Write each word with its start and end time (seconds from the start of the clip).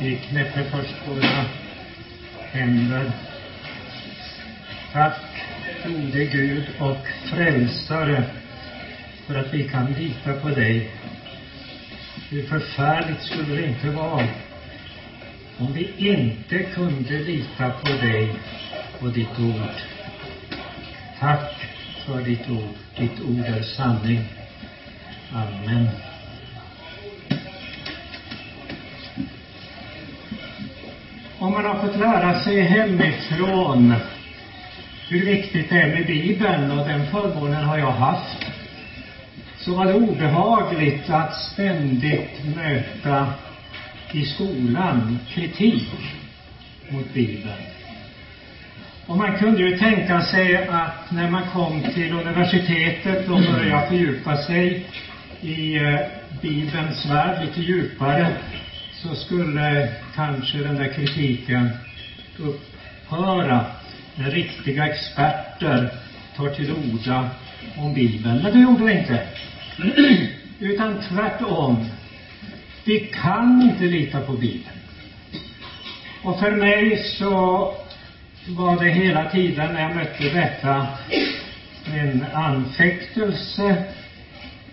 Vi 0.00 0.16
knäpper 0.16 0.64
först 0.64 0.94
våra 1.08 1.44
händer. 2.50 3.10
Tack, 4.92 5.20
gode 5.84 6.24
Gud 6.24 6.64
och 6.78 7.06
frälsare, 7.30 8.24
för 9.26 9.34
att 9.34 9.54
vi 9.54 9.68
kan 9.68 9.92
lita 9.92 10.34
på 10.34 10.48
dig. 10.48 10.90
Hur 12.30 12.42
förfärligt 12.42 13.22
skulle 13.22 13.56
det 13.56 13.66
inte 13.66 13.90
vara 13.90 14.26
om 15.58 15.72
vi 15.72 15.92
inte 15.96 16.58
kunde 16.58 17.18
lita 17.18 17.70
på 17.70 17.88
dig 17.88 18.28
och 19.00 19.12
ditt 19.12 19.38
ord. 19.38 19.74
Tack 21.18 21.68
för 22.06 22.22
ditt 22.22 22.48
ord. 22.48 22.74
Ditt 22.96 23.20
ord 23.20 23.44
är 23.46 23.62
sanning. 23.62 24.24
Amen. 25.32 26.09
Om 31.40 31.52
man 31.52 31.64
har 31.64 31.74
fått 31.74 31.96
lära 31.96 32.40
sig 32.40 32.62
hemifrån 32.62 33.94
hur 35.08 35.24
viktigt 35.24 35.70
det 35.70 35.80
är 35.80 35.88
med 35.88 36.06
Bibeln, 36.06 36.70
och 36.70 36.86
den 36.86 37.06
förmånen 37.06 37.64
har 37.64 37.78
jag 37.78 37.90
haft, 37.90 38.46
så 39.58 39.74
var 39.74 39.86
det 39.86 39.94
obehagligt 39.94 41.10
att 41.10 41.36
ständigt 41.36 42.56
möta 42.56 43.26
i 44.12 44.24
skolan 44.24 45.18
kritik 45.28 45.90
mot 46.90 47.14
Bibeln. 47.14 47.62
Och 49.06 49.16
man 49.16 49.38
kunde 49.38 49.62
ju 49.62 49.78
tänka 49.78 50.20
sig 50.20 50.68
att 50.68 51.10
när 51.10 51.30
man 51.30 51.42
kom 51.52 51.82
till 51.82 52.12
universitetet 52.12 53.28
och 53.28 53.40
började 53.52 53.88
fördjupa 53.88 54.36
sig 54.36 54.86
i 55.40 55.76
eh, 55.76 56.00
Bibelns 56.42 57.06
värld 57.10 57.44
lite 57.44 57.60
djupare, 57.60 58.26
så 59.02 59.14
skulle 59.14 59.88
kanske 60.14 60.58
den 60.58 60.76
där 60.76 60.92
kritiken 60.92 61.70
upphöra 62.38 63.66
när 64.14 64.30
riktiga 64.30 64.86
experter 64.86 65.92
tar 66.36 66.48
till 66.48 66.72
orda 66.72 67.30
om 67.76 67.94
Bibeln. 67.94 68.42
Men 68.42 68.52
det 68.52 68.58
gjorde 68.58 68.84
det 68.84 68.92
inte. 68.92 69.26
Utan 70.58 71.02
tvärtom. 71.08 71.86
Vi 72.84 72.98
kan 73.00 73.62
inte 73.62 73.84
lita 73.84 74.20
på 74.20 74.32
Bibeln. 74.32 74.76
Och 76.22 76.38
för 76.38 76.50
mig 76.50 76.96
så 77.18 77.74
var 78.48 78.84
det 78.84 78.90
hela 78.90 79.30
tiden 79.30 79.72
när 79.72 79.80
jag 79.80 79.94
mötte 79.94 80.28
detta 80.28 80.86
en 81.94 82.24
anfäktelse 82.34 83.84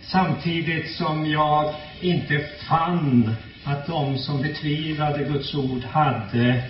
samtidigt 0.01 0.91
som 0.91 1.25
jag 1.25 1.73
inte 2.01 2.39
fann 2.69 3.35
att 3.67 3.87
de 3.87 4.17
som 4.17 4.41
betvivlade 4.41 5.23
Guds 5.23 5.55
ord 5.55 5.83
hade 5.83 6.61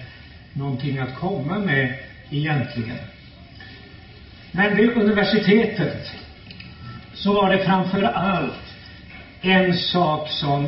någonting 0.54 0.98
att 0.98 1.16
komma 1.16 1.60
med 1.60 1.94
egentligen. 2.30 2.98
Men 4.52 4.76
vid 4.76 4.90
universitetet 4.90 6.14
så 7.14 7.34
var 7.34 7.50
det 7.50 7.66
framför 7.66 8.04
allt 8.04 8.76
en 9.42 9.74
sak 9.78 10.30
som 10.30 10.68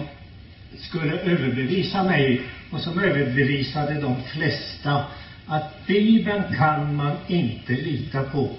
skulle 0.78 1.20
överbevisa 1.20 2.04
mig 2.04 2.42
och 2.72 2.82
som 2.82 3.00
överbevisade 3.00 4.02
de 4.02 4.22
flesta 4.22 5.04
att 5.48 5.88
Bibeln 5.88 6.44
kan 6.58 6.96
man 6.96 7.16
inte 7.28 7.74
lita 7.74 8.24
på. 8.24 8.50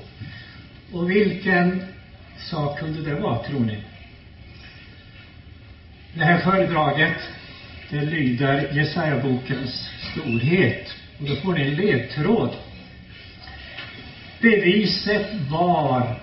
Och 0.92 1.10
vilken 1.10 1.82
sak 2.38 2.78
kunde 2.78 3.02
det 3.02 3.14
vara, 3.14 3.42
tror 3.42 3.60
ni? 3.60 3.78
Det 6.14 6.24
här 6.24 6.38
föredraget, 6.38 7.16
det 7.90 8.00
lyder 8.00 8.68
Jesaja-bokens 8.72 9.90
storhet. 10.12 10.94
Och 11.20 11.26
då 11.26 11.36
får 11.36 11.54
ni 11.54 11.62
en 11.62 11.74
ledtråd. 11.74 12.50
Beviset 14.40 15.26
var 15.50 16.16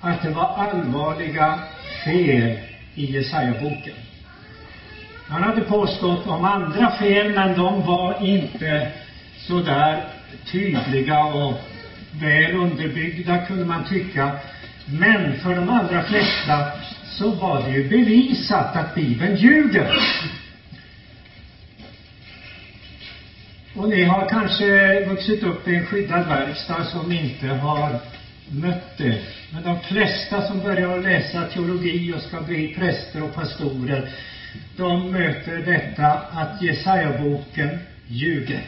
att 0.00 0.22
det 0.22 0.30
var 0.30 0.56
allvarliga 0.56 1.58
fel 2.04 2.58
i 2.94 3.04
Jesaja-boken. 3.04 3.94
Han 5.28 5.42
hade 5.42 5.60
påstått 5.60 6.26
om 6.26 6.44
andra 6.44 6.90
fel, 6.90 7.32
men 7.34 7.56
de 7.56 7.86
var 7.86 8.26
inte 8.26 8.88
så 9.38 9.60
där 9.60 10.04
tydliga 10.52 11.24
och 11.24 11.54
väl 12.20 12.54
underbyggda, 12.54 13.38
kunde 13.38 13.64
man 13.64 13.84
tycka. 13.88 14.30
Men 14.86 15.40
för 15.40 15.54
de 15.54 15.68
allra 15.68 16.02
flesta 16.02 16.66
så 17.04 17.30
var 17.30 17.62
det 17.62 17.70
ju 17.70 17.88
bevisat 17.88 18.76
att 18.76 18.94
Bibeln 18.94 19.36
ljuger. 19.36 19.94
Och 23.74 23.88
ni 23.88 24.04
har 24.04 24.28
kanske 24.28 25.04
vuxit 25.04 25.42
upp 25.42 25.68
i 25.68 25.76
en 25.76 25.86
skyddad 25.86 26.28
verkstad 26.28 26.84
som 26.84 27.12
inte 27.12 27.48
har 27.48 27.98
mött 28.50 28.98
det. 28.98 29.18
Men 29.52 29.62
de 29.62 29.80
flesta 29.80 30.46
som 30.46 30.60
börjar 30.60 30.98
läsa 30.98 31.44
teologi 31.44 32.14
och 32.14 32.20
ska 32.20 32.40
bli 32.40 32.74
präster 32.74 33.22
och 33.22 33.34
pastorer, 33.34 34.08
de 34.76 35.10
möter 35.10 35.56
detta 35.56 36.06
att 36.32 36.62
Jesaja-boken 36.62 37.78
ljuger. 38.06 38.60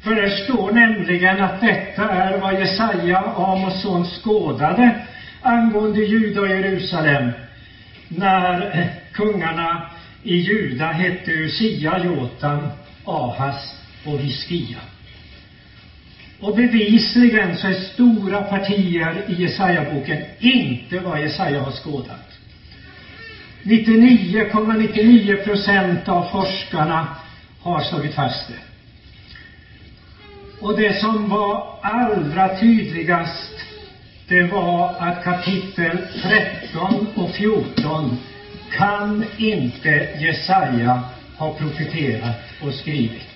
För 0.00 0.14
det 0.14 0.30
står 0.30 0.72
nämligen 0.72 1.40
att 1.40 1.60
detta 1.60 2.10
är 2.10 2.38
vad 2.38 2.60
Jesaja, 2.60 3.18
Amos 3.36 3.82
son, 3.82 4.04
skådade 4.04 4.94
angående 5.42 6.00
Juda 6.00 6.40
och 6.40 6.48
Jerusalem 6.48 7.30
när 8.08 8.86
kungarna 9.12 9.90
i 10.22 10.36
Juda 10.36 10.86
hette 10.86 11.30
Usia, 11.30 12.04
Jotam, 12.04 12.68
Ahas 13.04 13.76
och 14.06 14.18
Hiskia. 14.18 14.78
Och 16.40 16.56
bevisligen 16.56 17.56
så 17.56 17.66
är 17.66 17.74
stora 17.74 18.42
partier 18.42 19.24
i 19.28 19.42
Jesaja-boken 19.42 20.24
inte 20.38 20.98
vad 20.98 21.20
Jesaja 21.20 21.60
har 21.60 21.72
skådat. 21.72 22.38
99,99 23.62 25.44
procent 25.44 26.08
av 26.08 26.28
forskarna 26.32 27.08
har 27.62 27.80
slagit 27.80 28.14
fast 28.14 28.48
det. 28.48 28.66
Och 30.60 30.78
det 30.78 31.00
som 31.00 31.28
var 31.28 31.78
allra 31.82 32.58
tydligast, 32.58 33.52
det 34.28 34.42
var 34.42 34.94
att 34.98 35.24
kapitel 35.24 35.98
13 36.22 37.06
och 37.14 37.30
14 37.30 38.18
kan 38.70 39.24
inte 39.38 40.08
Jesaja 40.18 41.02
ha 41.36 41.54
profeterat 41.54 42.36
och 42.62 42.74
skrivit. 42.74 43.35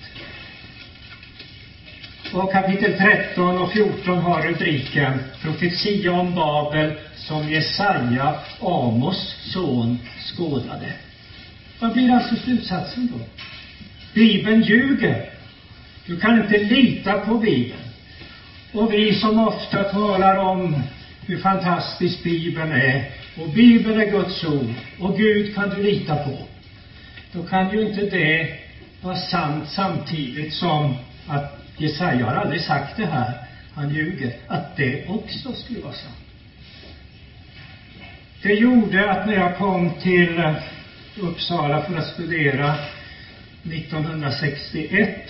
Och 2.33 2.51
kapitel 2.51 2.97
13 2.97 3.57
och 3.57 3.71
14 3.71 4.17
har 4.17 4.41
rubriken 4.41 5.19
Profetia 5.41 6.11
om 6.11 6.35
Babel 6.35 6.93
som 7.15 7.49
Jesaja, 7.49 8.35
Amos 8.61 9.35
son, 9.53 9.99
skådade. 10.19 10.93
Vad 11.79 11.93
blir 11.93 12.11
alltså 12.11 12.35
slutsatsen 12.35 13.09
då? 13.13 13.19
Bibeln 14.13 14.61
ljuger. 14.61 15.29
Du 16.05 16.19
kan 16.19 16.41
inte 16.41 16.57
lita 16.57 17.19
på 17.19 17.33
Bibeln. 17.33 17.81
Och 18.73 18.93
vi 18.93 19.13
som 19.13 19.39
ofta 19.47 19.83
talar 19.83 20.37
om 20.37 20.81
hur 21.25 21.37
fantastisk 21.37 22.23
Bibeln 22.23 22.71
är, 22.71 23.11
och 23.37 23.49
Bibeln 23.49 23.99
är 23.99 24.11
Guds 24.11 24.43
ord, 24.43 24.73
och 24.99 25.17
Gud 25.17 25.55
kan 25.55 25.69
du 25.69 25.83
lita 25.83 26.15
på. 26.15 26.37
Då 27.31 27.43
kan 27.43 27.71
ju 27.71 27.81
inte 27.87 28.01
det 28.01 28.57
vara 29.01 29.15
sant 29.15 29.69
samtidigt 29.69 30.53
som 30.53 30.95
att 31.27 31.60
Jesaja 31.77 32.25
har 32.25 32.33
aldrig 32.33 32.61
sagt 32.61 32.97
det 32.97 33.05
här, 33.05 33.33
han 33.75 33.89
ljuger, 33.89 34.33
att 34.47 34.75
det 34.75 35.07
också 35.07 35.53
skulle 35.53 35.79
vara 35.79 35.93
sant. 35.93 36.15
Det 38.41 38.53
gjorde 38.53 39.11
att 39.11 39.27
när 39.27 39.33
jag 39.33 39.57
kom 39.57 39.91
till 40.01 40.39
eh, 40.39 40.53
Uppsala 41.19 41.81
för 41.81 41.97
att 41.97 42.07
studera 42.07 42.75
1961 43.63 45.29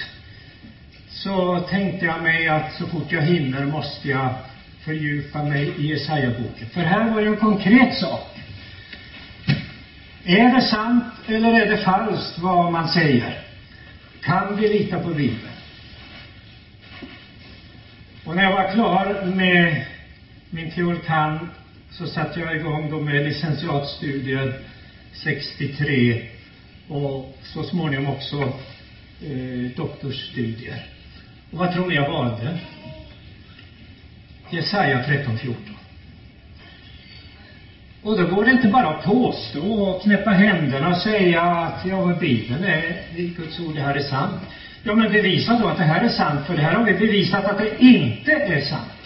så 1.10 1.60
tänkte 1.60 2.06
jag 2.06 2.24
mig 2.24 2.48
att 2.48 2.74
så 2.74 2.88
fort 2.88 3.12
jag 3.12 3.22
hinner 3.22 3.66
måste 3.66 4.10
jag 4.10 4.34
fördjupa 4.82 5.44
mig 5.44 5.74
i 5.78 5.88
Jesaja-boken. 5.88 6.68
För 6.74 6.82
här 6.82 7.10
var 7.10 7.22
ju 7.22 7.28
en 7.28 7.38
konkret 7.38 7.96
sak. 7.96 8.28
Är 10.24 10.56
det 10.56 10.62
sant 10.62 11.14
eller 11.28 11.54
är 11.54 11.66
det 11.66 11.78
falskt 11.78 12.40
vad 12.40 12.72
man 12.72 12.88
säger? 12.88 13.40
Kan 14.22 14.56
vi 14.56 14.68
lita 14.68 15.00
på 15.00 15.10
Bibeln? 15.10 15.61
Och 18.32 18.38
när 18.38 18.44
jag 18.44 18.52
var 18.52 18.72
klar 18.72 19.26
med 19.26 19.82
min 20.50 20.72
teol.kand. 20.72 21.48
så 21.90 22.08
satte 22.08 22.40
jag 22.40 22.56
igång 22.56 22.90
då 22.90 23.00
med 23.00 23.24
licentiatstudier 23.24 24.54
63 25.24 26.22
och 26.88 27.38
så 27.44 27.64
småningom 27.64 28.08
också 28.08 28.42
eh, 29.22 29.76
doktorsstudier. 29.76 30.84
Och 31.52 31.58
vad 31.58 31.74
tror 31.74 31.88
ni 31.88 31.96
jag 31.96 32.08
valde? 32.08 32.58
Jesaja 34.50 35.04
13.14. 35.08 35.54
Och 38.04 38.18
då 38.18 38.26
går 38.26 38.46
det 38.46 38.52
inte 38.52 38.68
bara 38.68 38.90
att 38.90 39.04
påstå 39.04 39.74
och 39.74 40.02
knäppa 40.02 40.32
händerna 40.32 40.90
och 40.90 40.98
säga 40.98 41.42
att 41.42 41.86
ja, 41.86 42.14
Bibeln 42.20 42.64
är 42.64 43.36
Guds 43.38 43.60
ord, 43.60 43.76
det 43.76 43.82
här 43.82 43.96
är 43.96 44.02
sant. 44.02 44.42
Ja, 44.84 44.96
men 44.96 45.12
bevisa 45.12 45.60
då 45.60 45.68
att 45.68 45.78
det 45.78 45.84
här 45.84 46.02
är 46.06 46.10
sant, 46.10 46.48
för 46.48 46.56
det 46.56 46.62
här 46.62 46.74
har 46.74 46.86
vi 46.86 46.94
bevisat 46.94 47.46
att 47.46 47.58
det 47.58 47.84
inte 47.84 48.32
är 48.32 48.62
sant. 48.62 49.02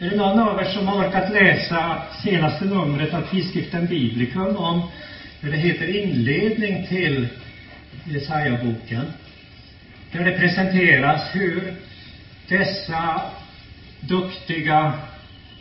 Är 0.00 0.08
det 0.08 0.16
någon 0.16 0.40
av 0.40 0.60
er 0.60 0.64
som 0.64 0.88
har 0.88 1.08
orkat 1.08 1.32
läsa 1.32 2.02
senaste 2.22 2.64
numret 2.64 3.14
av 3.14 3.22
tidskriften 3.30 3.86
Biblikum 3.86 4.56
om 4.56 4.82
hur 5.40 5.50
det 5.50 5.56
heter 5.56 5.96
inledning 5.96 6.86
till 6.86 7.28
Jesaja-boken? 8.04 9.06
Där 10.12 10.24
det 10.24 10.32
presenteras 10.32 11.34
hur 11.34 11.74
dessa 12.48 13.20
duktiga, 14.00 14.92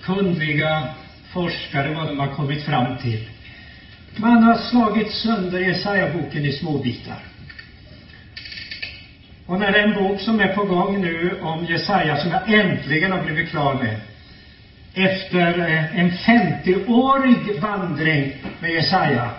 kunniga 0.02 0.88
forskare, 1.34 1.94
vad 1.94 2.08
de 2.08 2.20
har 2.20 2.28
kommit 2.36 2.64
fram 2.64 2.98
till. 2.98 3.30
Man 4.16 4.44
har 4.44 4.56
slagit 4.56 5.12
sönder 5.12 5.60
Jesaja-boken 5.60 6.46
i 6.46 6.52
små 6.52 6.78
bitar. 6.78 7.20
Och 9.46 9.60
när 9.60 9.72
den 9.72 9.94
bok 9.94 10.22
som 10.22 10.40
är 10.40 10.48
på 10.48 10.64
gång 10.64 11.02
nu 11.02 11.40
om 11.42 11.66
Jesaja, 11.66 12.18
som 12.18 12.32
jag 12.32 12.60
äntligen 12.60 13.12
har 13.12 13.24
blivit 13.24 13.50
klar 13.50 13.74
med, 13.74 13.96
efter 14.94 15.60
eh, 15.60 16.00
en 16.00 16.12
50-årig 16.12 17.60
vandring 17.62 18.34
med 18.60 18.72
Jesaja, 18.72 19.30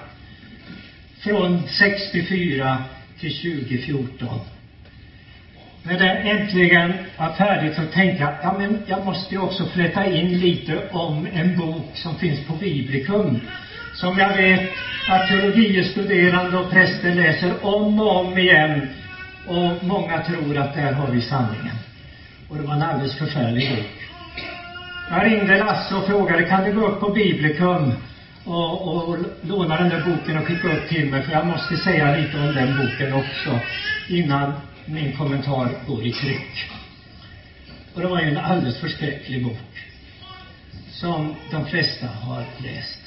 från 1.18 1.62
64 1.68 2.78
till 3.20 3.36
2014. 3.36 4.28
När 5.82 5.98
den 5.98 6.16
äntligen 6.16 6.92
var 7.18 7.32
färdig, 7.32 7.74
så 7.74 7.82
tänkte 7.82 8.22
jag, 8.22 8.32
ja 8.42 8.54
men 8.58 8.82
jag 8.86 9.04
måste 9.04 9.34
ju 9.34 9.40
också 9.40 9.66
flätta 9.66 10.06
in 10.06 10.38
lite 10.40 10.88
om 10.90 11.26
en 11.32 11.56
bok 11.56 11.90
som 11.94 12.14
finns 12.14 12.46
på 12.46 12.52
Biblikum, 12.52 13.40
som 13.94 14.18
jag 14.18 14.36
vet 14.36 14.70
att 15.08 15.28
teologistuderande 15.28 16.58
och 16.58 16.70
präster 16.70 17.14
läser 17.14 17.66
om 17.66 18.00
och 18.00 18.16
om 18.16 18.38
igen 18.38 18.88
och 19.46 19.84
många 19.84 20.22
tror 20.22 20.58
att 20.58 20.75
där 20.75 20.93
har 20.93 21.06
vi 21.06 21.20
sanningen. 21.20 21.76
Och 22.48 22.56
det 22.56 22.62
var 22.62 22.75
en 22.75 22.82
alldeles 22.82 23.19
förfärlig 23.19 23.70
bok. 23.76 24.06
Jag 25.10 25.26
ringde 25.26 25.58
Lasse 25.58 25.94
och 25.94 26.06
frågade, 26.06 26.43
kan 26.43 26.64
du 26.64 26.72
gå 26.72 26.87
upp 26.87 27.00
på 27.00 27.08
Biblikum 27.10 27.93
och, 28.44 29.08
och 29.08 29.19
låna 29.43 29.76
den 29.76 29.88
där 29.88 30.04
boken 30.04 30.38
och 30.38 30.46
skicka 30.46 30.69
upp 30.69 30.88
till 30.88 31.10
mig, 31.10 31.22
för 31.22 31.32
jag 31.32 31.46
måste 31.46 31.76
säga 31.76 32.16
lite 32.16 32.38
om 32.38 32.54
den 32.54 32.76
boken 32.76 33.12
också, 33.12 33.60
innan 34.08 34.52
min 34.84 35.16
kommentar 35.16 35.69
går 35.87 36.06
i 36.06 36.12
tryck. 36.12 36.70
Och 37.94 38.00
det 38.00 38.08
var 38.08 38.20
ju 38.20 38.28
en 38.31 38.38
alldeles 38.38 38.81
förskräcklig 38.81 39.44
bok, 39.44 39.87
som 40.90 41.34
de 41.50 41.64
flesta 41.64 42.06
har 42.06 42.44
läst. 42.58 42.99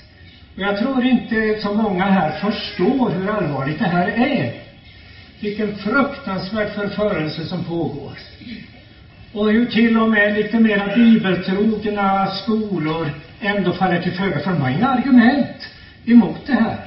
Och 0.55 0.61
jag 0.61 0.77
tror 0.77 1.05
inte 1.05 1.59
så 1.61 1.73
många 1.73 2.05
här 2.05 2.31
förstår 2.31 3.09
hur 3.09 3.29
allvarligt 3.29 3.79
det 3.79 3.87
här 3.87 4.07
är. 4.07 4.68
Vilken 5.39 5.75
fruktansvärd 5.75 6.69
förförelse 6.69 7.45
som 7.45 7.63
pågår. 7.63 8.11
Och 9.33 9.49
hur 9.49 9.65
till 9.65 9.97
och 9.97 10.09
med 10.09 10.33
lite 10.33 10.59
mera 10.59 10.95
bibeltrogna 10.95 12.27
skolor 12.27 13.09
ändå 13.41 13.73
faller 13.73 14.01
till 14.01 14.11
föga, 14.11 14.39
för 14.39 14.51
de 14.51 14.61
har 14.61 14.69
inga 14.69 14.89
argument 14.89 15.69
emot 16.05 16.39
det 16.45 16.53
här. 16.53 16.77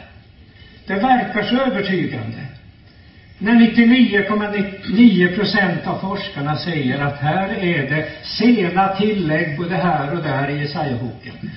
Det 0.86 0.96
verkar 0.96 1.42
så 1.42 1.56
övertygande. 1.56 2.38
När 3.38 3.54
99,9 3.54 5.34
procent 5.34 5.86
av 5.86 5.98
forskarna 5.98 6.56
säger 6.56 6.98
att 6.98 7.18
här 7.18 7.48
är 7.48 7.88
det 7.88 8.08
sena 8.22 8.88
tillägg 8.88 9.56
både 9.56 9.76
här 9.76 10.14
och 10.14 10.22
där 10.22 10.50
i 10.50 10.60
Jesaja-boken. 10.60 11.50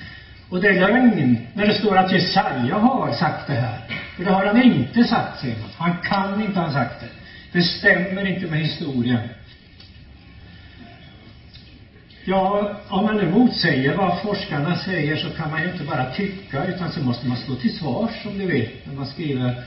Och 0.48 0.60
det 0.60 0.68
är 0.68 0.80
lögn 0.80 1.36
när 1.52 1.66
det 1.66 1.74
står 1.74 1.96
att 1.96 2.12
Jesaja 2.12 2.76
har 2.76 3.12
sagt 3.12 3.46
det 3.46 3.54
här. 3.54 3.95
För 4.16 4.24
det 4.24 4.30
har 4.30 4.46
han 4.46 4.62
inte 4.62 5.04
sagt, 5.04 5.40
säger 5.40 5.56
man. 5.60 5.68
Han 5.76 5.96
kan 6.02 6.42
inte 6.42 6.60
ha 6.60 6.72
sagt 6.72 7.00
det. 7.00 7.08
Det 7.52 7.62
stämmer 7.62 8.26
inte 8.26 8.46
med 8.46 8.58
historien. 8.58 9.28
Ja, 12.24 12.70
om 12.88 13.04
man 13.04 13.16
nu 13.16 13.30
motsäger 13.30 13.94
vad 13.94 14.20
forskarna 14.20 14.76
säger 14.76 15.16
så 15.16 15.30
kan 15.30 15.50
man 15.50 15.62
ju 15.62 15.72
inte 15.72 15.84
bara 15.84 16.10
tycka, 16.10 16.66
utan 16.66 16.92
så 16.92 17.00
måste 17.00 17.26
man 17.26 17.36
stå 17.36 17.54
till 17.54 17.76
svars, 17.78 18.22
som 18.22 18.38
du 18.38 18.46
vet, 18.46 18.86
när 18.86 18.94
man 18.94 19.06
skriver 19.06 19.62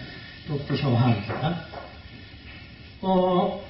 doktorsavhandlingar. 0.48 1.56
Och 3.00 3.66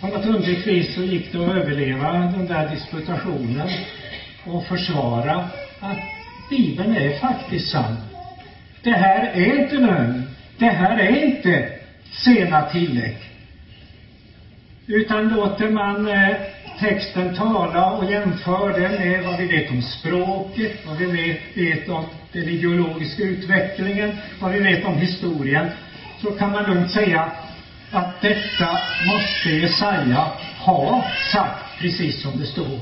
på 0.00 0.06
något 0.06 0.26
underligt 0.26 0.66
vis 0.66 0.94
så 0.94 1.02
gick 1.02 1.32
det 1.32 1.38
att 1.38 1.52
överleva 1.52 2.12
den 2.12 2.46
där 2.46 2.68
disputationen 2.68 3.68
och 4.44 4.64
försvara 4.64 5.48
att 5.80 5.98
Bibeln 6.50 6.96
är 6.96 7.18
faktiskt 7.18 7.70
sann. 7.70 8.11
Det 8.82 8.90
här 8.92 9.30
är 9.34 9.60
inte 9.62 9.74
lögn. 9.74 10.22
Det 10.58 10.68
här 10.68 10.98
är 10.98 11.24
inte 11.24 11.68
sena 12.24 12.62
tillägg. 12.62 13.16
Utan 14.86 15.28
låter 15.28 15.70
man 15.70 16.08
eh, 16.08 16.36
texten 16.80 17.36
tala 17.36 17.92
och 17.92 18.10
jämför 18.10 18.80
den 18.80 18.92
med 18.92 19.24
vad 19.24 19.38
vi 19.38 19.46
vet 19.46 19.70
om 19.70 19.82
språket, 19.82 20.86
vad 20.86 20.96
vi 20.96 21.40
vet 21.54 21.88
om 21.88 22.04
den 22.32 22.48
ideologiska 22.48 23.22
utvecklingen, 23.22 24.12
vad 24.40 24.52
vi 24.52 24.58
vet 24.58 24.84
om 24.84 24.98
historien, 24.98 25.66
så 26.20 26.30
kan 26.30 26.50
man 26.50 26.64
lugnt 26.64 26.90
säga 26.90 27.30
att 27.90 28.20
detta 28.20 28.78
måste 29.06 29.48
Jesaja 29.50 30.30
ha 30.58 31.04
sagt 31.32 31.78
precis 31.78 32.22
som 32.22 32.38
det 32.38 32.46
står. 32.46 32.78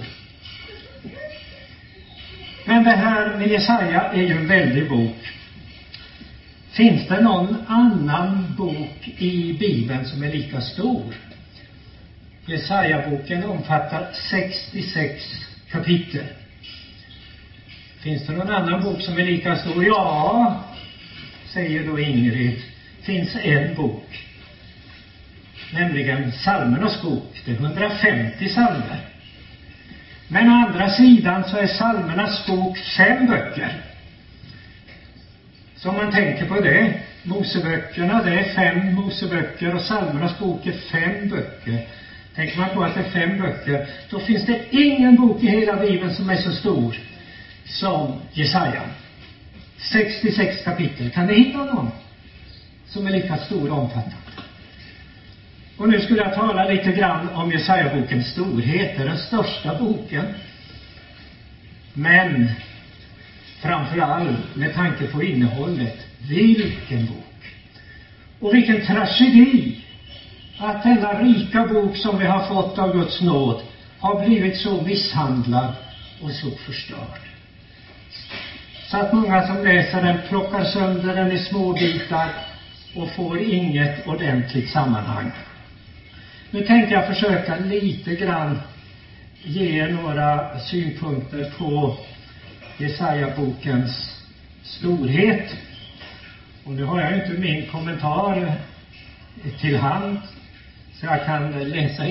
Men 2.65 2.85
det 2.85 2.91
här 2.91 3.37
med 3.39 3.49
Jesaja 3.49 4.01
är 4.01 4.23
ju 4.23 4.37
en 4.37 4.47
väldig 4.47 4.89
bok. 4.89 5.40
Finns 6.81 7.09
det 7.09 7.21
någon 7.21 7.57
annan 7.67 8.55
bok 8.57 9.09
i 9.19 9.53
Bibeln 9.53 10.05
som 10.05 10.23
är 10.23 10.29
lika 10.29 10.61
stor? 10.61 11.15
Jesaja-boken 12.47 13.45
omfattar 13.45 14.09
66 14.31 15.25
kapitel. 15.71 16.25
Finns 17.99 18.27
det 18.27 18.33
någon 18.33 18.51
annan 18.51 18.83
bok 18.83 19.01
som 19.01 19.19
är 19.19 19.23
lika 19.25 19.57
stor? 19.57 19.85
Ja, 19.85 20.65
säger 21.53 21.87
då 21.87 22.01
Ingrid. 22.01 22.61
finns 23.03 23.37
en 23.37 23.75
bok. 23.75 24.27
Nämligen 25.73 26.33
Salmernas 26.33 27.03
bok. 27.03 27.43
Det 27.45 27.51
är 27.51 27.57
150 27.57 28.49
psalmer. 28.49 28.99
Men 30.29 30.49
å 30.49 30.53
andra 30.53 30.91
sidan 30.91 31.45
så 31.45 31.57
är 31.57 31.67
psalmernas 31.67 32.47
bok 32.47 32.79
fem 32.79 33.27
böcker. 33.27 33.90
Så 35.83 35.89
om 35.89 35.97
man 35.97 36.13
tänker 36.13 36.47
på 36.47 36.61
det, 36.61 36.93
Moseböckerna, 37.23 38.23
det 38.23 38.39
är 38.39 38.55
fem 38.55 38.95
Moseböcker 38.95 39.75
och 39.75 39.81
psalmernas 39.81 40.39
bok 40.39 40.67
är 40.67 40.73
fem 40.73 41.29
böcker. 41.29 41.87
Tänker 42.35 42.59
man 42.59 42.69
på 42.75 42.83
att 42.83 42.95
det 42.95 43.01
är 43.01 43.05
fem 43.05 43.39
böcker, 43.39 43.87
då 44.11 44.21
finns 44.21 44.47
det 44.47 44.61
ingen 44.71 45.17
bok 45.17 45.43
i 45.43 45.49
hela 45.49 45.77
Bibeln 45.77 46.15
som 46.15 46.31
är 46.31 46.37
så 46.37 46.53
stor 46.53 46.97
som 47.65 48.13
Jesaja. 48.33 48.83
66 49.79 50.65
kapitel. 50.65 51.11
Kan 51.11 51.27
ni 51.27 51.35
hitta 51.35 51.65
någon 51.65 51.91
som 52.87 53.07
är 53.07 53.11
lika 53.11 53.37
stor 53.37 53.71
och 53.71 53.79
omfattande? 53.79 54.17
Och 55.77 55.89
nu 55.89 56.01
skulle 56.01 56.23
jag 56.23 56.35
tala 56.35 56.65
lite 56.65 56.93
grann 56.93 57.29
om 57.29 57.53
Jesaja-bokens 57.53 58.27
storhet. 58.27 58.97
Det 58.97 59.03
är 59.03 59.07
den 59.07 59.19
största 59.19 59.75
boken. 59.79 60.27
Men 61.95 62.49
framför 63.63 63.99
allt 63.99 64.57
med 64.57 64.75
tanke 64.75 65.07
på 65.07 65.23
innehållet. 65.23 66.07
Vilken 66.29 67.07
bok! 67.07 67.55
Och 68.41 68.55
vilken 68.55 68.87
tragedi 68.87 69.77
att 70.59 70.83
denna 70.83 71.23
rika 71.23 71.65
bok 71.65 71.97
som 71.97 72.19
vi 72.19 72.27
har 72.27 72.41
fått 72.41 72.79
av 72.79 72.93
Guds 72.93 73.21
nåd 73.21 73.63
har 73.99 74.25
blivit 74.25 74.57
så 74.57 74.81
misshandlad 74.81 75.73
och 76.21 76.31
så 76.31 76.51
förstörd. 76.51 77.21
Så 78.91 78.97
att 78.97 79.13
många 79.13 79.47
som 79.47 79.65
läser 79.65 80.01
den 80.01 80.19
plockar 80.29 80.65
sönder 80.65 81.15
den 81.15 81.33
i 81.33 81.39
små 81.39 81.73
bitar 81.73 82.31
och 82.95 83.11
får 83.11 83.41
inget 83.41 84.07
ordentligt 84.07 84.71
sammanhang. 84.71 85.31
Nu 86.51 86.67
tänkte 86.67 86.95
jag 86.95 87.07
försöka 87.07 87.57
lite 87.57 88.15
grann 88.15 88.59
ge 89.43 89.89
några 89.89 90.59
synpunkter 90.59 91.53
på 91.59 91.95
Jesaja-bokens 92.81 94.17
storhet. 94.63 95.57
Och 96.65 96.73
nu 96.73 96.85
har 96.85 97.01
jag 97.01 97.15
inte 97.15 97.33
min 97.41 97.67
kommentar 97.67 98.53
till 99.61 99.77
hand 99.77 100.19
så 100.95 101.07
jag 101.07 101.25
kan 101.25 101.51
läsa 101.51 102.03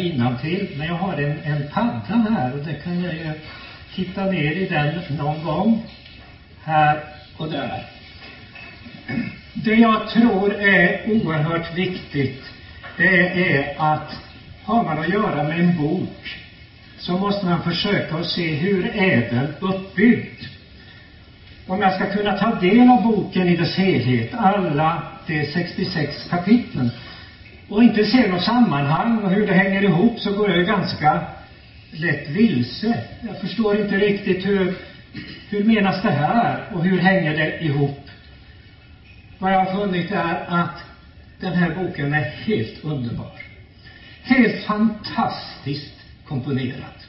till. 0.42 0.68
Men 0.78 0.88
jag 0.88 0.96
har 0.96 1.14
en, 1.18 1.38
en 1.44 1.68
padda 1.74 2.30
här 2.30 2.54
och 2.54 2.66
det 2.66 2.74
kan 2.74 3.04
jag 3.04 3.14
ju 3.14 3.32
titta 3.96 4.26
ner 4.26 4.52
i 4.52 4.66
den 4.66 5.18
någon 5.18 5.44
gång. 5.44 5.86
Här 6.64 7.04
och 7.38 7.50
där. 7.50 7.86
Det 9.54 9.76
jag 9.76 10.10
tror 10.10 10.54
är 10.54 11.10
oerhört 11.10 11.78
viktigt, 11.78 12.44
det 12.98 13.54
är 13.54 13.76
att 13.78 14.16
har 14.64 14.84
man 14.84 15.00
att 15.00 15.10
göra 15.10 15.44
med 15.44 15.60
en 15.60 15.78
bok 15.78 16.38
så 16.98 17.18
måste 17.18 17.46
man 17.46 17.64
försöka 17.64 18.16
att 18.16 18.26
se 18.26 18.56
hur 18.56 18.86
är 18.96 19.30
den 19.32 19.54
uppbyggd. 19.60 20.59
Om 21.70 21.82
jag 21.82 21.94
ska 21.94 22.06
kunna 22.06 22.38
ta 22.38 22.56
del 22.60 22.90
av 22.90 23.04
boken 23.04 23.50
i 23.50 23.56
dess 23.56 23.76
helhet, 23.76 24.34
alla 24.34 25.02
de 25.28 25.46
66 25.46 26.30
kapitlen, 26.30 26.90
och 27.68 27.84
inte 27.84 28.06
se 28.06 28.28
något 28.28 28.44
sammanhang 28.44 29.24
och 29.24 29.30
hur 29.30 29.46
det 29.46 29.54
hänger 29.54 29.84
ihop, 29.84 30.20
så 30.20 30.34
går 30.34 30.50
jag 30.50 30.58
ju 30.58 30.66
ganska 30.66 31.22
lätt 31.92 32.30
vilse. 32.30 33.00
Jag 33.22 33.38
förstår 33.38 33.76
inte 33.76 33.98
riktigt 33.98 34.46
hur, 34.46 34.76
hur 35.50 35.64
menas 35.66 36.02
det 36.02 36.10
här 36.10 36.64
och 36.74 36.84
hur 36.84 36.98
hänger 36.98 37.34
det 37.34 37.64
ihop? 37.64 38.10
Vad 39.40 39.52
jag 39.52 39.66
har 39.66 39.72
funnit 39.72 40.12
är 40.12 40.44
att 40.48 40.84
den 41.40 41.54
här 41.54 41.76
boken 41.76 42.14
är 42.14 42.22
helt 42.22 42.84
underbar. 42.84 43.32
Helt 44.24 44.64
fantastiskt 44.64 46.06
komponerad. 46.28 47.09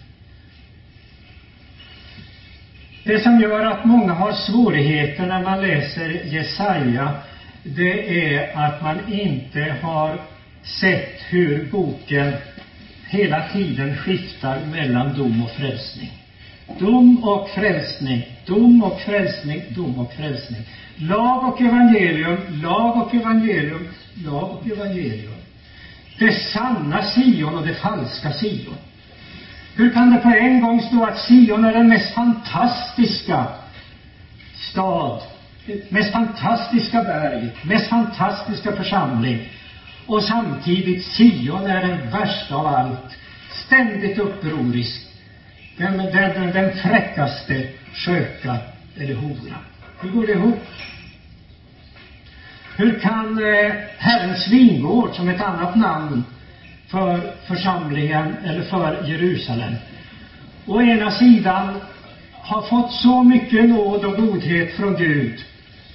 Det 3.11 3.21
som 3.21 3.41
gör 3.41 3.63
att 3.63 3.85
många 3.85 4.13
har 4.13 4.33
svårigheter 4.33 5.27
när 5.27 5.43
man 5.43 5.61
läser 5.61 6.09
Jesaja, 6.25 7.13
det 7.63 8.35
är 8.35 8.57
att 8.57 8.83
man 8.83 9.01
inte 9.09 9.77
har 9.83 10.19
sett 10.63 11.19
hur 11.29 11.69
boken 11.71 12.33
hela 13.09 13.49
tiden 13.53 13.97
skiftar 13.97 14.59
mellan 14.71 15.15
dom 15.15 15.43
och 15.43 15.51
frälsning. 15.51 16.11
Dom 16.79 17.25
och 17.25 17.49
frälsning, 17.49 18.27
dom 18.47 18.83
och 18.83 19.01
frälsning, 19.01 19.63
dom 19.69 19.99
och 19.99 20.13
frälsning. 20.13 20.61
Lag 20.97 21.45
och 21.45 21.61
evangelium, 21.61 22.37
lag 22.51 22.97
och 22.97 23.15
evangelium, 23.15 23.89
lag 24.25 24.51
och 24.51 24.67
evangelium. 24.67 25.35
Det 26.19 26.33
sanna 26.33 27.03
Sion 27.03 27.57
och 27.57 27.65
det 27.65 27.75
falska 27.75 28.33
Sion. 28.33 28.75
Hur 29.75 29.91
kan 29.91 30.11
det 30.11 30.21
på 30.21 30.29
en 30.29 30.61
gång 30.61 30.81
stå 30.81 31.05
att 31.05 31.19
Sion 31.19 31.65
är 31.65 31.73
den 31.73 31.89
mest 31.89 32.15
fantastiska 32.15 33.47
stad, 34.71 35.23
mest 35.89 36.13
fantastiska 36.13 37.03
berg, 37.03 37.51
mest 37.63 37.87
fantastiska 37.89 38.73
församling 38.73 39.49
och 40.07 40.23
samtidigt 40.23 41.05
Sion 41.05 41.67
är 41.67 41.87
den 41.87 42.11
värsta 42.11 42.55
av 42.55 42.67
allt, 42.67 43.17
ständigt 43.67 44.19
upprorisk, 44.19 45.07
den, 45.77 45.97
den, 45.97 46.53
den 46.53 46.77
fräckaste 46.77 47.69
sköka 47.95 48.57
eller 48.97 49.15
hora. 49.15 49.57
Hur 50.01 50.11
går 50.11 50.27
det 50.27 50.33
ihop? 50.33 50.61
Hur 52.77 52.99
kan 52.99 53.45
eh, 53.45 53.73
Herrens 53.99 54.49
vingård, 54.49 55.15
som 55.15 55.29
ett 55.29 55.41
annat 55.41 55.77
namn 55.77 56.25
för 56.91 57.33
församlingen 57.47 58.37
eller 58.45 58.63
för 58.63 59.09
Jerusalem, 59.09 59.75
å 60.67 60.83
ena 60.83 61.11
sidan 61.11 61.81
har 62.33 62.63
fått 62.63 62.93
så 62.93 63.23
mycket 63.23 63.69
nåd 63.69 64.05
och 64.05 64.17
godhet 64.17 64.77
från 64.77 64.97
Gud. 64.97 65.45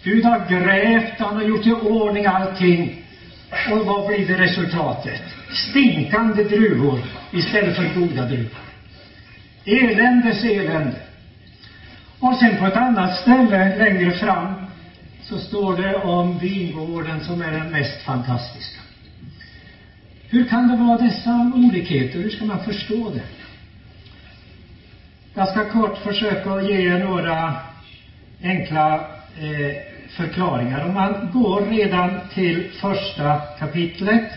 Gud 0.04 0.26
har 0.26 0.50
grävt, 0.50 1.20
han 1.20 1.36
har 1.36 1.44
gjort 1.44 1.66
i 1.66 1.72
ordning 1.72 2.26
allting. 2.26 3.02
Och 3.72 3.86
vad 3.86 4.08
blir 4.08 4.28
det 4.28 4.38
resultatet? 4.38 5.22
Stinkande 5.70 6.44
druvor 6.44 7.00
istället 7.32 7.76
för 7.76 8.00
goda 8.00 8.26
druvor. 8.26 8.62
Eländes 9.66 10.44
elände. 10.44 10.96
Och 12.20 12.36
sen 12.38 12.58
på 12.58 12.66
ett 12.66 12.76
annat 12.76 13.18
ställe 13.18 13.78
längre 13.78 14.12
fram 14.12 14.54
så 15.24 15.40
står 15.40 15.78
det 15.78 15.96
om 15.96 16.38
vingården 16.40 17.20
som 17.26 17.42
är 17.42 17.52
den 17.52 17.72
mest 17.72 18.02
fantastiska. 18.02 18.85
Hur 20.36 20.46
kan 20.46 20.68
det 20.68 20.76
vara 20.76 20.98
dessa 20.98 21.52
olikheter? 21.56 22.20
Hur 22.20 22.30
ska 22.30 22.46
man 22.46 22.64
förstå 22.64 23.10
det? 23.10 23.22
Jag 25.34 25.50
ska 25.50 25.70
kort 25.70 25.98
försöka 25.98 26.62
ge 26.62 26.88
er 26.88 27.00
några 27.00 27.54
enkla 28.44 28.96
eh, 29.40 29.76
förklaringar. 30.10 30.86
Om 30.86 30.94
man 30.94 31.30
går 31.34 31.62
redan 31.62 32.20
till 32.34 32.70
första 32.82 33.42
kapitlet 33.60 34.32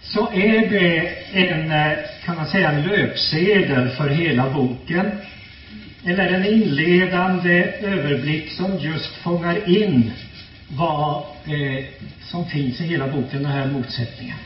så 0.00 0.32
är 0.32 0.70
det 0.70 1.08
en, 1.32 1.70
eh, 1.70 1.98
kan 2.24 2.36
man 2.36 2.46
säga, 2.46 2.70
en 2.70 2.82
löpsedel 2.82 3.88
för 3.88 4.08
hela 4.08 4.50
boken. 4.50 5.10
Eller 6.04 6.28
en 6.28 6.44
inledande 6.44 7.62
överblick 7.82 8.50
som 8.50 8.78
just 8.78 9.16
fångar 9.16 9.68
in 9.68 10.12
vad 10.76 11.22
eh, 11.46 11.84
som 12.22 12.44
finns 12.44 12.80
i 12.80 12.84
hela 12.84 13.06
boken, 13.06 13.42
den 13.42 13.52
här 13.52 13.66
motsättningen. 13.66 14.36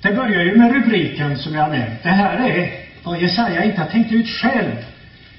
Det 0.00 0.12
börjar 0.12 0.42
ju 0.42 0.56
med 0.56 0.72
rubriken 0.72 1.38
som 1.38 1.54
jag 1.54 1.70
nämnt. 1.70 2.02
Det 2.02 2.08
här 2.08 2.48
är 2.48 2.70
vad 3.02 3.20
Jesaja 3.20 3.64
inte 3.64 3.80
har 3.80 3.88
tänkt 3.88 4.12
ut 4.12 4.28
själv. 4.28 4.84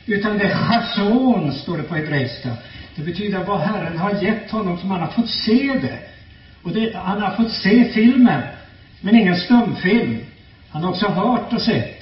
Utan 0.06 0.38
det 0.38 0.44
är 0.44 0.56
chason, 0.56 1.54
står 1.54 1.78
det 1.78 1.84
på 1.84 1.96
hebreiska. 1.96 2.50
Det 2.96 3.02
betyder 3.02 3.44
vad 3.44 3.60
Herren 3.60 3.98
har 3.98 4.24
gett 4.24 4.52
honom 4.52 4.78
som 4.78 4.92
han 4.92 5.02
har 5.02 5.08
fått 5.08 5.30
se 5.30 5.80
det. 5.82 6.00
Och 6.64 6.72
det, 6.72 6.96
han 6.96 7.22
har 7.22 7.36
fått 7.36 7.52
se 7.52 7.92
filmen, 7.94 8.42
men 9.02 9.16
ingen 9.16 9.36
stumfilm. 9.36 10.18
Han 10.70 10.84
har 10.84 10.90
också 10.90 11.08
hört 11.08 11.54
och 11.54 11.62
sett. 11.62 12.02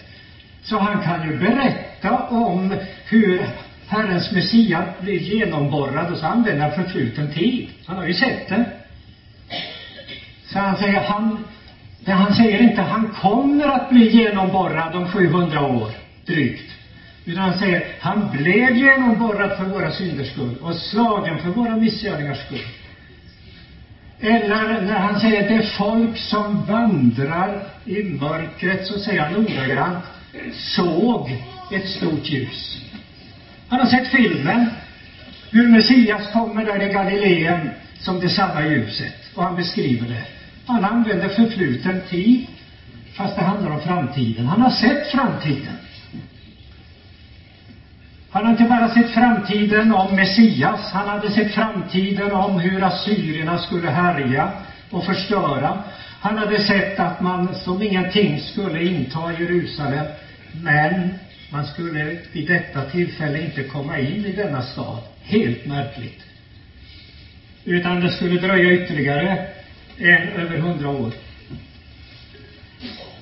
Så 0.63 0.77
han 0.77 1.03
kan 1.03 1.29
ju 1.29 1.37
berätta 1.37 2.27
om 2.27 2.75
hur 3.05 3.45
Herrens 3.88 4.32
Messias 4.32 4.86
blir 5.01 5.20
genomborrad 5.20 6.12
och 6.12 6.20
så 6.20 6.25
använder 6.25 6.63
han 6.63 6.84
förfluten 6.84 7.32
tid. 7.32 7.67
Han 7.86 7.98
har 7.98 8.06
ju 8.06 8.13
sett 8.13 8.50
det. 8.50 8.65
Så 10.46 10.60
han 10.60 10.77
säger, 10.77 11.01
han, 11.01 11.46
han 12.06 12.36
säger 12.36 12.62
inte 12.62 12.82
han 12.82 13.08
kommer 13.22 13.67
att 13.67 13.89
bli 13.89 14.10
genomborrad 14.10 14.96
om 14.96 15.08
700 15.08 15.62
år, 15.62 15.89
drygt. 16.25 16.72
Utan 17.25 17.44
han 17.44 17.53
säger, 17.53 17.88
han 18.00 18.32
blev 18.32 18.75
genomborrad 18.75 19.58
för 19.58 19.65
våra 19.65 19.91
synders 19.91 20.32
skull 20.32 20.58
och 20.62 20.75
slagen 20.75 21.39
för 21.39 21.50
våra 21.50 21.75
missgärningars 21.75 22.46
skull. 22.46 22.63
Eller 24.20 24.82
när 24.82 25.00
han 25.00 25.20
säger 25.20 25.50
det 25.50 25.62
folk 25.77 26.17
som 26.17 26.65
vandrar 26.65 27.63
i 27.86 28.03
mörkret, 28.03 28.88
så 28.88 29.00
säger 29.00 29.22
han 29.22 29.36
ordagrant, 29.36 30.03
såg 30.53 31.36
ett 31.72 31.89
stort 31.89 32.29
ljus. 32.29 32.82
Han 33.69 33.79
har 33.79 33.88
sett 33.88 34.07
filmen, 34.07 34.65
hur 35.51 35.67
Messias 35.67 36.31
kommer 36.33 36.65
där 36.65 36.89
i 36.89 36.93
Galileen 36.93 37.69
som 38.00 38.19
det 38.19 38.29
sanna 38.29 38.65
ljuset, 38.65 39.15
och 39.36 39.43
han 39.43 39.55
beskriver 39.55 40.07
det. 40.07 40.24
Han 40.65 40.86
använder 40.86 41.29
förfluten 41.29 42.01
tid, 42.09 42.47
fast 43.13 43.36
det 43.36 43.41
handlar 43.41 43.71
om 43.71 43.81
framtiden. 43.81 44.45
Han 44.45 44.62
har 44.62 44.69
sett 44.69 45.12
framtiden. 45.12 45.74
Han 48.31 48.45
har 48.45 48.51
inte 48.51 48.63
bara 48.63 48.93
sett 48.93 49.09
framtiden 49.09 49.91
om 49.93 50.15
Messias, 50.15 50.91
han 50.91 51.07
hade 51.07 51.31
sett 51.31 51.53
framtiden 51.53 52.31
om 52.31 52.59
hur 52.59 52.83
assyrierna 52.83 53.57
skulle 53.57 53.89
härja 53.89 54.51
och 54.89 55.05
förstöra. 55.05 55.83
Han 56.21 56.38
hade 56.38 56.59
sett 56.59 57.00
att 57.00 57.21
man 57.21 57.55
som 57.55 57.81
ingenting 57.81 58.39
skulle 58.39 58.83
inta 58.83 59.39
Jerusalem, 59.39 60.05
men 60.63 61.13
man 61.49 61.65
skulle 61.65 62.17
vid 62.31 62.47
detta 62.47 62.83
tillfälle 62.83 63.43
inte 63.43 63.63
komma 63.63 63.99
in 63.99 64.25
i 64.25 64.31
denna 64.31 64.61
stad. 64.61 64.99
Helt 65.23 65.65
märkligt. 65.65 66.23
Utan 67.65 67.99
det 67.99 68.09
skulle 68.09 68.37
dröja 68.37 68.73
ytterligare 68.73 69.45
en 69.97 70.29
över 70.29 70.57
hundra 70.57 70.89
år. 70.89 71.11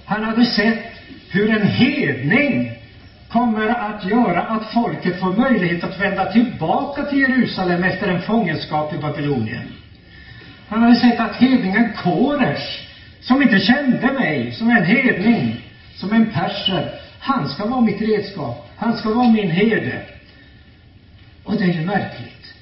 Han 0.06 0.24
hade 0.24 0.46
sett 0.46 0.84
hur 1.30 1.52
en 1.52 1.68
hedning 1.68 2.72
kommer 3.30 3.70
att 3.70 4.06
göra 4.06 4.42
att 4.42 4.74
folket 4.74 5.20
får 5.20 5.32
möjlighet 5.32 5.84
att 5.84 6.00
vända 6.00 6.32
tillbaka 6.32 7.04
till 7.04 7.20
Jerusalem 7.20 7.84
efter 7.84 8.08
en 8.08 8.22
fångenskap 8.22 8.94
i 8.94 8.98
Babylonien. 8.98 9.68
Han 10.68 10.82
hade 10.82 10.96
sett 10.96 11.20
att 11.20 11.36
hedningen 11.36 11.90
Koresh, 11.96 12.82
som 13.20 13.42
inte 13.42 13.60
kände 13.60 14.12
mig, 14.12 14.52
som 14.52 14.70
en 14.70 14.84
hedning, 14.84 15.56
som 15.96 16.14
en 16.14 16.32
perser, 16.32 16.92
han 17.26 17.50
ska 17.50 17.66
vara 17.66 17.82
mitt 17.82 18.02
redskap. 18.02 18.70
Han 18.76 18.98
ska 18.98 19.10
vara 19.10 19.28
min 19.28 19.50
herde. 19.52 20.02
Och 21.44 21.58
det 21.58 21.64
är 21.64 21.74
ju 21.74 21.86
märkligt. 21.86 22.54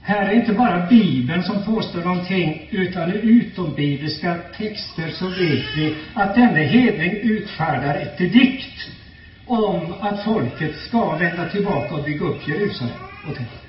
Här 0.00 0.26
är 0.26 0.32
inte 0.32 0.52
bara 0.52 0.86
Bibeln 0.86 1.42
som 1.42 1.64
påstår 1.64 2.00
någonting, 2.00 2.68
utan 2.70 3.10
i 3.10 3.14
utombibliska 3.14 4.36
texter 4.56 5.10
så 5.10 5.26
vet 5.26 5.76
vi 5.76 5.94
att 6.14 6.34
denne 6.34 6.60
hedning 6.60 7.10
utfärdar 7.10 7.94
ett 7.94 8.18
dikt 8.18 8.88
om 9.46 9.94
att 10.00 10.24
folket 10.24 10.76
ska 10.76 11.16
vända 11.16 11.48
tillbaka 11.48 11.94
och 11.94 12.04
bygga 12.04 12.26
upp 12.26 12.48
Jerusalem 12.48 12.96
och 13.28 13.36
templet. 13.36 13.62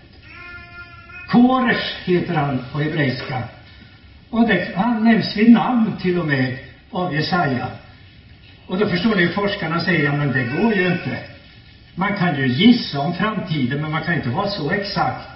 Koresh 1.28 2.04
heter 2.04 2.34
han 2.34 2.60
på 2.72 2.80
hebreiska. 2.80 3.44
Och 4.30 4.48
det, 4.48 4.76
han 4.76 5.04
nämns 5.04 5.38
vid 5.38 5.52
namn 5.52 5.92
till 6.02 6.20
och 6.20 6.28
med 6.28 6.58
av 6.92 7.16
Jesaja. 7.16 7.68
Och 8.74 8.80
då 8.80 8.88
förstår 8.88 9.16
ni, 9.16 9.28
forskarna 9.28 9.80
säger, 9.82 10.04
ja 10.04 10.14
men 10.14 10.32
det 10.32 10.44
går 10.44 10.74
ju 10.74 10.88
inte. 10.88 11.18
Man 11.96 12.18
kan 12.18 12.36
ju 12.40 12.48
gissa 12.48 13.00
om 13.00 13.14
framtiden, 13.14 13.82
men 13.82 13.92
man 13.92 14.04
kan 14.04 14.14
inte 14.14 14.30
vara 14.30 14.50
så 14.50 14.72
exakt 14.72 15.28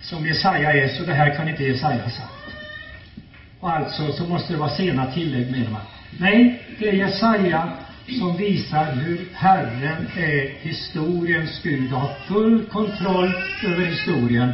som 0.00 0.26
Jesaja 0.26 0.72
är, 0.72 0.88
så 0.88 1.04
det 1.04 1.12
här 1.12 1.36
kan 1.36 1.48
inte 1.48 1.64
Jesaja 1.64 2.02
ha 2.02 2.10
sagt. 2.10 2.32
Och 3.60 3.70
alltså 3.70 4.12
så 4.12 4.24
måste 4.24 4.52
det 4.52 4.58
vara 4.58 4.70
sena 4.70 5.12
tillägg, 5.12 5.50
menar 5.50 5.70
man. 5.70 5.80
Nej, 6.18 6.62
det 6.78 6.88
är 6.88 6.92
Jesaja 6.92 7.72
som 8.18 8.36
visar 8.36 8.92
hur 8.92 9.28
Herren 9.34 10.06
är 10.16 10.50
historiens 10.60 11.60
Gud 11.62 11.92
och 11.92 12.00
har 12.00 12.14
full 12.26 12.64
kontroll 12.64 13.32
över 13.64 13.84
historien. 13.84 14.52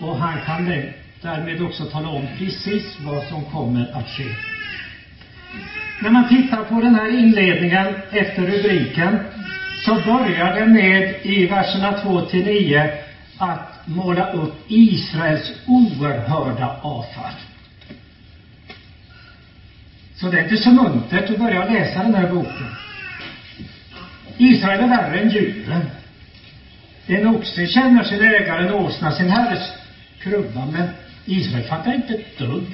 Och 0.00 0.16
han 0.16 0.40
kan 0.46 0.82
därmed 1.22 1.62
också 1.62 1.84
tala 1.84 2.08
om 2.08 2.26
precis 2.38 2.96
vad 3.00 3.24
som 3.24 3.44
kommer 3.44 3.90
att 3.92 4.08
ske. 4.08 4.53
När 6.02 6.10
man 6.10 6.28
tittar 6.28 6.64
på 6.64 6.80
den 6.80 6.94
här 6.94 7.18
inledningen 7.18 7.94
efter 8.10 8.46
rubriken 8.46 9.18
så 9.84 9.94
börjar 9.94 10.54
det 10.54 10.66
med 10.66 11.14
i 11.22 11.46
verserna 11.46 11.92
2 11.92 12.20
till 12.20 12.44
9 12.44 12.90
att 13.38 13.86
måla 13.86 14.32
upp 14.32 14.54
Israels 14.68 15.52
oerhörda 15.66 16.76
avfall. 16.82 17.34
Så 20.14 20.28
det 20.28 20.38
är 20.38 20.42
inte 20.42 20.56
så 20.56 20.70
muntert 20.70 21.30
att 21.30 21.38
börja 21.38 21.64
läsa 21.64 22.02
den 22.02 22.14
här 22.14 22.30
boken. 22.30 22.66
Israel 24.38 24.80
är 24.80 24.88
värre 24.88 25.20
än 25.20 25.30
djuren. 25.30 25.90
En 27.06 27.26
oxe 27.26 27.66
känner 27.66 28.04
sin 28.04 28.22
ägare, 28.22 28.66
en 28.66 28.72
åsna 28.72 29.12
sin 29.12 29.30
herres 29.30 29.72
krubba, 30.18 30.66
men 30.72 30.88
Israel 31.24 31.64
fattar 31.64 31.94
inte 31.94 32.14
ett 32.14 32.38
dugg. 32.38 32.66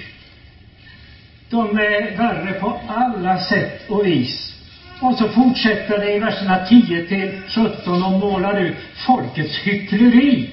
De 1.51 1.79
är 1.79 2.17
värre 2.17 2.53
på 2.53 2.81
alla 2.87 3.39
sätt 3.39 3.91
och 3.91 4.07
vis. 4.07 4.55
Och 5.01 5.15
så 5.15 5.29
fortsätter 5.29 5.99
det 5.99 6.13
i 6.13 6.19
verserna 6.19 6.67
10 6.67 7.07
till 7.07 7.43
17 7.49 8.03
och 8.03 8.19
målar 8.19 8.61
ut 8.61 8.77
folkets 9.07 9.59
hyckleri. 9.59 10.51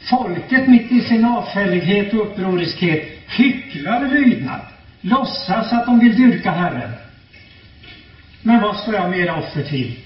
Folket 0.00 0.68
mitt 0.68 0.92
i 0.92 1.02
sin 1.02 1.24
avfällighet 1.24 2.14
och 2.14 2.22
upproriskhet 2.22 3.04
hycklar 3.28 4.08
lydnad, 4.08 4.60
låtsas 5.00 5.72
att 5.72 5.86
de 5.86 5.98
vill 5.98 6.16
dyrka 6.16 6.50
Herren. 6.50 6.90
Men 8.42 8.60
vad 8.60 8.76
ska 8.76 8.92
jag 8.92 9.10
med 9.10 9.18
era 9.18 9.36
offer 9.36 9.62
till? 9.62 9.96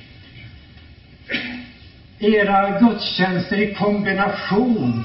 Era 2.18 2.80
gudstjänster 2.80 3.60
i 3.60 3.74
kombination 3.74 5.04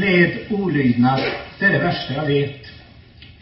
med 0.00 0.38
olydnad, 0.50 1.20
det 1.58 1.66
är 1.66 1.72
det 1.72 1.78
värsta 1.78 2.14
jag 2.14 2.26
vet. 2.26 2.67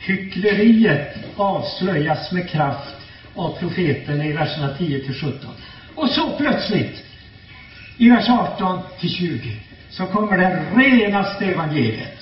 Hyckleriet 0.07 1.17
avslöjas 1.37 2.33
med 2.33 2.51
kraft 2.51 2.97
av 3.35 3.59
profeten 3.59 4.23
i 4.23 4.33
verserna 4.33 4.75
10 4.79 5.01
till 5.01 5.15
17. 5.15 5.51
Och 5.95 6.09
så 6.09 6.31
plötsligt, 6.39 7.05
i 7.99 8.11
vers 8.11 8.29
18 8.29 8.81
till 9.01 9.11
20, 9.11 9.57
så 9.91 10.07
kommer 10.07 10.39
det 10.39 10.65
renaste 10.77 11.45
evangeliet. 11.45 12.19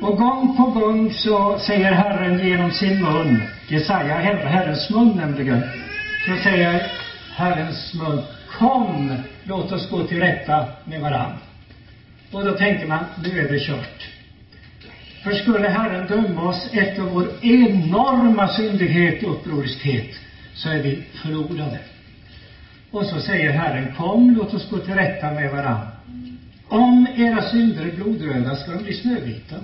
Och 0.00 0.16
gång 0.16 0.56
på 0.56 0.62
gång 0.62 1.12
så 1.12 1.58
säger 1.58 1.92
Herren 1.92 2.48
genom 2.48 2.70
sin 2.70 3.02
mun, 3.02 3.42
Jesaja, 3.68 4.14
Herrens 4.14 4.90
mun 4.90 5.16
nämligen, 5.16 5.62
så 6.26 6.42
säger 6.42 6.92
Herrens 7.36 7.94
mun, 7.94 8.22
kom, 8.58 9.16
låt 9.44 9.72
oss 9.72 9.90
gå 9.90 10.04
till 10.04 10.20
rätta 10.20 10.64
med 10.84 11.00
varann. 11.00 11.32
Och 12.32 12.44
då 12.44 12.52
tänker 12.52 12.86
man, 12.86 13.04
nu 13.22 13.40
är 13.40 13.52
det 13.52 13.58
kört. 13.58 14.17
För 15.28 15.34
skulle 15.34 15.68
Herren 15.68 16.06
döma 16.06 16.48
oss 16.48 16.68
efter 16.72 17.02
vår 17.02 17.28
enorma 17.42 18.48
syndighet 18.48 19.22
och 19.22 19.30
upproriskhet, 19.30 20.14
så 20.54 20.68
är 20.68 20.82
vi 20.82 21.02
förlorade. 21.22 21.78
Och 22.90 23.06
så 23.06 23.20
säger 23.20 23.50
Herren, 23.50 23.94
kom, 23.94 24.36
låt 24.36 24.54
oss 24.54 24.70
gå 24.70 24.78
till 24.78 24.94
rätta 24.94 25.30
med 25.30 25.50
varann. 25.50 25.86
Om 26.68 27.06
era 27.16 27.42
synder 27.42 27.82
är 27.82 27.92
blodröda 27.96 28.56
ska 28.56 28.72
de 28.72 28.82
bli 28.82 28.94
snövita. 28.94 29.56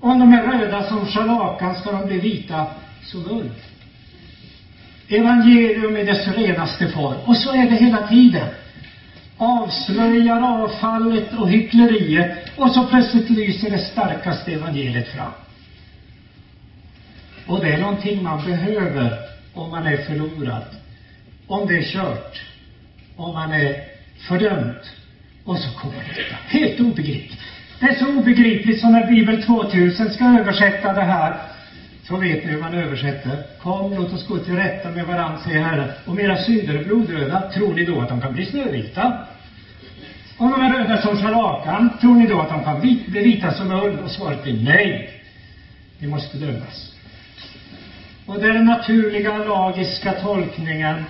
Om 0.00 0.18
de 0.18 0.32
är 0.32 0.42
röda 0.42 0.82
som 0.82 1.06
scharlakan 1.06 1.74
ska 1.74 1.92
de 1.92 2.06
bli 2.06 2.18
vita 2.18 2.66
som 3.02 3.26
ull. 3.26 3.50
Evangelium 5.08 5.96
i 5.96 6.04
dess 6.04 6.28
renaste 6.28 6.88
form. 6.88 7.16
Och 7.24 7.36
så 7.36 7.52
är 7.52 7.70
det 7.70 7.76
hela 7.76 8.08
tiden. 8.08 8.48
Avslöjar 9.36 10.40
avfallet 10.40 11.32
och 11.38 11.50
hyckleriet 11.50 12.38
och 12.56 12.70
så 12.70 12.86
plötsligt 12.86 13.30
lyser 13.30 13.70
det 13.70 13.78
starkaste 13.78 14.52
evangeliet 14.52 15.08
fram. 15.08 15.32
Och 17.46 17.60
det 17.60 17.72
är 17.72 17.78
någonting 17.78 18.22
man 18.22 18.44
behöver 18.44 19.18
om 19.54 19.70
man 19.70 19.86
är 19.86 19.96
förlorad. 19.96 20.64
Om 21.46 21.66
det 21.66 21.76
är 21.78 21.82
kört. 21.82 22.42
Om 23.16 23.34
man 23.34 23.52
är 23.52 23.84
fördömd. 24.28 24.80
Och 25.44 25.58
så 25.58 25.78
kommer 25.78 26.14
detta. 26.16 26.36
Helt 26.46 26.80
obegripligt. 26.80 27.40
Det 27.80 27.86
är 27.86 27.94
så 27.94 28.06
obegripligt 28.06 28.80
som 28.80 28.92
när 28.92 29.06
Bibel 29.06 29.42
2000 29.42 30.10
ska 30.10 30.24
översätta 30.24 30.92
det 30.92 31.04
här. 31.04 31.53
Så 32.08 32.16
vet 32.16 32.44
ni 32.44 32.50
hur 32.50 32.60
man 32.60 32.74
översätter. 32.74 33.42
Kom, 33.62 33.94
låt 33.94 34.12
oss 34.12 34.28
gå 34.28 34.38
till 34.38 34.56
rätta 34.56 34.90
med 34.90 35.06
varandra, 35.06 35.38
säger 35.38 35.62
Herren. 35.62 35.88
Om 36.06 36.20
era 36.20 36.36
synder 36.36 36.74
är 36.74 36.84
blodröda, 36.84 37.50
tror 37.50 37.74
ni 37.74 37.84
då 37.84 38.00
att 38.00 38.08
de 38.08 38.20
kan 38.20 38.32
bli 38.32 38.46
snövita? 38.46 39.12
Om 40.36 40.50
de 40.50 40.62
är 40.62 40.72
röda 40.72 41.02
som 41.02 41.16
scharlakan, 41.16 41.90
tror 42.00 42.14
ni 42.14 42.26
då 42.26 42.40
att 42.40 42.48
de 42.48 42.64
kan 42.64 42.80
bli 42.80 43.04
vita 43.08 43.52
som 43.52 43.72
ull? 43.72 43.98
Och 43.98 44.10
svaret 44.10 44.42
blir 44.42 44.64
nej. 44.64 45.10
Ni 45.98 46.06
måste 46.06 46.38
dömas. 46.38 46.92
Och 48.26 48.40
det 48.40 48.46
är 48.48 48.52
den 48.52 48.64
naturliga, 48.64 49.38
lagiska 49.38 50.12
tolkningen 50.12 51.04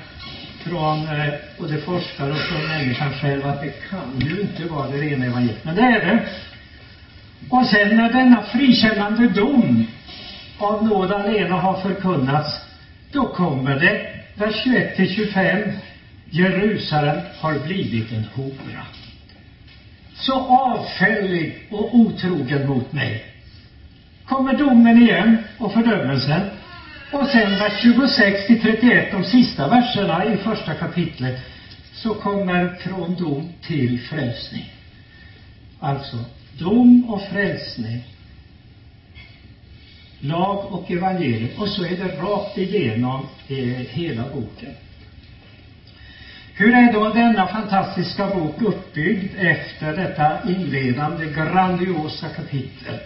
från 0.65 0.99
eh, 0.99 1.35
både 1.59 1.79
forskare 1.79 2.31
och 2.31 2.39
från 2.39 2.69
människan 2.69 3.13
själv 3.13 3.47
att 3.47 3.61
det 3.61 3.73
kan 3.91 4.29
ju 4.29 4.41
inte 4.41 4.65
vara 4.65 4.89
det 4.89 4.97
rena 4.97 5.27
evangeliet. 5.27 5.65
Men 5.65 5.75
det 5.75 5.83
är 5.83 6.07
det. 6.07 6.27
Och 7.49 7.67
sen 7.67 7.97
när 7.97 8.13
denna 8.13 8.43
frikännande 8.43 9.29
dom 9.29 9.87
av 10.59 10.85
nåd 10.85 11.13
alena 11.13 11.55
har 11.55 11.81
förkunnats, 11.81 12.61
då 13.13 13.27
kommer 13.27 13.81
det, 13.81 14.07
vers 14.35 14.63
21 14.65 14.97
till 14.97 15.15
25, 15.15 15.73
Jerusalem 16.31 17.21
har 17.41 17.59
blivit 17.59 18.13
en 18.13 18.25
hora. 18.35 18.87
Så 20.15 20.35
avfällig 20.47 21.69
och 21.71 21.95
otrogen 21.95 22.69
mot 22.69 22.93
mig. 22.93 23.25
Kommer 24.25 24.59
domen 24.59 25.03
igen 25.03 25.37
och 25.59 25.73
fördömelsen. 25.73 26.41
Och 27.13 27.27
sen 27.27 27.59
vers 27.59 27.83
26 27.83 28.47
till 28.47 28.63
31, 28.63 29.13
de 29.13 29.25
sista 29.25 29.69
verserna 29.69 30.25
i 30.25 30.37
första 30.37 30.75
kapitlet, 30.75 31.41
så 31.95 32.15
kommer 32.15 32.75
från 32.75 33.15
dom 33.15 33.53
till 33.63 34.01
frälsning. 34.01 34.73
Alltså, 35.81 36.17
dom 36.59 37.11
och 37.11 37.23
frälsning. 37.23 38.05
Lag 40.25 40.73
och 40.73 40.91
evangelium. 40.91 41.51
Och 41.59 41.69
så 41.69 41.85
är 41.85 41.97
det 41.97 42.17
rakt 42.17 42.59
igenom 42.59 43.27
eh, 43.49 43.57
hela 43.89 44.23
boken. 44.23 44.71
Hur 46.55 46.75
är 46.75 46.93
då 46.93 47.09
denna 47.09 47.47
fantastiska 47.47 48.27
bok 48.27 48.63
uppbyggd 48.63 49.35
efter 49.39 49.97
detta 49.97 50.49
inledande 50.49 51.27
grandiosa 51.27 52.29
kapitel? 52.29 52.99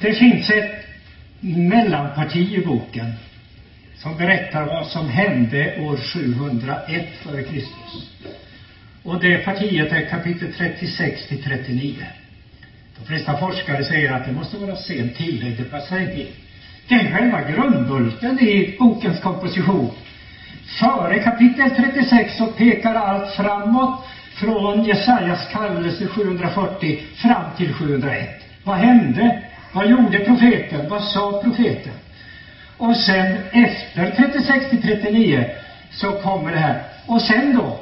Det 0.00 0.12
finns 0.12 0.50
ett 0.50 0.84
mellanparti 1.40 2.52
i 2.52 2.60
boken 2.66 3.12
som 3.96 4.16
berättar 4.16 4.66
vad 4.66 4.86
som 4.86 5.08
hände 5.08 5.80
år 5.80 5.96
701 5.96 7.06
före 7.22 7.42
Kristus. 7.42 8.10
Och 9.02 9.20
det 9.20 9.38
partiet 9.38 9.92
är 9.92 10.08
kapitel 10.08 10.52
36 10.52 11.28
till 11.28 11.42
39. 11.42 11.94
De 13.04 13.08
flesta 13.08 13.36
forskare 13.36 13.84
säger 13.84 14.12
att 14.12 14.26
det 14.26 14.32
måste 14.32 14.56
vara 14.56 14.76
sent 14.76 15.16
tillägg, 15.16 15.56
det 15.56 15.64
passar. 15.64 15.98
Det 16.88 16.94
är 16.94 17.12
själva 17.12 17.42
grundbulten 17.42 18.40
i 18.40 18.76
bokens 18.78 19.20
komposition. 19.20 19.90
Före 20.80 21.18
kapitel 21.18 21.70
36 21.70 22.36
så 22.36 22.46
pekar 22.46 22.94
allt 22.94 23.34
framåt 23.34 24.06
från 24.34 24.84
Jesajas 24.84 25.48
kallelse 25.52 26.06
740 26.06 26.98
fram 27.14 27.44
till 27.56 27.72
701. 27.72 28.28
Vad 28.64 28.76
hände? 28.76 29.42
Vad 29.72 29.90
gjorde 29.90 30.18
profeten? 30.18 30.88
Vad 30.88 31.02
sa 31.04 31.42
profeten? 31.42 31.92
Och 32.76 32.96
sen 32.96 33.36
efter 33.52 34.10
36 34.16 34.70
till 34.70 34.82
39 34.82 35.44
så 35.90 36.12
kommer 36.12 36.52
det 36.52 36.58
här. 36.58 36.82
Och 37.06 37.22
sen 37.22 37.56
då? 37.56 37.78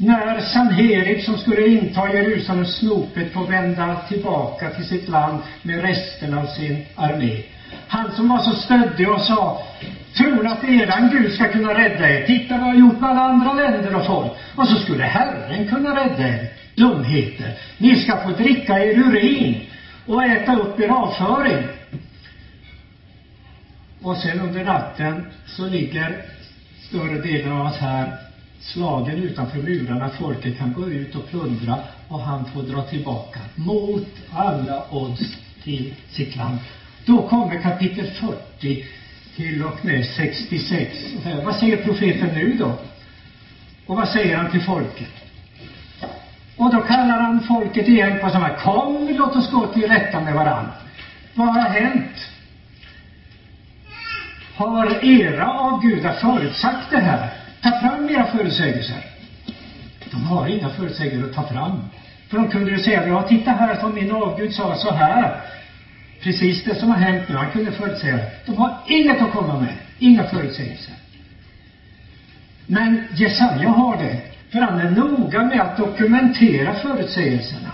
När 0.00 0.40
Sanherib 0.40 1.24
som 1.24 1.38
skulle 1.38 1.66
inta 1.66 2.14
Jerusalem 2.14 2.64
snopet 2.64 3.32
får 3.32 3.46
vända 3.46 4.00
tillbaka 4.08 4.70
till 4.70 4.84
sitt 4.84 5.08
land 5.08 5.42
med 5.62 5.82
resten 5.82 6.34
av 6.34 6.46
sin 6.46 6.84
armé. 6.94 7.42
Han 7.88 8.12
som 8.16 8.28
var 8.28 8.38
så 8.38 8.52
stöddig 8.52 9.10
och 9.10 9.20
sa 9.20 9.62
Tror 10.16 10.46
att 10.46 10.64
eran 10.64 11.10
Gud 11.10 11.32
ska 11.32 11.48
kunna 11.48 11.78
rädda 11.78 12.10
er? 12.10 12.26
Titta 12.26 12.58
vad 12.58 12.68
jag 12.68 12.72
har 12.72 12.80
gjort 12.80 13.00
med 13.00 13.10
alla 13.10 13.20
andra 13.20 13.52
länder 13.52 13.96
och 13.96 14.06
folk. 14.06 14.32
Och 14.54 14.68
så 14.68 14.78
skulle 14.78 15.04
Herren 15.04 15.68
kunna 15.68 16.04
rädda 16.04 16.28
er. 16.28 16.48
Dumheter. 16.74 17.58
Ni 17.78 17.96
ska 17.96 18.16
få 18.16 18.30
dricka 18.30 18.78
er 18.78 18.98
urin 18.98 19.60
och 20.06 20.24
äta 20.24 20.56
upp 20.56 20.80
er 20.80 20.88
avföring. 20.88 21.66
Och 24.02 24.16
sen 24.16 24.40
under 24.40 24.64
natten 24.64 25.26
så 25.46 25.66
ligger 25.66 26.16
större 26.88 27.22
delen 27.22 27.52
av 27.52 27.66
oss 27.66 27.76
här 27.76 28.27
slagen 28.60 29.22
utanför 29.22 29.58
murarna. 29.58 30.08
Folket 30.08 30.58
kan 30.58 30.72
gå 30.72 30.88
ut 30.88 31.14
och 31.14 31.28
plundra 31.28 31.78
och 32.08 32.20
han 32.20 32.44
får 32.44 32.62
dra 32.62 32.82
tillbaka 32.82 33.40
mot 33.54 34.08
alla 34.32 34.82
odds 34.90 35.36
till 35.64 35.94
sitt 36.10 36.36
land. 36.36 36.58
Då 37.04 37.28
kommer 37.28 37.62
kapitel 37.62 38.06
40 38.06 38.84
till 39.36 39.64
och 39.64 39.84
med 39.84 40.06
66. 40.06 40.98
Eh, 41.26 41.44
vad 41.44 41.56
säger 41.56 41.76
profeten 41.76 42.28
nu 42.34 42.56
då? 42.58 42.72
Och 43.86 43.96
vad 43.96 44.08
säger 44.08 44.36
han 44.36 44.50
till 44.50 44.62
folket? 44.62 45.08
Och 46.56 46.72
då 46.72 46.80
kallar 46.80 47.20
han 47.20 47.40
folket 47.40 47.88
igen 47.88 48.18
på 48.20 48.30
samma 48.30 48.48
Kom, 48.48 49.08
låt 49.18 49.36
oss 49.36 49.50
gå 49.50 49.66
till 49.66 49.88
rätta 49.88 50.20
med 50.20 50.34
varann. 50.34 50.66
Vad 51.34 51.48
har 51.48 51.68
hänt? 51.68 52.30
Har 54.54 55.04
era 55.04 55.52
avgudar 55.52 56.12
förutsagt 56.12 56.90
det 56.90 56.98
här? 56.98 57.37
Ta 57.62 57.80
fram 57.80 58.10
era 58.10 58.26
förutsägelser. 58.26 59.04
De 60.10 60.22
har 60.22 60.46
inga 60.46 60.70
förutsägelser 60.70 61.28
att 61.28 61.34
ta 61.34 61.42
fram. 61.42 61.80
För 62.28 62.38
de 62.38 62.50
kunde 62.50 62.70
ju 62.70 62.78
säga, 62.78 63.08
ja 63.08 63.22
titta 63.22 63.50
här 63.50 63.80
som 63.80 63.94
min 63.94 64.12
avgud 64.12 64.54
sa 64.54 64.76
så 64.76 64.90
här. 64.90 65.40
Precis 66.22 66.64
det 66.64 66.74
som 66.74 66.90
har 66.90 66.96
hänt 66.96 67.28
nu, 67.28 67.36
han 67.36 67.50
kunde 67.50 67.72
förutsäga. 67.72 68.18
De 68.46 68.56
har 68.56 68.78
inget 68.86 69.22
att 69.22 69.32
komma 69.32 69.60
med, 69.60 69.74
inga 69.98 70.24
förutsägelser. 70.24 70.94
Men 72.66 73.00
Jesaja 73.16 73.68
har 73.68 73.96
det, 73.96 74.20
för 74.50 74.58
han 74.60 74.80
är 74.80 74.90
noga 74.90 75.44
med 75.44 75.60
att 75.60 75.76
dokumentera 75.76 76.74
förutsägelserna. 76.74 77.70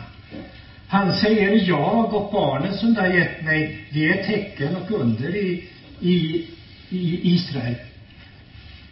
Han 0.89 1.13
säger, 1.13 1.69
jag 1.69 2.15
och 2.15 2.33
barnen 2.33 2.75
som 2.75 2.95
du 2.95 3.01
har 3.01 3.09
gett 3.09 3.45
mig, 3.45 3.87
vi 3.91 4.11
är 4.11 4.25
tecken 4.25 4.77
och 4.77 4.91
under 4.91 5.37
i, 5.37 5.69
i, 6.01 6.47
i 6.89 7.35
Israel. 7.35 7.75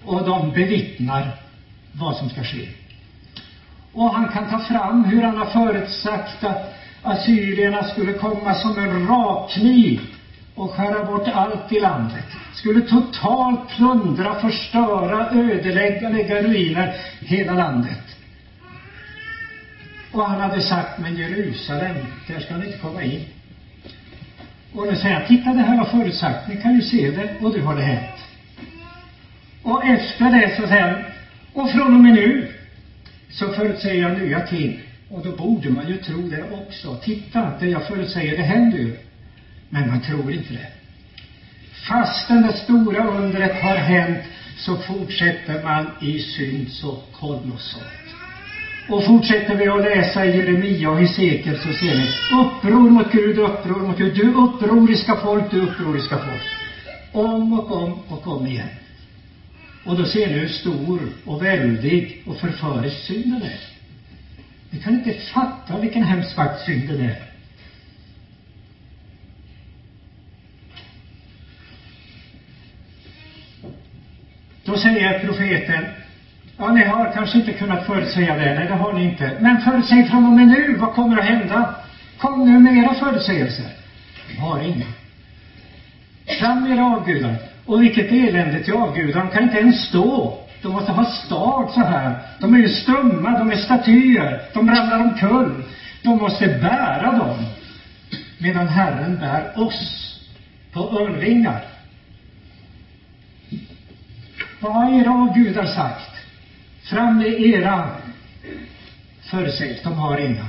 Och 0.04 0.24
de 0.24 0.52
bevittnar 0.52 1.30
vad 1.92 2.16
som 2.16 2.30
ska 2.30 2.44
ske. 2.44 2.68
Och 3.92 4.14
han 4.14 4.28
kan 4.28 4.50
ta 4.50 4.58
fram 4.58 5.04
hur 5.04 5.22
han 5.22 5.36
har 5.36 5.46
förutsagt 5.46 6.44
att 6.44 6.74
assyrierna 7.02 7.84
skulle 7.84 8.12
komma 8.12 8.54
som 8.54 8.78
en 8.78 9.06
rakkniv 9.06 10.00
och 10.54 10.70
skära 10.70 11.04
bort 11.04 11.28
allt 11.28 11.72
i 11.72 11.80
landet. 11.80 12.24
Skulle 12.54 12.80
totalt 12.80 13.68
plundra, 13.68 14.40
förstöra, 14.40 15.30
ödelägga, 15.30 16.08
lägga 16.08 16.42
ruiner 16.42 16.94
hela 17.20 17.52
landet. 17.52 18.16
Och 20.12 20.24
han 20.24 20.40
hade 20.40 20.62
sagt, 20.62 20.98
men 20.98 21.16
Jerusalem, 21.16 21.96
där 22.28 22.40
ska 22.40 22.56
ni 22.56 22.66
inte 22.66 22.78
komma 22.78 23.02
in. 23.02 23.24
Och 24.74 24.86
nu 24.86 24.96
säger 24.96 25.14
han, 25.14 25.26
titta 25.26 25.52
det 25.52 25.62
här 25.62 25.76
var 25.76 25.84
förutsagt, 25.84 26.48
ni 26.48 26.56
kan 26.56 26.74
ju 26.74 26.82
se 26.82 27.10
det, 27.10 27.36
och 27.40 27.52
nu 27.52 27.62
har 27.62 27.74
det 27.74 27.82
hänt. 27.82 28.31
Och 29.62 29.84
efter 29.84 30.24
det 30.24 30.56
så 30.56 30.68
säger 30.68 30.88
han, 30.88 31.04
och 31.52 31.70
från 31.70 31.94
och 31.94 32.00
med 32.00 32.14
nu 32.14 32.48
så 33.30 33.52
förutsäger 33.52 34.02
jag 34.02 34.18
nya 34.18 34.40
ting. 34.40 34.80
Och 35.10 35.24
då 35.24 35.36
borde 35.36 35.70
man 35.70 35.88
ju 35.88 35.96
tro 35.96 36.28
det 36.28 36.44
också. 36.52 36.96
Titta, 36.96 37.52
det 37.60 37.66
jag 37.66 37.86
förutsäger, 37.86 38.36
det 38.36 38.42
händer 38.42 38.78
ju. 38.78 38.96
Men 39.68 39.88
man 39.88 40.00
tror 40.00 40.32
inte 40.32 40.52
det. 40.52 40.66
Fastän 41.88 42.42
det 42.42 42.52
stora 42.52 43.04
undret 43.04 43.62
har 43.62 43.76
hänt 43.76 44.20
så 44.58 44.76
fortsätter 44.76 45.62
man 45.62 45.86
i 46.00 46.18
synd 46.18 46.68
så 46.70 46.98
kolossalt. 47.20 47.86
Och 48.88 49.04
fortsätter 49.04 49.54
vi 49.54 49.68
att 49.68 49.82
läsa 49.82 50.24
i 50.24 50.36
Jeremia 50.36 50.90
och 50.90 50.98
Hesekiel 50.98 51.56
så 51.56 51.72
ser 51.72 51.96
ni 51.96 52.08
uppror 52.42 52.90
mot 52.90 53.12
Gud, 53.12 53.38
uppror 53.38 53.80
mot 53.80 53.98
Gud. 53.98 54.14
Du 54.14 54.32
upproriska 54.34 55.16
folk, 55.16 55.50
du 55.50 55.60
upproriska 55.60 56.18
folk. 56.18 56.42
Om 57.12 57.52
och 57.52 57.72
om 57.82 57.98
och 58.08 58.26
om 58.26 58.46
igen. 58.46 58.68
Och 59.84 59.96
då 59.96 60.04
ser 60.06 60.26
ni 60.26 60.32
hur 60.32 60.48
stor 60.48 61.00
och 61.24 61.42
väldig 61.42 62.22
och 62.26 62.36
förförisk 62.36 62.96
synden 62.96 63.42
är. 63.42 63.60
Ni 64.70 64.78
kan 64.78 64.94
inte 64.94 65.12
fatta 65.12 65.78
vilken 65.78 66.02
hemsk 66.02 66.36
makt 66.36 66.64
synden 66.64 67.00
är. 67.00 67.16
Då 74.64 74.76
säger 74.76 75.18
profeten, 75.18 75.84
ja, 76.56 76.72
ni 76.72 76.84
har 76.84 77.12
kanske 77.12 77.38
inte 77.38 77.52
kunnat 77.52 77.86
förutsäga 77.86 78.36
det, 78.36 78.54
nej, 78.54 78.66
det 78.68 78.74
har 78.74 78.92
ni 78.92 79.04
inte. 79.04 79.36
Men 79.40 79.60
förutsäg 79.60 80.10
från 80.10 80.26
och 80.26 80.32
med 80.32 80.48
nu, 80.48 80.76
vad 80.76 80.94
kommer 80.94 81.18
att 81.18 81.24
hända? 81.24 81.74
Kom 82.18 82.52
nu 82.52 82.58
med 82.58 82.76
era 82.76 82.94
förutsägelser. 82.94 83.66
De 84.28 84.36
har 84.36 84.60
inga. 84.60 84.86
Fram 86.38 86.62
med 86.62 86.72
era 86.72 86.84
avgudar. 86.84 87.51
Och 87.66 87.82
vilket 87.82 88.12
elände 88.12 88.64
till 88.64 88.74
avgudar. 88.74 89.20
De 89.20 89.30
kan 89.30 89.42
inte 89.42 89.58
ens 89.58 89.88
stå. 89.88 90.38
De 90.62 90.72
måste 90.72 90.92
ha 90.92 91.04
stad 91.04 91.70
så 91.74 91.80
här. 91.80 92.18
De 92.40 92.54
är 92.54 92.58
ju 92.58 92.68
stumma, 92.68 93.38
de 93.38 93.50
är 93.50 93.56
statyer. 93.56 94.42
De 94.54 94.70
ramlar 94.70 95.00
omkull. 95.00 95.64
De 96.02 96.18
måste 96.18 96.46
bära 96.46 97.12
dem. 97.12 97.46
Medan 98.38 98.68
Herren 98.68 99.18
bär 99.18 99.60
oss 99.60 100.20
på 100.72 100.80
örnvingar. 100.80 101.64
Vad 104.60 104.72
har 104.72 105.00
era 105.00 105.10
avgudar 105.10 105.66
sagt? 105.66 106.10
Fram 106.82 107.18
med 107.18 107.40
era 107.40 107.88
förutsägelser. 109.22 109.84
De 109.84 109.94
har 109.94 110.18
inga. 110.18 110.46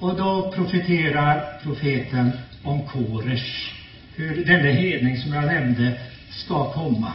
Och 0.00 0.16
då 0.16 0.52
profeterar 0.52 1.60
profeten 1.62 2.32
om 2.62 2.82
Koresh. 2.82 3.72
Hur 4.16 4.44
denne 4.44 4.70
hedning 4.70 5.16
som 5.16 5.32
jag 5.32 5.44
nämnde 5.44 5.92
ska 6.30 6.72
komma. 6.72 7.12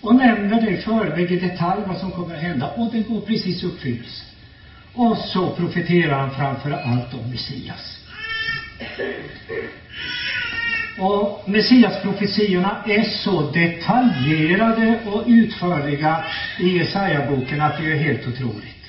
Och 0.00 0.14
nämner 0.14 0.60
det 0.60 0.70
i 0.70 0.76
förväg 0.76 1.32
i 1.32 1.36
detalj 1.36 1.82
vad 1.86 1.98
som 1.98 2.10
kommer 2.10 2.34
att 2.34 2.42
hända. 2.42 2.70
Och 2.70 2.92
det 2.92 3.00
går 3.00 3.20
precis 3.20 3.64
uppfyllelse. 3.64 4.24
Och 4.94 5.16
så 5.16 5.50
profeterar 5.50 6.18
han 6.18 6.30
framför 6.30 6.70
allt 6.70 7.14
om 7.14 7.30
Messias. 7.30 7.98
Och 10.98 11.42
Messiasprofetiorna 11.46 12.84
är 12.86 13.02
så 13.02 13.50
detaljerade 13.50 14.98
och 15.06 15.22
utförliga 15.26 16.24
i 16.58 16.78
Jesaja-boken 16.78 17.60
att 17.60 17.78
det 17.78 17.92
är 17.92 17.96
helt 17.96 18.26
otroligt. 18.26 18.82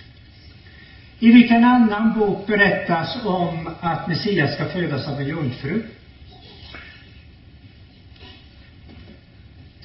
I 1.19 1.32
vilken 1.32 1.63
annan 1.63 2.19
bok 2.19 2.47
berättas 2.47 3.17
om 3.26 3.69
att 3.80 4.08
Messias 4.08 4.54
ska 4.54 4.65
födas 4.65 5.08
av 5.08 5.19
en 5.19 5.28
jungfru? 5.28 5.84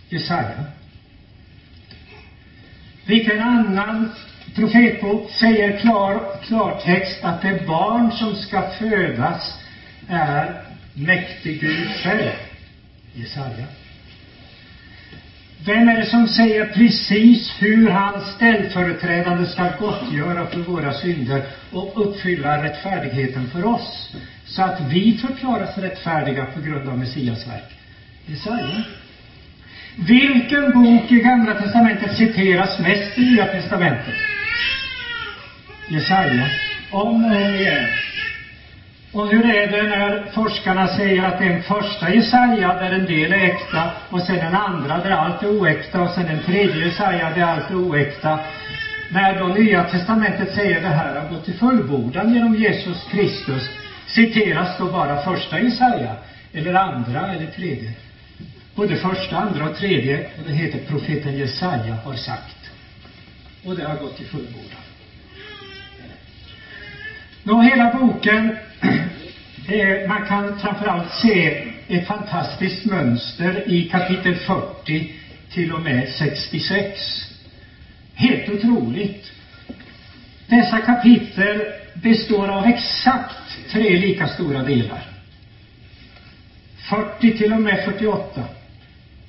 Jesaja. 0.08 0.64
Vilken 3.06 3.40
annan 3.40 4.10
profetbok 4.54 5.30
säger 5.30 5.78
klar, 5.78 6.24
klartext 6.46 7.24
att 7.24 7.42
det 7.42 7.66
barn 7.66 8.12
som 8.12 8.34
ska 8.34 8.70
födas 8.70 9.58
är 10.08 10.62
mäktig 10.94 11.60
Gud 11.60 11.88
själv? 12.02 12.30
Jesaja. 13.14 13.66
Vem 15.64 15.88
är 15.88 15.96
det 15.96 16.06
som 16.06 16.28
säger 16.28 16.64
precis 16.64 17.54
hur 17.58 17.88
hans 17.88 18.24
ställföreträdande 18.34 19.46
ska 19.46 19.68
gottgöra 19.78 20.46
för 20.46 20.60
våra 20.60 20.92
synder 20.92 21.42
och 21.70 22.08
uppfylla 22.08 22.62
rättfärdigheten 22.62 23.46
för 23.46 23.64
oss, 23.64 24.16
så 24.44 24.62
att 24.62 24.80
vi 24.80 25.16
förklaras 25.16 25.78
rättfärdiga 25.78 26.44
på 26.44 26.60
grund 26.60 26.88
av 26.88 26.98
Messias 26.98 27.46
verk? 27.46 27.76
Jesaja. 28.26 28.82
Vilken 30.06 30.72
bok 30.72 31.12
i 31.12 31.20
Gamla 31.20 31.54
testamentet 31.54 32.16
citeras 32.16 32.78
mest 32.78 33.18
i 33.18 33.20
Nya 33.20 33.46
testamentet? 33.46 34.14
Jesaja. 35.88 36.46
Om 36.90 37.24
och 37.24 37.30
om 37.30 37.34
igen. 37.34 37.86
Och 39.12 39.28
hur 39.28 39.46
är 39.46 39.66
det 39.70 39.88
när 39.88 40.24
forskarna 40.34 40.88
säger 40.88 41.24
att 41.24 41.38
den 41.38 41.62
första 41.62 42.14
Jesaja 42.14 42.74
där 42.74 42.90
en 42.90 43.06
del 43.06 43.32
är 43.32 43.38
äkta 43.38 43.90
och 44.10 44.22
sen 44.22 44.38
den 44.38 44.54
andra 44.54 44.98
där 44.98 45.10
allt 45.10 45.42
är 45.42 45.60
oäkta 45.60 46.02
och 46.02 46.10
sen 46.10 46.26
den 46.26 46.42
tredje 46.42 46.84
Jesaja 46.84 47.30
där 47.30 47.42
allt 47.42 47.70
är 47.70 47.74
oäkta. 47.74 48.38
När 49.12 49.38
då 49.38 49.48
Nya 49.48 49.82
testamentet 49.82 50.54
säger 50.54 50.80
det 50.80 50.88
här 50.88 51.20
har 51.20 51.28
gått 51.28 51.44
till 51.44 51.54
fullbordan 51.54 52.34
genom 52.34 52.54
Jesus 52.54 53.08
Kristus 53.10 53.70
citeras 54.06 54.78
då 54.78 54.86
bara 54.86 55.22
första 55.22 55.60
Jesaja 55.60 56.14
eller 56.52 56.74
andra 56.74 57.32
eller 57.32 57.46
tredje? 57.46 57.92
Både 58.78 58.96
första, 58.96 59.36
andra 59.36 59.70
och 59.70 59.76
tredje, 59.76 60.26
och 60.38 60.44
det 60.44 60.52
heter 60.52 60.78
profeten 60.78 61.36
Jesaja 61.36 61.94
har 61.94 62.14
sagt. 62.14 62.70
Och 63.64 63.76
det 63.76 63.84
har 63.84 63.96
gått 63.96 64.16
till 64.16 64.26
fullbordan. 64.26 64.80
Nå, 67.42 67.62
hela 67.62 67.92
boken, 67.92 68.56
eh, 69.68 70.08
man 70.08 70.26
kan 70.26 70.58
framförallt 70.58 71.12
se 71.22 71.64
ett 71.88 72.06
fantastiskt 72.06 72.84
mönster 72.84 73.68
i 73.68 73.88
kapitel 73.88 74.34
40 74.34 75.12
till 75.50 75.72
och 75.72 75.80
med 75.80 76.08
66. 76.08 77.00
Helt 78.14 78.48
otroligt. 78.48 79.32
Dessa 80.46 80.78
kapitel 80.78 81.62
består 81.94 82.48
av 82.48 82.66
exakt 82.66 83.70
tre 83.70 83.96
lika 83.96 84.28
stora 84.28 84.62
delar. 84.62 85.02
40 86.90 87.38
till 87.38 87.52
och 87.52 87.60
med 87.60 87.84
48. 87.84 88.44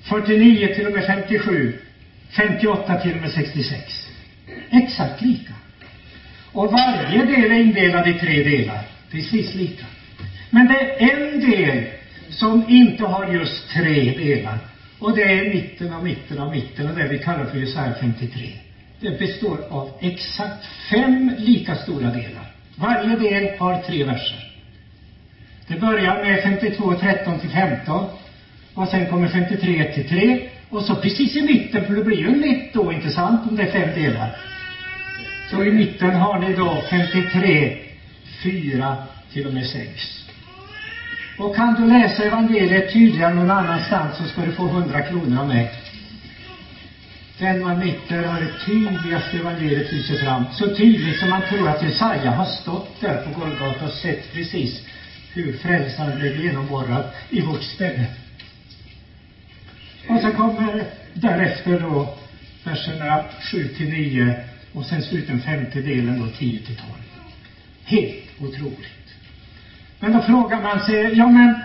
49 0.03 0.75
till 0.75 0.87
och 0.87 0.93
med 0.93 1.05
57, 1.05 1.73
58 2.29 2.95
till 3.01 3.15
och 3.15 3.21
med 3.21 3.31
66. 3.31 4.07
Exakt 4.69 5.21
lika. 5.21 5.53
Och 6.51 6.71
varje 6.71 7.25
del 7.25 7.51
är 7.51 7.59
indelad 7.59 8.07
i 8.07 8.13
tre 8.13 8.43
delar. 8.43 8.81
Precis 9.11 9.55
lika. 9.55 9.85
Men 10.49 10.67
det 10.67 11.03
är 11.03 11.33
en 11.33 11.39
del 11.39 11.83
som 12.29 12.69
inte 12.69 13.05
har 13.05 13.33
just 13.33 13.69
tre 13.69 14.17
delar. 14.17 14.57
Och 14.99 15.15
det 15.15 15.39
är 15.39 15.49
mitten 15.49 15.93
av 15.93 16.03
mitten 16.03 16.39
av 16.39 16.51
mitten 16.51 16.89
och 16.89 16.95
det 16.95 17.07
vi 17.07 17.17
kallar 17.17 17.45
för 17.45 17.57
Jesaja 17.57 17.93
53. 17.99 18.49
Det 18.99 19.19
består 19.19 19.59
av 19.69 19.91
exakt 20.01 20.65
fem 20.89 21.31
lika 21.37 21.75
stora 21.75 22.11
delar. 22.11 22.51
Varje 22.75 23.15
del 23.15 23.59
har 23.59 23.81
tre 23.81 24.03
verser. 24.03 24.51
Det 25.67 25.79
börjar 25.79 26.23
med 26.23 26.43
52, 26.43 26.93
13 26.93 27.39
till 27.39 27.49
15 27.49 28.05
och 28.79 28.87
sen 28.87 29.09
kommer 29.09 29.27
53, 29.27 29.79
1 29.79 29.93
till 29.93 30.09
3 30.09 30.39
och 30.69 30.83
så 30.83 30.95
precis 30.95 31.35
i 31.35 31.41
mitten, 31.41 31.85
för 31.85 31.95
det 31.95 32.03
blir 32.03 32.17
ju 32.17 32.27
en 32.27 32.39
mitt 32.39 32.73
då, 32.73 32.93
inte 32.93 33.11
sant, 33.11 33.41
om 33.49 33.55
det 33.55 33.63
är 33.63 33.71
fem 33.71 34.03
delar. 34.03 34.35
Så 35.51 35.63
i 35.63 35.71
mitten 35.71 36.15
har 36.15 36.39
ni 36.39 36.53
då 36.53 36.83
53, 36.89 37.77
4 38.43 38.95
till 39.33 39.47
och 39.47 39.53
med 39.53 39.65
6. 39.65 40.25
Och 41.37 41.55
kan 41.55 41.73
du 41.73 41.87
läsa 41.87 42.23
evangeliet 42.23 42.93
tydligare 42.93 43.33
någon 43.33 43.51
annanstans 43.51 44.17
så 44.17 44.23
ska 44.23 44.41
du 44.41 44.51
få 44.51 44.67
100 44.67 45.01
kronor 45.01 45.39
av 45.39 45.47
mig. 45.47 45.71
Den 47.37 47.61
man 47.61 47.79
mitter 47.79 48.23
har 48.23 48.39
det 48.39 48.65
tydligaste 48.65 49.37
evangeliet 49.37 49.91
lyser 49.91 50.15
fram. 50.15 50.43
Så 50.53 50.75
tydligt 50.75 51.19
som 51.19 51.29
man 51.29 51.41
tror 51.49 51.69
att 51.69 51.83
Jesaja 51.83 52.31
har 52.31 52.45
stått 52.45 53.01
där 53.01 53.17
på 53.17 53.39
Golgata 53.39 53.85
och 53.85 53.91
sett 53.91 54.33
precis 54.33 54.81
hur 55.33 55.57
frälsaren 55.57 56.19
blev 56.19 56.45
genomborrad 56.45 57.03
i 57.29 57.41
vårt 57.41 57.63
ställe. 57.63 58.05
Och 60.09 60.21
så 60.21 60.31
kommer 60.31 60.83
därefter 61.13 61.79
då 61.79 62.17
verserna 62.63 63.23
7 63.51 63.67
till 63.67 63.89
9 63.89 64.35
och 64.73 64.85
sen 64.85 65.01
slut 65.01 65.27
den 65.27 65.41
femte 65.41 65.81
delen 65.81 66.19
då 66.19 66.27
10 66.37 66.59
till 66.59 66.75
12. 66.75 66.87
Helt 67.85 68.25
otroligt. 68.39 69.15
Men 69.99 70.13
då 70.13 70.21
frågar 70.21 70.61
man 70.61 70.79
sig, 70.79 71.17
ja 71.17 71.27
men 71.27 71.55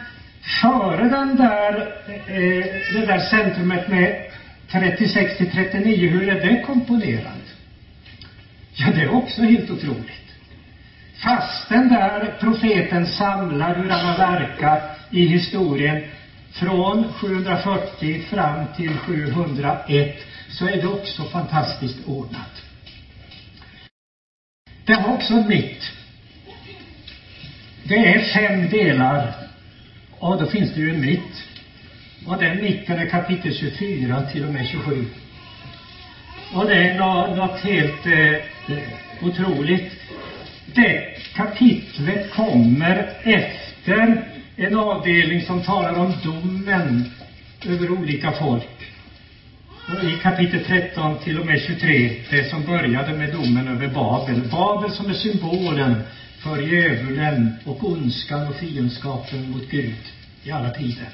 före 0.62 1.09
den 1.09 1.37
där, 1.37 1.94
eh, 2.09 3.00
det 3.00 3.07
där 3.07 3.18
centrumet 3.18 3.88
med 3.88 4.30
36 4.70 5.37
till 5.37 5.50
39, 5.50 6.09
hur 6.09 6.28
är 6.28 6.40
det 6.40 6.62
komponerat? 6.66 7.54
Ja, 8.74 8.87
det 8.94 9.02
är 9.02 9.14
också 9.14 9.42
helt 9.42 9.70
otroligt. 9.70 10.24
Fast 11.24 11.68
den 11.68 11.88
där 11.88 12.35
profeten 12.40 13.07
samlar 13.07 13.74
hur 13.74 13.90
han 13.90 14.07
har 14.07 14.18
verkat 14.18 14.98
i 15.11 15.26
historien 15.26 16.02
från 16.54 17.12
740 17.12 18.22
fram 18.22 18.66
till 18.76 18.98
701 18.98 20.16
så 20.50 20.68
är 20.68 20.76
det 20.82 20.86
också 20.86 21.24
fantastiskt 21.24 22.08
ordnat. 22.08 22.62
Det 24.84 24.92
har 24.92 25.14
också 25.14 25.34
mitt. 25.34 25.82
Det 27.84 27.96
är 27.96 28.22
fem 28.34 28.70
delar 28.70 29.32
och 30.18 30.38
då 30.38 30.46
finns 30.46 30.74
det 30.74 30.80
ju 30.80 30.90
en 30.90 31.00
mitt. 31.00 31.44
Och 32.26 32.38
den 32.38 32.62
mitten 32.62 32.98
är 32.98 33.06
kapitel 33.06 33.54
24 33.54 34.22
till 34.22 34.44
och 34.44 34.52
med 34.52 34.68
27. 34.68 35.04
Och 36.54 36.66
det 36.66 36.74
är 36.74 36.98
något, 36.98 37.36
något 37.36 37.60
helt 37.60 38.06
eh, 38.06 38.42
otroligt. 39.22 39.92
Det 40.74 41.16
kapitlet 41.34 42.30
kommer 42.30 43.10
efter 43.24 44.34
en 44.56 44.76
avdelning 44.76 45.42
som 45.42 45.62
talar 45.62 45.98
om 45.98 46.12
domen 46.22 47.04
över 47.66 47.90
olika 47.90 48.32
folk. 48.32 48.68
Och 49.88 50.04
I 50.04 50.18
kapitel 50.22 50.64
13 50.64 51.18
till 51.24 51.38
och 51.38 51.46
med 51.46 51.60
23, 51.60 52.10
det 52.30 52.50
som 52.50 52.64
började 52.64 53.14
med 53.14 53.32
domen 53.32 53.68
över 53.68 53.88
Babel. 53.88 54.40
Babel 54.50 54.90
som 54.90 55.10
är 55.10 55.14
symbolen 55.14 55.94
för 56.38 56.58
djävulen 56.58 57.52
och 57.64 57.84
ondskan 57.84 58.48
och 58.48 58.54
fiendskapen 58.54 59.50
mot 59.50 59.70
Gud 59.70 59.94
i 60.42 60.50
alla 60.50 60.70
tider. 60.70 61.08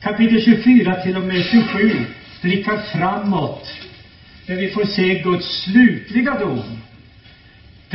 Kapitel 0.00 0.40
24 0.40 1.02
till 1.02 1.16
och 1.16 1.24
med 1.24 1.44
27 1.44 2.04
blickar 2.42 2.76
framåt, 2.76 3.72
där 4.46 4.56
vi 4.56 4.68
får 4.68 4.84
se 4.84 5.22
Guds 5.22 5.62
slutliga 5.64 6.38
dom 6.38 6.80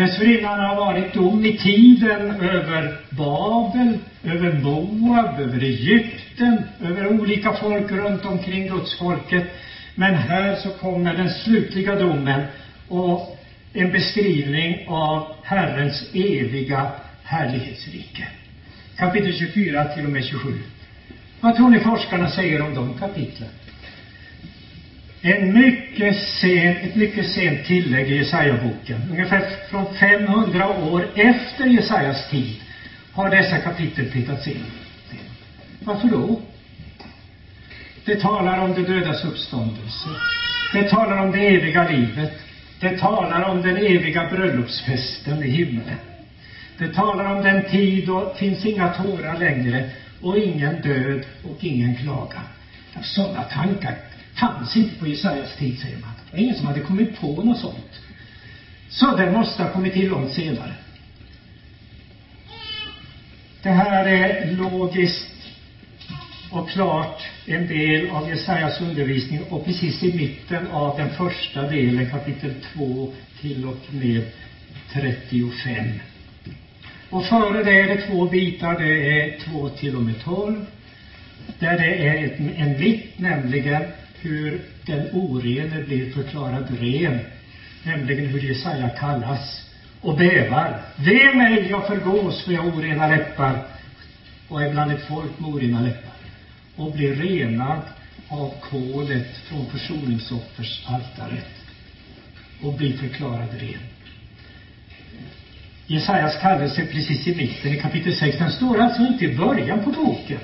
Dessförinnan 0.02 0.60
har 0.60 0.76
varit 0.76 1.14
dom 1.14 1.46
i 1.46 1.58
tiden 1.58 2.32
över 2.32 2.98
Babel, 3.10 3.98
över 4.24 4.60
Moab, 4.60 5.40
över 5.40 5.64
Egypten, 5.64 6.64
över 6.82 7.08
olika 7.08 7.54
folk 7.54 7.92
runt 7.92 8.26
omkring 8.26 8.68
Gudsfolket. 8.68 9.44
Men 9.96 10.16
här 10.16 10.56
så 10.56 10.70
kommer 10.70 11.14
den 11.14 11.30
slutliga 11.30 11.96
domen 11.96 12.44
och 12.88 13.38
en 13.74 13.92
beskrivning 13.92 14.88
av 14.88 15.36
Herrens 15.44 16.04
eviga 16.14 16.92
härlighetsrike. 17.24 18.28
Kapitel 18.98 19.34
24 19.34 19.86
till 19.86 20.06
och 20.06 20.12
med 20.12 20.26
27. 20.26 20.54
Vad 21.42 21.56
tror 21.56 21.70
ni 21.70 21.80
forskarna 21.80 22.30
säger 22.30 22.62
om 22.62 22.74
de 22.74 22.94
kapitlen? 22.94 23.50
En 25.24 25.54
mycket 25.54 26.16
sen, 26.42 26.74
ett 26.82 26.96
mycket 26.96 27.28
sent 27.28 27.66
tillägg 27.66 28.10
i 28.10 28.16
Jesaja-boken. 28.16 29.02
Ungefär 29.12 29.44
från 29.70 29.86
500 29.94 30.70
år 30.70 31.08
efter 31.16 31.66
Jesajas 31.66 32.30
tid 32.30 32.56
har 33.14 33.30
dessa 33.30 33.58
kapitel 33.58 34.08
tittats 34.08 34.48
in. 34.48 34.64
Varför 35.80 36.10
då? 36.10 36.40
Det 38.06 38.16
talar 38.16 38.58
om 38.58 38.74
det 38.74 38.84
dödas 38.84 39.24
uppståndelse. 39.24 40.10
Det 40.74 40.84
talar 40.84 41.18
om 41.18 41.32
det 41.32 41.56
eviga 41.56 41.84
livet. 41.84 42.32
Det 42.80 42.98
talar 43.00 43.42
om 43.42 43.62
den 43.62 43.78
eviga 43.78 44.26
bröllopsfesten 44.26 45.44
i 45.44 45.48
himlen. 45.48 45.96
Det 46.78 46.88
talar 46.88 47.26
om 47.26 47.42
den 47.42 47.62
tid 47.70 48.06
då 48.06 48.34
finns 48.36 48.66
inga 48.66 48.88
tårar 48.88 49.36
längre 49.36 49.84
och 50.22 50.38
ingen 50.38 50.82
död 50.82 51.20
och 51.44 51.64
ingen 51.64 51.94
klagan. 51.96 52.44
Sådana 53.02 53.44
tankar 53.44 53.94
fanns 54.42 54.78
inte 54.78 55.00
på 55.00 55.08
Jesajas 55.08 55.56
tid, 55.56 55.80
säger 55.80 55.98
man. 55.98 56.10
Det 56.26 56.38
var 56.38 56.44
ingen 56.44 56.56
som 56.56 56.68
hade 56.68 56.80
kommit 56.80 57.20
på 57.20 57.44
något 57.44 57.60
sånt. 57.60 58.02
Så 58.90 59.18
det 59.18 59.32
måste 59.32 59.64
ha 59.64 59.74
kommit 59.74 59.94
till 59.94 60.10
långt 60.10 60.34
senare. 60.34 60.74
Det 63.64 63.70
här 63.70 64.06
är 64.06 64.52
logiskt 64.52 65.28
och 66.52 66.70
klart 66.70 67.22
en 67.46 67.68
del 67.68 68.10
av 68.10 68.30
Jesajas 68.30 68.82
undervisning 68.82 69.44
och 69.50 69.66
precis 69.66 70.04
i 70.04 70.16
mitten 70.16 70.68
av 70.68 70.98
den 70.98 71.10
första 71.10 71.66
delen, 71.66 72.10
kapitel 72.10 72.54
2 72.74 73.14
till 73.42 73.66
och 73.66 73.94
med 73.94 74.24
35. 74.92 75.86
Och 77.10 77.26
före 77.26 77.64
det 77.64 77.82
är 77.82 77.88
det 77.88 78.02
två 78.02 78.26
bitar, 78.26 78.78
det 78.78 79.22
är 79.22 79.40
2 79.40 79.70
till 79.70 79.96
och 79.96 80.02
med 80.02 80.24
12, 80.24 80.66
där 81.60 81.78
det 81.78 82.06
är 82.08 82.36
en 82.56 82.80
mitt, 82.80 83.20
nämligen 83.20 83.84
hur 84.22 84.62
den 84.86 85.10
orene 85.14 85.80
blir 85.80 86.12
förklarad 86.12 86.80
ren, 86.80 87.20
nämligen 87.84 88.26
hur 88.26 88.40
Jesaja 88.40 88.90
kallas 88.90 89.66
och 90.02 90.18
bävar. 90.18 90.82
Ve 90.96 91.34
mig, 91.34 91.70
jag 91.70 91.88
förgås, 91.88 92.44
för 92.44 92.52
jag 92.52 92.62
har 92.62 92.72
orena 92.72 93.08
läppar 93.08 93.60
och 94.48 94.64
är 94.64 94.70
bland 94.70 94.92
ett 94.92 95.08
folk 95.08 95.40
med 95.40 95.50
orena 95.50 95.82
läppar 95.82 96.14
och 96.76 96.92
blir 96.92 97.14
renad 97.14 97.82
av 98.28 98.54
kolet 98.70 99.38
från 99.38 99.66
försoningsoffers 99.66 100.84
altaret. 100.86 101.62
och 102.62 102.74
blir 102.74 102.94
förklarad 102.94 103.54
ren. 103.60 103.80
Jesajas 105.88 106.38
kallelse 106.42 106.86
precis 106.86 107.28
i 107.28 107.32
mitten 107.32 107.74
i 107.74 107.78
kapitel 107.78 108.14
6, 108.14 108.38
den 108.38 108.52
står 108.52 108.80
alltså 108.80 109.02
inte 109.02 109.26
i 109.26 109.36
början 109.36 109.80
på 109.80 109.90
boken. 109.90 110.40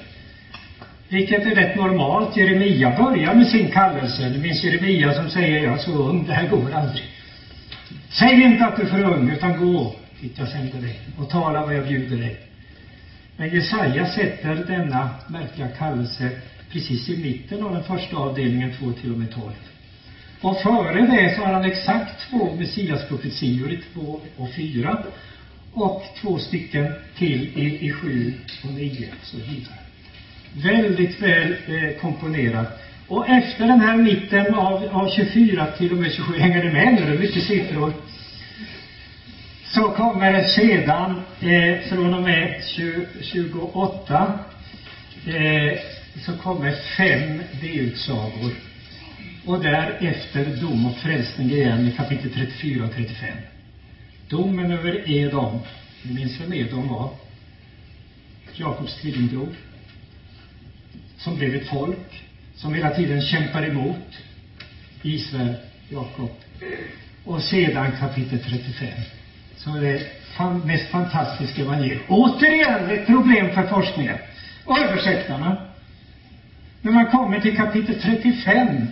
Vilket 1.10 1.46
är 1.46 1.56
rätt 1.56 1.76
normalt. 1.76 2.38
Jeremia 2.38 2.96
börjar 2.98 3.34
med 3.34 3.48
sin 3.48 3.72
kallelse. 3.72 4.30
Det 4.30 4.39
minns 4.39 4.63
Jeremia 4.63 5.13
som 5.13 5.30
säger, 5.30 5.63
jag 5.63 5.74
är 5.74 5.78
så 5.78 5.91
ung, 5.91 6.26
det 6.28 6.34
här 6.34 6.48
går 6.48 6.74
aldrig. 6.74 7.06
Säg 8.10 8.43
inte 8.43 8.65
att 8.65 8.78
du 8.78 8.84
är 8.84 8.88
för 8.88 9.04
ung, 9.04 9.30
utan 9.30 9.58
gå 9.58 9.96
dit 10.22 10.32
jag 10.36 10.48
sänder 10.48 10.82
dig 10.82 11.00
och 11.17 11.30
tala 11.30 11.62
vad 11.62 11.76
jag 11.76 11.88
bjuder 11.88 12.17
dig. 12.17 12.36
Men 13.38 13.54
Jesaja 13.54 14.06
sätter 14.06 14.56
denna 14.56 15.10
märkliga 15.28 15.67
kallelse 15.67 16.32
precis 16.72 17.10
i 17.10 17.17
mitten 17.17 17.63
av 17.63 17.72
den 17.72 17.84
första 17.84 18.17
avdelningen, 18.17 18.72
2 18.80 18.91
till 18.91 19.12
och 19.12 19.17
med 19.17 19.32
12. 19.32 19.52
Och 20.41 20.62
före 20.62 21.02
det 21.02 21.36
så 21.36 21.41
har 21.41 21.54
han 21.54 21.65
exakt 21.65 22.30
två 22.30 22.54
Messiasprofetior 22.54 23.72
i 23.72 23.80
2 23.93 24.20
och 24.38 24.50
4 24.56 25.04
och 25.74 26.04
två 26.22 26.39
stycken 26.39 26.93
till 27.17 27.58
i, 27.58 27.88
i 27.88 27.91
7 27.91 28.34
och 28.63 28.74
9 28.74 29.08
och 29.22 29.26
så 29.26 29.38
vidare. 29.38 29.87
Väldigt 30.54 31.22
väl 31.22 31.52
eh, 31.52 32.00
komponerat. 32.02 32.80
Och 33.08 33.30
efter 33.30 33.68
den 33.68 33.80
här 33.80 33.98
mitten 33.98 34.56
av, 34.56 34.84
av 34.92 35.10
24 35.10 35.66
till 35.78 35.92
och 35.92 35.98
med 35.98 36.14
27, 36.14 36.38
hänger 36.40 36.64
det 36.64 36.72
med 36.72 36.94
nu? 36.94 37.06
Det 37.06 37.12
är 37.12 37.20
mycket 37.20 37.44
siffror. 37.44 37.94
Så 39.66 39.82
kommer 39.82 40.44
sedan, 40.44 41.22
eh, 41.40 41.90
från 41.90 42.14
och 42.14 42.24
med 42.24 42.62
20, 42.66 43.06
28, 43.22 44.40
eh, 45.26 45.80
så 46.26 46.34
kommer 46.38 46.72
fem 46.98 47.42
B-utsagor. 47.62 48.52
Och 49.46 49.60
därefter 49.60 50.46
dom 50.62 50.86
och 50.86 50.98
frälsning 50.98 51.52
igen 51.52 51.88
i 51.88 51.92
kapitel 51.92 52.32
34 52.34 52.86
och 52.86 52.96
35. 52.96 53.30
Domen 54.30 54.72
över 54.72 55.10
Edom. 55.10 55.60
Ni 56.04 56.14
minns 56.14 56.42
vem 56.42 56.54
Edom 56.54 56.88
var? 56.88 57.10
Jakobs 58.56 59.02
tvillingbror 59.02 59.50
som 61.17 61.38
blev 61.38 61.56
ett 61.56 61.67
folk. 61.67 62.23
som 62.56 62.73
hela 62.73 62.89
tiden 62.89 63.21
kämpar 63.21 63.65
emot 63.65 64.17
Israel, 65.01 65.56
Jakob. 65.89 66.32
Och 67.25 67.41
sedan 67.41 67.91
kapitel 67.99 68.39
35, 68.39 68.88
som 69.58 69.75
är 69.75 69.82
det 69.82 70.01
fan, 70.38 70.60
mest 70.65 70.89
fantastiska 70.89 71.62
evangeliet. 71.62 72.01
Återigen 72.08 72.89
ett 72.89 73.06
problem 73.06 73.53
för 73.53 73.67
forskningen 73.67 74.17
och 74.65 74.80
översättarna. 74.80 75.58
När 76.82 76.91
man 76.91 77.12
kommer 77.12 77.39
till 77.39 77.58
kapitel 77.58 78.01
35 78.01 78.88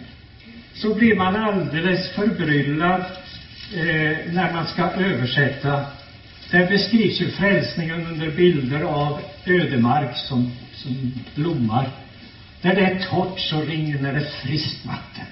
så 0.74 0.94
blir 0.94 1.16
man 1.16 1.36
alldeles 1.36 2.10
förbryllad 2.10 3.02
eh, 3.74 4.34
när 4.34 4.54
man 4.54 4.68
ska 4.68 4.84
översätta. 4.84 5.86
Där 6.52 6.68
beskrivs 6.68 7.22
ju 7.22 7.32
frälsningen 7.32 8.08
under 8.08 8.30
bilder 8.30 8.82
av 8.82 9.22
ödemark 9.46 10.18
som, 10.18 10.52
som 10.74 11.14
blommar. 11.36 11.90
Där 12.66 12.76
det 12.76 12.82
är 12.82 13.00
torrt 13.00 13.40
så 13.40 13.62
rinner 13.62 14.14
det 14.14 14.26
friskt 14.44 14.86
vatten. 14.86 15.26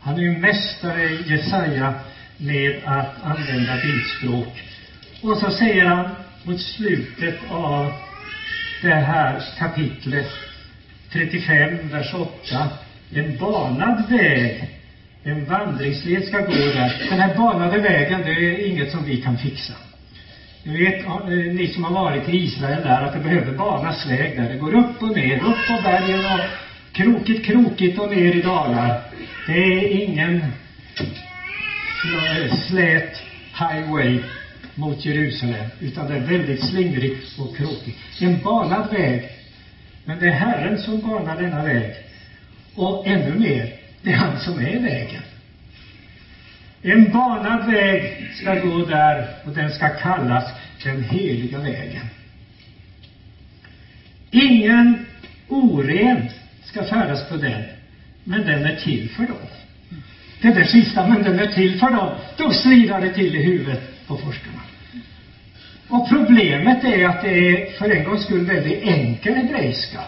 Han 0.00 0.14
är 0.14 0.20
ju 0.20 0.38
mästare, 0.38 1.08
Jesaja, 1.26 1.94
med 2.36 2.80
att 2.84 3.24
använda 3.24 3.76
bildspråk. 3.76 4.62
Och 5.22 5.36
så 5.36 5.50
säger 5.50 5.86
han 5.86 6.08
mot 6.42 6.60
slutet 6.60 7.38
av 7.50 7.92
det 8.82 8.94
här 8.94 9.42
kapitlet 9.58 10.26
35, 11.12 11.88
vers 11.88 12.14
8. 12.14 12.68
En 13.14 13.38
banad 13.38 14.10
väg, 14.10 14.68
en 15.24 15.44
vandringsled 15.44 16.24
ska 16.24 16.38
gå 16.38 16.52
där. 16.52 17.06
Den 17.10 17.20
här 17.20 17.36
banade 17.36 17.78
vägen, 17.78 18.22
det 18.24 18.32
är 18.32 18.66
inget 18.66 18.90
som 18.90 19.04
vi 19.04 19.22
kan 19.22 19.38
fixa. 19.38 19.74
Ni 20.62 20.84
vet, 20.84 21.06
ni 21.54 21.68
som 21.68 21.84
har 21.84 21.92
varit 21.92 22.28
i 22.28 22.36
Israel 22.36 22.82
där, 22.82 23.02
att 23.02 23.12
det 23.12 23.18
behöver 23.20 23.52
banas 23.52 24.06
väg 24.06 24.36
där. 24.36 24.48
Det 24.48 24.56
går 24.56 24.74
upp 24.74 25.02
och 25.02 25.16
ner, 25.16 25.36
upp 25.36 25.66
på 25.68 25.82
bergen 25.82 26.20
och 26.20 26.40
krokigt, 26.92 27.46
krokigt 27.46 27.98
och 27.98 28.10
ner 28.10 28.32
i 28.32 28.42
dalar. 28.42 29.02
Det 29.46 29.52
är 29.52 29.88
ingen 29.88 30.36
eh, 32.04 32.54
slät 32.68 33.22
highway 33.58 34.20
mot 34.74 35.04
Jerusalem, 35.04 35.66
utan 35.80 36.06
det 36.06 36.14
är 36.14 36.20
väldigt 36.20 36.68
slingrigt 36.68 37.38
och 37.38 37.56
krokigt. 37.56 37.98
En 38.20 38.42
banad 38.42 38.90
väg. 38.92 39.30
Men 40.04 40.18
det 40.18 40.26
är 40.26 40.32
Herren 40.32 40.78
som 40.78 41.00
banar 41.00 41.36
denna 41.42 41.64
väg. 41.64 41.94
Och 42.74 43.06
ännu 43.06 43.34
mer, 43.34 43.72
det 44.02 44.10
är 44.10 44.16
han 44.16 44.40
som 44.40 44.58
är 44.58 44.80
vägen. 44.80 45.22
En 46.82 47.12
banad 47.12 47.66
väg 47.66 48.30
ska 48.34 48.54
gå 48.54 48.84
där 48.84 49.28
och 49.44 49.52
den 49.52 49.70
ska 49.70 49.88
kallas 49.88 50.44
den 50.84 51.02
heliga 51.02 51.58
vägen. 51.58 52.06
Ingen 54.30 55.06
oren 55.48 56.28
ska 56.64 56.84
färdas 56.84 57.28
på 57.28 57.36
den, 57.36 57.62
men 58.24 58.46
den 58.46 58.64
är 58.64 58.76
till 58.76 59.08
för 59.08 59.26
dem. 59.26 59.36
Det 60.40 60.50
där 60.50 60.64
sista, 60.64 61.08
men 61.08 61.22
den 61.22 61.38
är 61.38 61.46
till 61.46 61.78
för 61.78 61.90
dem. 61.90 62.14
Då 62.36 62.52
slirar 62.52 63.00
det 63.00 63.14
till 63.14 63.36
i 63.36 63.42
huvudet 63.42 64.06
på 64.06 64.16
forskarna. 64.16 64.60
Och 65.88 66.08
problemet 66.08 66.84
är 66.84 67.06
att 67.06 67.22
det 67.22 67.50
är 67.50 67.78
för 67.78 67.90
en 67.90 68.04
gångs 68.04 68.24
skull 68.24 68.44
väldigt 68.44 68.82
enkel 68.82 69.34
hebreiska. 69.34 70.00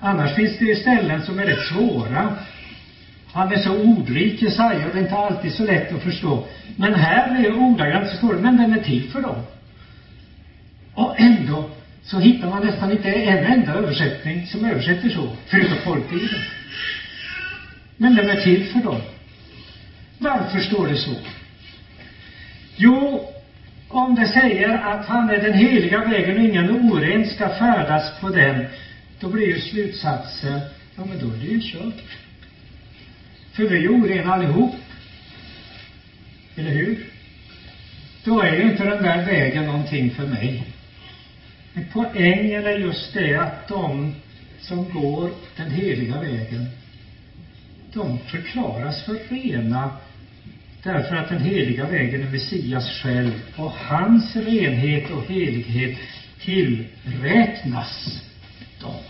Annars 0.00 0.34
finns 0.34 0.58
det 0.58 0.64
ju 0.64 0.74
ställen 0.74 1.22
som 1.22 1.38
är 1.38 1.46
rätt 1.46 1.66
svåra. 1.66 2.36
Han 3.32 3.52
är 3.52 3.56
så 3.56 3.82
ordrik, 3.82 4.42
Jesaja, 4.42 4.86
och 4.86 4.92
det 4.92 4.98
är 4.98 5.02
inte 5.02 5.16
alltid 5.16 5.52
så 5.52 5.64
lätt 5.64 5.92
att 5.92 6.02
förstå. 6.02 6.44
Men 6.76 6.94
här 6.94 7.44
är 7.44 7.58
ordagrant 7.58 8.10
så 8.10 8.16
står 8.16 8.34
det, 8.34 8.40
men 8.40 8.56
den 8.56 8.72
är 8.72 8.82
till 8.82 9.10
för 9.10 9.22
dem. 9.22 9.42
Och 10.94 11.20
ändå 11.20 11.70
så 12.02 12.18
hittar 12.18 12.50
man 12.50 12.66
nästan 12.66 12.92
inte 12.92 13.12
en 13.12 13.44
enda 13.44 13.72
översättning 13.72 14.46
som 14.46 14.64
översätter 14.64 15.10
så, 15.10 15.28
förutom 15.46 15.76
folkbibeln. 15.84 16.42
Men 17.96 18.14
den 18.14 18.30
är 18.30 18.40
till 18.40 18.64
för 18.72 18.80
dem. 18.80 19.00
Varför 20.18 20.60
står 20.60 20.88
det 20.88 20.96
så? 20.96 21.14
Jo, 22.76 23.28
om 23.88 24.14
det 24.14 24.26
säger 24.26 24.68
att 24.68 25.06
han 25.06 25.30
är 25.30 25.38
den 25.38 25.54
heliga 25.54 26.04
vägen 26.04 26.38
och 26.38 26.44
ingen 26.44 26.70
oren 26.70 27.26
ska 27.26 27.48
färdas 27.48 28.20
på 28.20 28.28
den, 28.28 28.66
då 29.20 29.28
blir 29.28 29.46
ju 29.46 29.58
slutsatsen, 29.58 30.60
ja 30.96 31.04
men 31.04 31.18
då 31.18 31.34
är 31.34 31.38
det 31.38 31.46
ju 31.46 31.60
kört. 31.60 32.02
För 33.58 33.66
vi 33.66 33.76
är 33.76 33.80
ju 33.80 33.88
orena 33.88 34.34
allihop. 34.34 34.74
Eller 36.56 36.70
hur? 36.70 37.06
Då 38.24 38.40
är 38.40 38.56
ju 38.56 38.70
inte 38.70 38.84
den 38.84 39.02
där 39.02 39.24
vägen 39.24 39.66
någonting 39.66 40.10
för 40.10 40.26
mig. 40.26 40.64
Men 41.72 41.84
poängen 41.92 42.66
är 42.66 42.78
just 42.78 43.14
det 43.14 43.36
att 43.36 43.68
de 43.68 44.14
som 44.60 44.90
går 44.92 45.30
den 45.56 45.70
heliga 45.70 46.20
vägen, 46.20 46.66
de 47.92 48.18
förklaras 48.18 49.02
för 49.02 49.18
rena 49.28 49.90
därför 50.82 51.16
att 51.16 51.28
den 51.28 51.40
heliga 51.40 51.86
vägen 51.86 52.22
är 52.22 52.30
Messias 52.30 52.90
själv 53.02 53.42
och 53.56 53.72
hans 53.72 54.36
renhet 54.36 55.10
och 55.10 55.24
helighet 55.24 55.96
tillräknas 56.40 58.22
dem. 58.80 59.00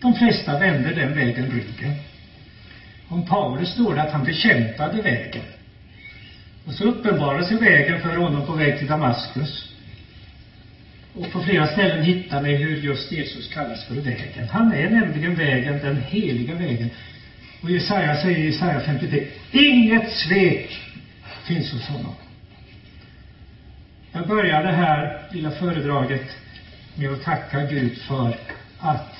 De 0.00 0.14
flesta 0.14 0.58
vänder 0.58 0.94
den 0.94 1.14
vägen 1.14 1.50
ryggen. 1.50 1.94
Om 3.08 3.26
Paulus 3.26 3.68
står 3.68 3.94
det 3.94 4.02
att 4.02 4.12
han 4.12 4.24
bekämpade 4.24 5.02
vägen. 5.02 5.42
Och 6.66 6.72
så 6.72 6.84
uppenbarade 6.84 7.44
sig 7.44 7.56
vägen 7.56 8.00
för 8.00 8.16
honom 8.16 8.46
på 8.46 8.52
väg 8.52 8.78
till 8.78 8.86
Damaskus. 8.86 9.68
Och 11.14 11.32
på 11.32 11.42
flera 11.42 11.66
ställen 11.66 12.04
hittar 12.04 12.42
ni 12.42 12.54
hur 12.54 12.76
just 12.76 13.12
Jesus 13.12 13.48
kallas 13.48 13.84
för 13.84 13.94
vägen. 13.94 14.48
Han 14.50 14.72
är 14.72 14.90
nämligen 14.90 15.34
vägen, 15.34 15.80
den 15.82 16.02
heliga 16.02 16.54
vägen. 16.54 16.90
Och 17.62 17.70
Jesaja 17.70 18.22
säger 18.22 18.38
i 18.38 18.46
Jesaja 18.46 18.80
53, 18.80 19.26
inget 19.52 20.12
svek 20.12 20.80
finns 21.44 21.72
hos 21.72 21.88
honom. 21.88 22.14
Jag 24.12 24.28
börjar 24.28 24.62
det 24.62 24.72
här 24.72 25.22
lilla 25.32 25.50
föredraget 25.50 26.36
med 26.94 27.12
att 27.12 27.22
tacka 27.22 27.66
Gud 27.66 27.98
för 27.98 28.36
att 28.78 29.14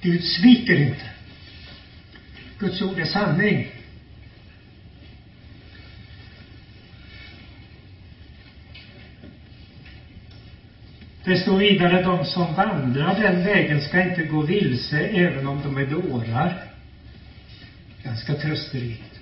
Gud 0.00 0.24
sviker 0.24 0.74
inte. 0.74 1.04
Guds 2.58 2.82
ord 2.82 2.98
är 2.98 3.04
sanning. 3.04 3.68
Det 11.24 11.36
står 11.36 11.56
vidare, 11.56 12.02
de 12.02 12.24
som 12.24 12.54
vandrar 12.54 13.18
den 13.18 13.44
vägen 13.44 13.80
ska 13.80 14.02
inte 14.02 14.22
gå 14.22 14.40
vilse 14.40 14.98
även 14.98 15.46
om 15.46 15.62
de 15.62 15.76
är 15.78 15.84
dårar. 15.84 16.62
Ganska 18.02 18.34
trösterikt. 18.34 19.20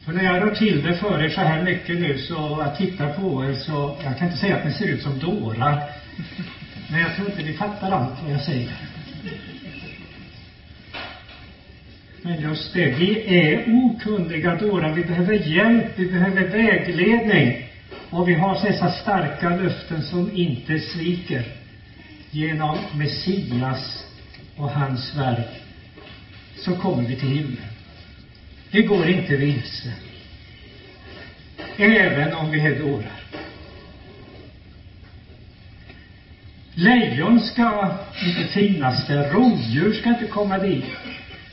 För 0.00 0.12
när 0.12 0.24
jag 0.24 0.40
rör 0.40 0.54
till 0.54 0.82
det 0.82 0.94
för 0.94 1.22
er 1.22 1.28
så 1.28 1.40
här 1.40 1.64
mycket 1.64 2.00
nu 2.00 2.18
så, 2.18 2.34
jag 2.34 2.76
tittar 2.76 3.12
på 3.12 3.44
er 3.44 3.54
så, 3.54 3.96
jag 4.04 4.18
kan 4.18 4.26
inte 4.26 4.40
säga 4.40 4.56
att 4.56 4.64
ni 4.64 4.72
ser 4.72 4.86
ut 4.86 5.02
som 5.02 5.18
dårar. 5.18 5.90
Men 6.90 7.00
jag 7.00 7.14
tror 7.16 7.30
inte 7.30 7.42
ni 7.42 7.52
fattar 7.52 7.90
allt 7.90 8.22
vad 8.22 8.32
jag 8.32 8.40
säger. 8.40 8.70
Men 12.22 12.40
just 12.40 12.74
det, 12.74 12.86
vi 12.86 13.38
är 13.38 13.64
okunniga 13.68 14.54
dårar. 14.54 14.94
Vi 14.94 15.04
behöver 15.04 15.34
hjälp, 15.34 15.86
vi 15.96 16.06
behöver 16.06 16.48
vägledning. 16.48 17.66
Och 18.10 18.28
vi 18.28 18.34
har 18.34 18.62
dessa 18.62 18.90
starka 18.90 19.56
löften 19.56 20.02
som 20.02 20.36
inte 20.36 20.78
sviker. 20.78 21.42
Genom 22.30 22.78
Messias 22.94 24.04
och 24.56 24.70
hans 24.70 25.16
verk 25.16 25.48
så 26.56 26.74
kommer 26.74 27.02
vi 27.02 27.16
till 27.16 27.28
himlen. 27.28 27.64
Vi 28.70 28.82
går 28.82 29.08
inte 29.08 29.36
vilse. 29.36 29.92
Även 31.76 32.34
om 32.34 32.50
vi 32.50 32.60
är 32.60 32.78
dårar. 32.78 33.20
Lejon 36.74 37.40
ska 37.40 37.96
inte 38.24 38.52
finnas 38.52 39.06
där. 39.06 39.30
Rovdjur 39.30 39.92
ska 39.92 40.08
inte 40.08 40.26
komma 40.26 40.58
dit. 40.58 40.84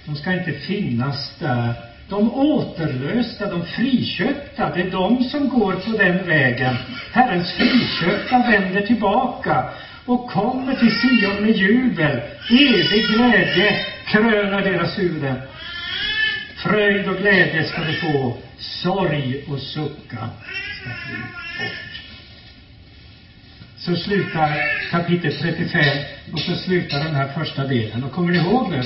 De 0.07 0.15
ska 0.15 0.33
inte 0.33 0.53
finnas 0.53 1.31
där 1.39 1.73
de 2.09 2.33
återlösta, 2.33 3.49
de 3.49 3.65
friköpta, 3.65 4.71
det 4.75 4.81
är 4.81 4.91
de 4.91 5.23
som 5.23 5.49
går 5.49 5.73
på 5.73 5.97
den 5.97 6.25
vägen. 6.25 6.75
Herrens 7.11 7.51
friköpta 7.51 8.37
vänder 8.37 8.81
tillbaka 8.81 9.69
och 10.05 10.29
kommer 10.29 10.75
till 10.75 10.91
Sion 10.91 11.41
med 11.41 11.57
jubel. 11.57 12.21
Evig 12.49 13.07
glädje 13.07 13.75
krönar 14.05 14.61
deras 14.61 14.97
huvuden. 14.97 15.35
Fröjd 16.55 17.07
och 17.07 17.17
glädje 17.17 17.63
ska 17.63 17.81
de 17.81 17.93
få. 17.93 18.37
Sorg 18.57 19.43
och 19.47 19.59
sucka 19.59 20.29
ska 20.81 20.89
fly 20.89 21.17
bort. 21.59 22.01
Så 23.77 23.95
slutar 23.95 24.51
kapitel 24.91 25.33
35 25.33 25.83
och 26.33 26.39
så 26.39 26.55
slutar 26.55 26.99
den 26.99 27.15
här 27.15 27.27
första 27.27 27.65
delen. 27.65 28.03
Och 28.03 28.11
kommer 28.11 28.31
ni 28.31 28.37
ihåg 28.37 28.69
nu? 28.69 28.83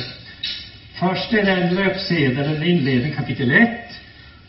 Först 1.02 1.34
är 1.34 1.44
det 1.44 1.52
en 1.52 1.76
löpsedel, 1.76 2.56
en 2.56 2.64
inledning, 2.64 3.14
kapitel 3.14 3.52
1. 3.52 3.70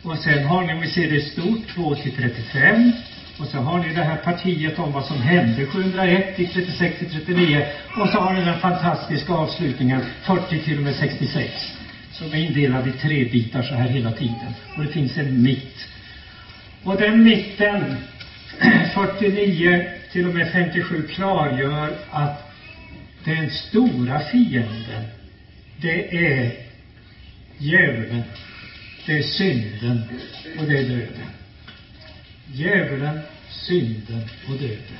Och 0.02 0.18
sen 0.18 0.44
har 0.44 0.62
ni, 0.62 0.72
om 0.72 0.80
vi 0.80 0.88
ser 0.88 1.10
det 1.10 1.20
stort, 1.20 1.68
2 1.74 1.94
till 1.94 2.12
35. 2.12 2.92
Och 3.38 3.46
så 3.46 3.58
har 3.58 3.78
ni 3.78 3.94
det 3.94 4.02
här 4.02 4.16
partiet 4.16 4.78
om 4.78 4.92
vad 4.92 5.04
som 5.04 5.20
hände 5.20 5.66
701 5.66 6.36
till 6.36 6.48
36 6.48 6.98
till 6.98 7.10
39. 7.10 7.66
Och 7.96 8.08
så 8.08 8.18
har 8.18 8.32
ni 8.32 8.44
den 8.44 8.58
fantastiska 8.58 9.32
avslutningen 9.32 10.00
40 10.22 10.58
till 10.58 10.78
och 10.78 10.84
med 10.84 10.94
66. 10.94 11.52
Som 12.12 12.32
är 12.32 12.36
indelad 12.36 12.88
i 12.88 12.92
tre 12.92 13.24
bitar 13.24 13.62
så 13.62 13.74
här 13.74 13.88
hela 13.88 14.12
tiden. 14.12 14.54
Och 14.76 14.84
det 14.84 14.92
finns 14.92 15.16
en 15.16 15.42
mitt. 15.42 15.88
Och 16.84 16.96
den 16.96 17.24
mitten, 17.24 17.96
49 18.94 19.84
till 20.12 20.28
och 20.28 20.34
med 20.34 20.52
57, 20.52 21.08
klargör 21.08 21.90
att 22.10 22.52
den 23.24 23.50
stora 23.50 24.20
fienden, 24.20 25.21
det 25.82 26.16
är 26.16 26.52
djävulen, 27.58 28.22
det 29.06 29.18
är 29.18 29.22
synden 29.22 30.02
och 30.58 30.66
det 30.66 30.78
är 30.78 30.82
döden. 30.82 31.26
Djävulen, 32.52 33.20
synden 33.48 34.22
och 34.48 34.54
döden. 34.54 34.98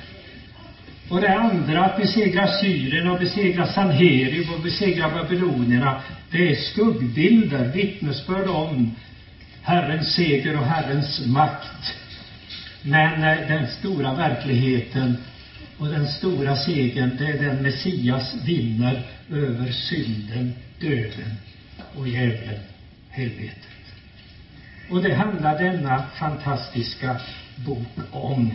Och 1.08 1.20
det 1.20 1.34
andra, 1.38 1.84
att 1.84 1.96
besegra 1.96 2.48
Syrien 2.60 3.08
och 3.08 3.18
besegra 3.18 3.66
Sanherib 3.66 4.50
och 4.50 4.60
besegra 4.60 5.08
babylonierna, 5.08 6.02
det 6.30 6.50
är 6.50 6.54
skuggbilder, 6.54 7.72
vittnesbörd 7.72 8.48
om 8.48 8.94
Herrens 9.62 10.14
seger 10.14 10.58
och 10.58 10.66
Herrens 10.66 11.26
makt. 11.26 11.94
Men 12.82 13.24
eh, 13.24 13.48
den 13.48 13.66
stora 13.66 14.14
verkligheten 14.14 15.16
och 15.78 15.88
den 15.88 16.08
stora 16.08 16.56
segern, 16.56 17.16
det 17.18 17.26
är 17.26 17.42
den 17.42 17.62
Messias 17.62 18.34
vinner 18.44 19.02
över 19.30 19.72
synden, 19.72 20.52
döden 20.82 21.36
och 21.96 22.08
djävulen, 22.08 22.60
helvetet. 23.10 23.68
Och 24.90 25.02
det 25.02 25.14
handlar 25.14 25.58
denna 25.58 26.02
fantastiska 26.18 27.16
bok 27.56 27.88
om. 28.10 28.52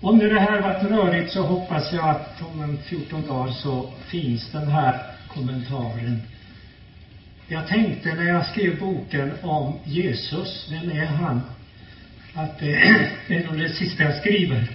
Om 0.00 0.18
nu 0.18 0.28
det 0.28 0.40
här 0.40 0.60
varit 0.60 0.90
rörigt 0.90 1.32
så 1.32 1.42
hoppas 1.42 1.92
jag 1.92 2.08
att 2.08 2.42
om 2.42 2.62
en 2.62 2.78
14 2.78 3.26
dagar 3.26 3.52
så 3.52 3.92
finns 4.06 4.52
den 4.52 4.68
här 4.68 5.02
kommentaren. 5.28 6.22
Jag 7.48 7.68
tänkte 7.68 8.14
när 8.14 8.28
jag 8.28 8.46
skrev 8.46 8.78
boken 8.78 9.32
om 9.42 9.78
Jesus, 9.84 10.68
vem 10.70 10.90
är 10.90 11.06
han? 11.06 11.40
Att 12.34 12.58
det 12.58 12.74
är 13.28 13.44
nog 13.46 13.58
det 13.58 13.68
sista 13.68 14.02
jag 14.02 14.14
skriver. 14.14 14.68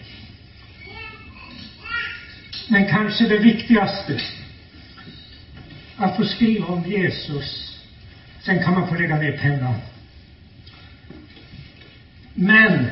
Men 2.68 2.88
kanske 2.88 3.28
det 3.28 3.38
viktigaste, 3.38 4.22
att 6.00 6.16
få 6.16 6.26
skriva 6.26 6.68
om 6.68 6.84
Jesus. 6.89 7.78
Sen 8.41 8.64
kan 8.64 8.74
man 8.74 8.88
få 8.88 8.95
lägga 8.95 9.16
ner 9.16 9.38
pennan. 9.38 9.76
Men 12.34 12.88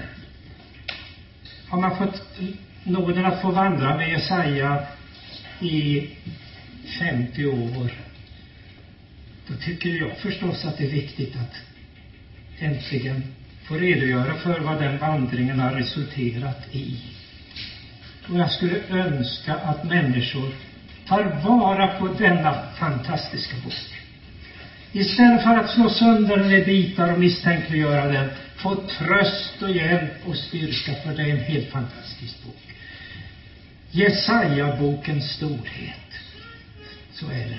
har 1.69 1.81
man 1.81 1.97
fått 1.97 2.39
nåden 2.83 3.25
att 3.25 3.41
få 3.41 3.51
vandra 3.51 3.97
med 3.97 4.09
Jesaja 4.09 4.87
i 5.59 6.07
50 6.99 7.45
år, 7.45 7.91
då 9.47 9.53
tycker 9.55 9.89
jag 9.89 10.17
förstås 10.17 10.65
att 10.65 10.77
det 10.77 10.85
är 10.85 10.89
viktigt 10.89 11.35
att 11.35 11.55
äntligen 12.59 13.23
få 13.63 13.75
redogöra 13.75 14.35
för 14.35 14.59
vad 14.59 14.81
den 14.81 14.97
vandringen 14.97 15.59
har 15.59 15.71
resulterat 15.71 16.75
i. 16.75 17.01
Och 18.29 18.37
jag 18.37 18.51
skulle 18.51 18.87
önska 18.89 19.55
att 19.55 19.83
människor 19.83 20.53
tar 21.07 21.23
vara 21.23 21.87
på 21.87 22.07
denna 22.07 22.55
fantastiska 22.79 23.55
bok. 23.63 23.73
Istället 24.91 25.43
för 25.43 25.55
att 25.55 25.69
slå 25.69 25.89
sönder 25.89 26.37
den 26.37 26.51
i 26.51 26.61
bitar 26.61 27.13
och 27.13 27.19
misstänkliggöra 27.19 28.07
den, 28.07 28.29
få 28.55 28.75
tröst 28.75 29.61
och 29.61 29.71
hjälp 29.71 30.25
och 30.25 30.37
styrka, 30.37 30.93
för 31.03 31.13
det 31.13 31.23
är 31.23 31.31
en 31.31 31.39
helt 31.39 31.71
fantastisk 31.71 32.43
bok. 32.43 32.75
Jesaja-bokens 33.91 35.31
storhet. 35.31 36.07
Så 37.13 37.25
är 37.29 37.47
det. 37.47 37.57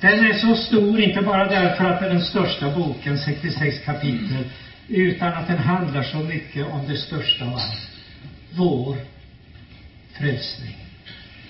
Den 0.00 0.24
är 0.24 0.32
så 0.32 0.56
stor, 0.56 1.00
inte 1.00 1.22
bara 1.22 1.48
därför 1.48 1.84
att 1.84 2.00
det 2.00 2.06
är 2.06 2.10
den 2.10 2.24
största 2.24 2.70
boken, 2.70 3.18
66 3.18 3.84
kapitel, 3.84 4.44
utan 4.88 5.32
att 5.32 5.46
den 5.46 5.58
handlar 5.58 6.02
så 6.02 6.16
mycket 6.16 6.64
om 6.64 6.86
det 6.86 6.96
största 6.96 7.44
av 7.44 7.54
allt. 7.54 7.88
Vår 8.50 8.96
frälsning. 10.12 10.81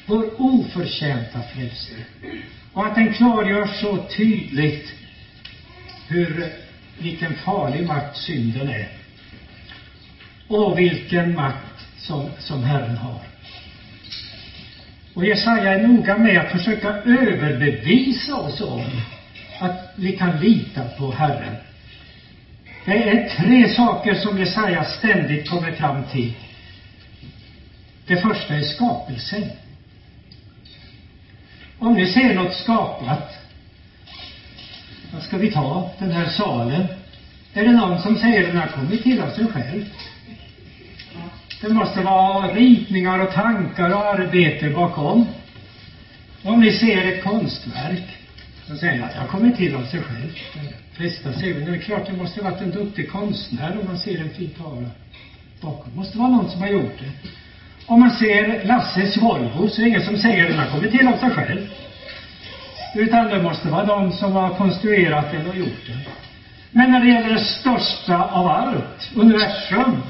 Vår 0.07 0.41
oförtjänta 0.41 1.43
frälsning. 1.43 2.05
Och 2.73 2.87
att 2.87 2.95
den 2.95 3.13
klargör 3.13 3.67
så 3.67 3.97
tydligt 4.17 4.93
hur, 6.09 6.53
vilken 6.99 7.35
farlig 7.35 7.87
makt 7.87 8.17
synden 8.17 8.69
är. 8.69 8.89
Och 10.49 10.79
vilken 10.79 11.35
makt 11.35 11.87
som, 11.99 12.31
som 12.39 12.65
Herren 12.65 12.97
har. 12.97 13.21
Och 15.15 15.27
Jesaja 15.27 15.73
är 15.73 15.89
noga 15.89 16.19
med 16.19 16.41
att 16.41 16.53
försöka 16.53 16.89
överbevisa 16.89 18.37
oss 18.37 18.61
om 18.61 18.85
att 19.59 19.93
vi 19.97 20.17
kan 20.17 20.41
lita 20.41 20.85
på 20.85 21.13
Herren. 21.13 21.57
Det 22.85 23.09
är 23.09 23.29
tre 23.29 23.69
saker 23.69 24.15
som 24.15 24.39
Jesaja 24.39 24.85
ständigt 24.85 25.51
kommer 25.51 25.73
fram 25.73 26.05
till. 26.13 26.33
Det 28.07 28.17
första 28.17 28.55
är 28.55 28.63
skapelsen. 28.63 29.45
Om 31.83 31.95
ni 31.97 32.07
ser 32.07 32.35
något 32.35 32.55
skapat, 32.55 33.39
vad 35.13 35.23
ska 35.23 35.39
vi 35.39 35.49
ta 35.49 35.91
den 35.99 36.11
här 36.11 36.27
salen? 36.27 36.87
Är 37.55 37.65
det 37.65 37.73
någon 37.73 38.01
som 38.01 38.17
säger 38.17 38.43
den 38.43 38.57
har 38.57 38.67
kommit 38.67 39.03
till 39.03 39.21
av 39.21 39.29
sig 39.31 39.47
själv? 39.47 39.83
Det 41.61 41.69
måste 41.69 42.03
vara 42.03 42.49
ritningar 42.49 43.19
och 43.19 43.31
tankar 43.33 43.91
och 43.95 44.01
arbete 44.01 44.71
bakom. 44.71 45.27
Om 46.43 46.61
ni 46.61 46.73
ser 46.73 47.05
ett 47.05 47.23
konstverk, 47.23 48.19
så 48.67 48.77
säger 48.77 48.95
jag 48.95 49.09
att 49.09 49.15
jag 49.17 49.29
kommer 49.29 49.51
till 49.51 49.75
av 49.75 49.85
sig 49.85 50.01
själv. 50.01 50.31
De 50.55 50.97
flesta 50.97 51.33
säger 51.33 51.61
det 51.61 51.71
är 51.71 51.77
klart 51.77 52.07
det 52.07 52.13
måste 52.13 52.41
ha 52.41 52.51
varit 52.51 52.61
en 52.61 52.71
duktig 52.71 53.11
konstnär 53.11 53.77
om 53.79 53.85
man 53.85 53.97
ser 53.97 54.19
en 54.21 54.31
fin 54.31 54.51
tavla 54.51 54.89
bakom. 55.61 55.91
Det 55.91 55.97
måste 55.97 56.19
vara 56.19 56.29
någon 56.29 56.49
som 56.49 56.61
har 56.61 56.69
gjort 56.69 56.99
det. 56.99 57.29
Om 57.87 58.01
man 58.01 58.11
ser 58.11 58.65
Lasses 58.65 59.17
Volvo 59.17 59.69
så 59.69 59.81
är 59.81 59.83
det 59.83 59.89
ingen 59.89 60.05
som 60.05 60.19
säger 60.19 60.45
att 60.45 60.51
den 60.51 60.59
har 60.59 60.67
kommit 60.67 60.91
till 60.91 61.09
av 61.09 61.17
sig 61.17 61.31
själv. 61.31 61.61
Utan 62.95 63.29
det 63.29 63.43
måste 63.43 63.69
vara 63.69 63.85
de 63.85 64.13
som 64.13 64.33
har 64.33 64.51
konstruerat 64.51 65.31
den 65.31 65.47
och 65.47 65.57
gjort 65.57 65.87
den. 65.87 65.99
Men 66.71 66.91
när 66.91 67.01
det 67.01 67.07
gäller 67.09 67.31
det 67.31 67.39
största 67.39 68.25
av 68.25 68.47
allt, 68.47 69.11
universum, 69.15 70.03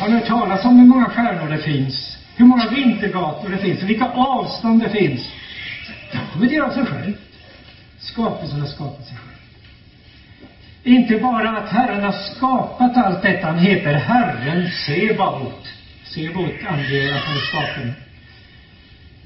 har 0.00 0.08
ni 0.08 0.14
hört 0.14 0.26
talas 0.26 0.64
om 0.64 0.78
hur 0.78 0.86
många 0.86 1.08
stjärnor 1.08 1.48
det 1.48 1.58
finns? 1.58 2.16
Hur 2.36 2.44
många 2.44 2.66
vintergator 2.66 3.50
det 3.50 3.58
finns? 3.58 3.82
Och 3.82 3.88
vilka 3.88 4.04
avstånd 4.04 4.80
det 4.80 4.88
finns? 4.88 5.20
Det 6.12 6.18
har 6.18 6.26
kommit 6.32 6.50
till 6.50 6.60
av 6.60 6.70
sig 6.70 6.86
själv. 6.86 7.12
Skapelsen 7.98 8.60
har 8.60 8.66
skapat 8.66 9.06
sig 9.06 9.16
själv. 9.16 9.30
Inte 10.82 11.16
bara 11.16 11.58
att 11.58 11.68
Herren 11.68 12.04
har 12.04 12.12
skapat 12.12 12.96
allt 12.96 13.22
detta, 13.22 13.46
han 13.46 13.58
heter 13.58 13.94
Herren 13.94 14.68
Sebaot 14.86 15.79
ser 16.14 16.28
anger 16.68 17.14
att 17.14 17.24
han 17.24 17.36
är 17.36 17.40
skaparen. 17.40 17.92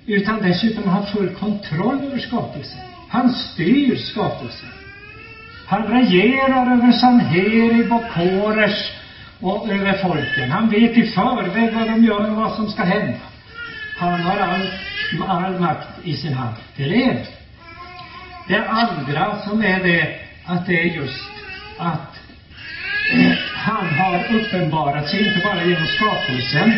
Utan 0.07 0.43
dessutom 0.43 0.85
har 0.85 1.01
han 1.01 1.07
full 1.07 1.35
kontroll 1.35 2.05
över 2.05 2.19
skapelsen. 2.19 2.81
Han 3.09 3.33
styr 3.33 3.97
skapelsen. 3.97 4.69
Han 5.67 5.87
regerar 5.87 6.73
över 6.73 6.93
Sanherib 6.93 7.93
och 7.93 8.03
Koresh 8.15 8.93
och 9.41 9.69
över 9.69 9.93
folken. 9.93 10.51
Han 10.51 10.69
vet 10.69 10.97
i 10.97 11.05
förväg 11.05 11.75
vad 11.75 11.87
de 11.87 12.05
gör 12.05 12.31
och 12.31 12.37
vad 12.37 12.55
som 12.55 12.71
ska 12.71 12.83
hända. 12.83 13.19
Han 13.97 14.21
har 14.21 14.39
all, 14.39 14.69
all 15.29 15.61
makt 15.61 15.89
i 16.05 16.17
sin 16.17 16.35
hand. 16.35 16.57
Det 16.77 16.85
är 16.85 16.89
det 16.89 17.27
Det 18.49 18.69
andra 18.69 19.39
som 19.45 19.63
är 19.63 19.83
det, 19.83 20.21
att 20.45 20.67
det 20.67 20.81
är 20.81 20.85
just 20.85 21.29
att 21.79 22.21
han 23.65 23.87
har 23.87 24.37
uppenbarat 24.37 25.09
sig 25.09 25.29
inte 25.29 25.41
bara 25.41 25.65
genom 25.65 25.87
skapelsen, 25.87 26.73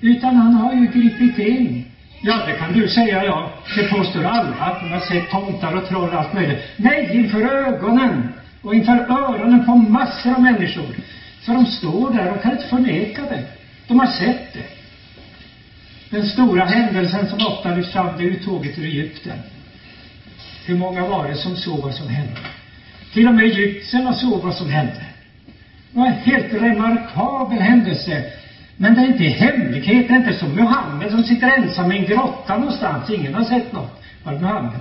utan 0.00 0.36
han 0.36 0.54
har 0.54 0.74
ju 0.74 0.86
gripit 0.86 1.38
in. 1.38 1.84
Ja, 2.22 2.38
det 2.46 2.52
kan 2.52 2.72
du 2.72 2.88
säga, 2.88 3.24
ja. 3.24 3.50
Det 3.76 3.88
påstår 3.88 4.24
alla, 4.24 4.56
att 4.56 4.80
de 4.80 4.92
har 4.92 5.00
sett 5.00 5.30
tomtar 5.30 5.74
och 5.74 5.88
troll 5.88 6.08
och 6.08 6.14
allt 6.14 6.32
möjligt. 6.32 6.58
Nej, 6.76 7.16
inför 7.16 7.42
ögonen 7.42 8.28
och 8.62 8.74
inför 8.74 8.96
öronen 8.96 9.66
på 9.66 9.74
massor 9.74 10.34
av 10.34 10.42
människor. 10.42 10.86
För 11.42 11.54
de 11.54 11.66
står 11.66 12.10
där 12.10 12.32
och 12.32 12.42
kan 12.42 12.52
inte 12.52 12.68
förneka 12.68 13.22
det. 13.22 13.44
De 13.88 13.98
har 13.98 14.06
sett 14.06 14.52
det. 14.52 14.66
Den 16.10 16.26
stora 16.26 16.64
händelsen 16.64 17.28
som 17.28 17.46
ofta 17.46 17.74
lyfts 17.74 17.92
fram, 17.92 18.16
det 18.18 18.24
är 18.24 18.28
uttåget 18.28 18.78
ur 18.78 18.84
Egypten. 18.84 19.38
Hur 20.66 20.76
många 20.76 21.04
var 21.04 21.28
det 21.28 21.36
som 21.36 21.56
såg 21.56 21.80
vad 21.80 21.94
som 21.94 22.08
hände? 22.08 22.40
Till 23.12 23.28
och 23.28 23.34
med 23.34 23.44
egyptierna 23.44 24.12
såg 24.12 24.40
vad 24.42 24.54
som 24.54 24.70
hände. 24.70 25.11
Det 25.92 25.98
var 25.98 26.06
en 26.06 26.12
helt 26.12 26.52
remarkabel 26.52 27.58
händelse. 27.58 28.24
Men 28.76 28.94
det 28.94 29.00
är 29.00 29.06
inte 29.06 29.24
i 29.24 29.28
hemlighet, 29.28 30.08
det 30.08 30.14
är 30.14 30.18
inte 30.18 30.34
som 30.34 30.54
Muhammed 30.54 31.10
som 31.10 31.24
sitter 31.24 31.48
ensam 31.48 31.92
i 31.92 31.98
en 31.98 32.04
grotta 32.04 32.56
någonstans. 32.56 33.10
Ingen 33.10 33.34
har 33.34 33.44
sett 33.44 33.72
något 33.72 34.02
Var 34.24 34.32
Muhammed. 34.32 34.80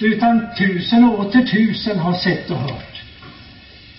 Utan 0.00 0.46
tusen 0.58 1.04
och 1.04 1.18
åter 1.18 1.42
tusen 1.42 1.98
har 1.98 2.14
sett 2.14 2.50
och 2.50 2.56
hört. 2.56 3.02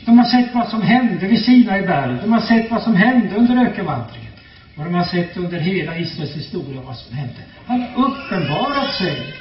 De 0.06 0.18
har 0.18 0.26
sett 0.26 0.56
vad 0.56 0.68
som 0.68 0.82
hände 0.82 1.28
vid 1.28 1.46
Sinai 1.46 1.82
berg. 1.82 2.18
De 2.22 2.34
har 2.34 2.42
sett 2.42 2.72
vad 2.72 2.84
som 2.84 2.96
hände 2.96 3.36
under 3.36 3.66
ökenvandringen. 3.66 4.32
Och 4.76 4.84
de 4.84 4.94
har 4.94 5.04
sett 5.04 5.38
under 5.38 5.60
hela 5.60 5.98
Israels 5.98 6.36
historia 6.36 6.82
vad 6.82 6.98
som 6.98 7.18
hände. 7.18 7.40
Han 7.66 7.82
har 7.82 8.06
uppenbarat 8.06 8.94
sig. 8.94 9.34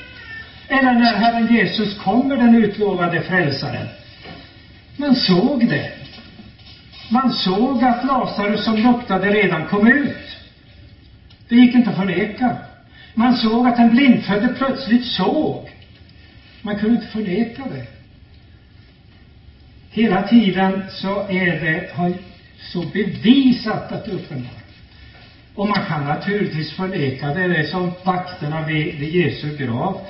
Eller 0.68 0.92
när 0.92 1.14
Herren 1.16 1.54
Jesus 1.54 1.98
kommer, 1.98 2.36
den 2.36 2.54
utlovade 2.54 3.20
frälsaren. 3.20 3.86
Man 4.98 5.16
såg 5.16 5.68
det. 5.68 5.92
Man 7.08 7.32
såg 7.32 7.84
att 7.84 8.04
Lazarus 8.06 8.64
som 8.64 8.76
luktade 8.76 9.30
redan 9.30 9.66
kom 9.66 9.86
ut. 9.86 10.36
Det 11.48 11.56
gick 11.56 11.74
inte 11.74 11.90
att 11.90 11.96
förneka. 11.96 12.56
Man 13.14 13.36
såg 13.36 13.66
att 13.66 13.76
den 13.76 13.90
blindfödde 13.90 14.48
plötsligt 14.48 15.04
såg. 15.04 15.70
Man 16.62 16.78
kunde 16.78 16.94
inte 16.96 17.08
förneka 17.08 17.62
det. 17.70 17.86
Hela 19.90 20.22
tiden 20.22 20.84
så 20.90 21.28
är 21.28 21.60
det 21.60 21.90
har 21.94 22.12
så 22.72 22.82
bevisat 22.92 23.92
att 23.92 24.04
det 24.04 24.10
är 24.10 24.14
uppenbart. 24.14 24.52
Och 25.54 25.68
man 25.68 25.84
kan 25.88 26.04
naturligtvis 26.04 26.72
förneka 26.72 27.26
det. 27.26 27.48
Det 27.48 27.56
är 27.56 27.66
som 27.66 27.92
vakterna 28.04 28.66
vid, 28.66 28.94
vid 28.94 29.14
Jesu 29.14 29.56
grav. 29.56 30.00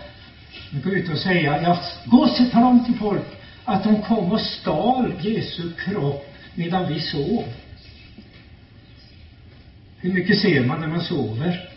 De 0.70 0.80
går 0.80 0.92
ut 0.92 1.08
och 1.08 1.18
säger, 1.18 1.62
ja, 1.62 1.78
gå 2.04 2.16
och 2.16 2.50
tala 2.52 2.66
om 2.66 2.84
till 2.84 2.94
folk 2.94 3.37
att 3.68 3.84
de 3.84 4.02
kom 4.02 4.32
och 4.32 4.40
stal 4.40 5.12
Jesu 5.20 5.72
kropp 5.72 6.34
medan 6.54 6.92
vi 6.92 7.00
sov. 7.00 7.44
Hur 10.00 10.12
mycket 10.12 10.38
ser 10.38 10.64
man 10.64 10.80
när 10.80 10.88
man 10.88 11.00
sover? 11.00 11.68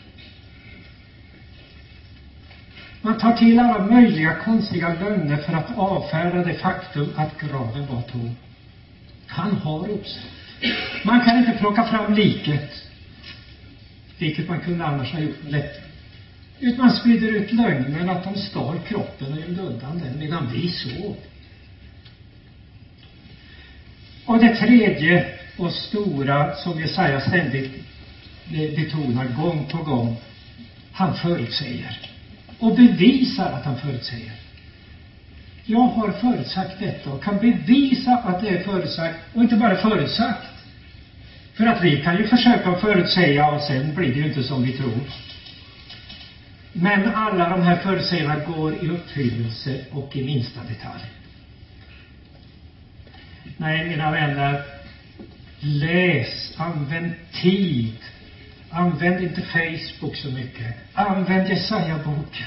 Man 3.01 3.17
tar 3.19 3.33
till 3.33 3.59
alla 3.59 3.85
möjliga 3.85 4.35
konstiga 4.35 4.93
lögner 4.99 5.37
för 5.37 5.53
att 5.53 5.77
avfärda 5.77 6.43
det 6.43 6.53
faktum 6.53 7.09
att 7.15 7.39
graven 7.39 7.87
var 7.87 8.01
tom. 8.01 8.35
Han 9.27 9.51
har 9.51 9.89
uppstått. 9.89 10.31
Man 11.05 11.25
kan 11.25 11.37
inte 11.37 11.51
plocka 11.51 11.83
fram 11.83 12.13
liket, 12.13 12.69
vilket 14.17 14.47
man 14.47 14.59
kunde 14.59 14.85
annars 14.85 15.11
ha 15.13 15.19
gjort 15.19 15.43
lätt. 15.49 15.81
Utan 16.59 16.85
man 16.85 16.95
sprider 16.95 17.27
ut 17.27 17.51
lögnen 17.51 18.09
att 18.09 18.23
de 18.23 18.35
stal 18.35 18.79
kroppen 18.87 19.33
och 19.33 19.39
gömde 19.39 19.61
undan 19.61 19.99
den 19.99 20.19
medan 20.19 20.49
vi 20.53 20.69
sov. 20.69 21.15
Och 24.25 24.39
det 24.39 24.55
tredje 24.55 25.25
och 25.57 25.73
stora 25.73 26.55
som 26.55 26.79
Jesaja 26.79 27.19
ständigt 27.19 27.71
betonar 28.51 29.25
gång 29.25 29.65
på 29.71 29.77
gång, 29.77 30.17
han 30.91 31.15
förutsäger 31.15 31.99
och 32.59 32.75
bevisar 32.75 33.45
att 33.45 33.65
han 33.65 33.77
förutsäger. 33.77 34.31
Jag 35.65 35.79
har 35.79 36.11
förutsagt 36.11 36.79
detta 36.79 37.11
och 37.11 37.23
kan 37.23 37.37
bevisa 37.37 38.15
att 38.15 38.41
det 38.41 38.49
är 38.49 38.63
förutsagt 38.63 39.15
och 39.33 39.43
inte 39.43 39.55
bara 39.55 39.75
förutsagt. 39.75 40.47
För 41.53 41.65
att 41.65 41.83
vi 41.83 42.03
kan 42.03 42.17
ju 42.17 42.25
försöka 42.25 42.75
förutsäga 42.75 43.45
och 43.45 43.61
sen 43.61 43.93
blir 43.93 44.13
det 44.13 44.19
ju 44.19 44.25
inte 44.25 44.43
som 44.43 44.63
vi 44.63 44.71
tror. 44.71 45.01
Men 46.73 47.07
alla 47.07 47.49
de 47.49 47.61
här 47.61 47.75
förutsägelserna 47.75 48.35
går 48.35 48.73
i 48.83 48.89
uppfyllelse 48.89 49.79
och 49.91 50.15
i 50.15 50.23
minsta 50.23 50.63
detalj. 50.63 51.20
Nej, 53.61 53.89
mina 53.89 54.11
vänner, 54.11 54.61
läs, 55.59 56.53
använd 56.57 57.11
tid 57.41 57.97
Använd 58.73 59.23
inte 59.23 59.41
Facebook 59.41 60.15
så 60.15 60.27
mycket. 60.27 60.75
Använd 60.93 61.49
Jesaja-boken. 61.49 62.45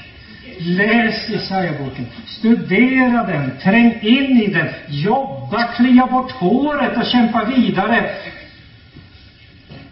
Läs 0.59 1.29
Jesaja-boken. 1.29 2.05
Studera 2.27 3.25
den. 3.25 3.51
Träng 3.63 3.99
in 4.01 4.41
i 4.41 4.47
den. 4.47 4.67
Jobba, 4.87 5.63
klia 5.63 6.07
bort 6.07 6.31
håret 6.31 6.97
och 6.97 7.05
kämpa 7.05 7.45
vidare. 7.45 8.09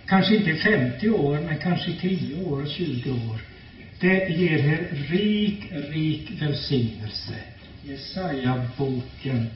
Kanske 0.06 0.36
inte 0.36 0.50
i 0.50 0.56
50 0.56 1.10
år, 1.10 1.40
men 1.40 1.58
kanske 1.58 1.92
i 1.92 1.94
10 1.94 2.44
år, 2.44 2.66
20 2.66 3.12
år. 3.12 3.40
Det 4.00 4.30
ger 4.30 4.58
er 4.58 4.88
rik, 5.10 5.72
rik 5.72 6.42
välsignelse. 6.42 7.34
Jesaja-boken, 7.84 9.50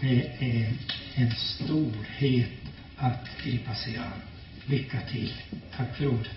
det 0.00 0.30
är 0.38 0.72
en 1.14 1.30
storhet 1.30 2.48
att 2.96 3.28
gripa 3.44 3.74
sig 3.74 3.96
an. 3.96 4.20
Lycka 4.66 5.00
till. 5.00 5.34
Tack 5.76 5.96
för 5.96 6.06
ordet. 6.06 6.30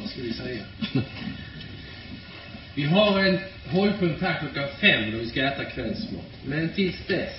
Vad 0.00 0.10
ska 0.10 0.22
vi 0.22 0.32
säga? 0.32 0.64
Vi 2.74 2.84
har 2.84 3.24
en 3.24 3.38
hållpunkt 3.66 4.22
här 4.22 4.38
klockan 4.38 4.68
fem 4.80 5.12
då 5.12 5.18
vi 5.18 5.26
ska 5.26 5.42
äta 5.42 5.64
kvällsmat. 5.64 6.32
Men 6.44 6.68
tills 6.68 7.06
dess 7.06 7.34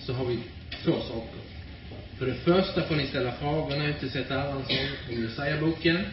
så 0.00 0.12
har 0.12 0.24
vi 0.24 0.38
två 0.84 1.00
saker. 1.00 1.40
För 2.18 2.26
det 2.26 2.34
första 2.34 2.82
får 2.82 2.96
ni 2.96 3.06
ställa 3.06 3.32
frågor 3.32 3.88
inte 3.88 4.08
sätta 4.08 4.34
Erlandsson 4.34 4.76
om 5.10 5.22
Jesaja-boken. 5.22 6.04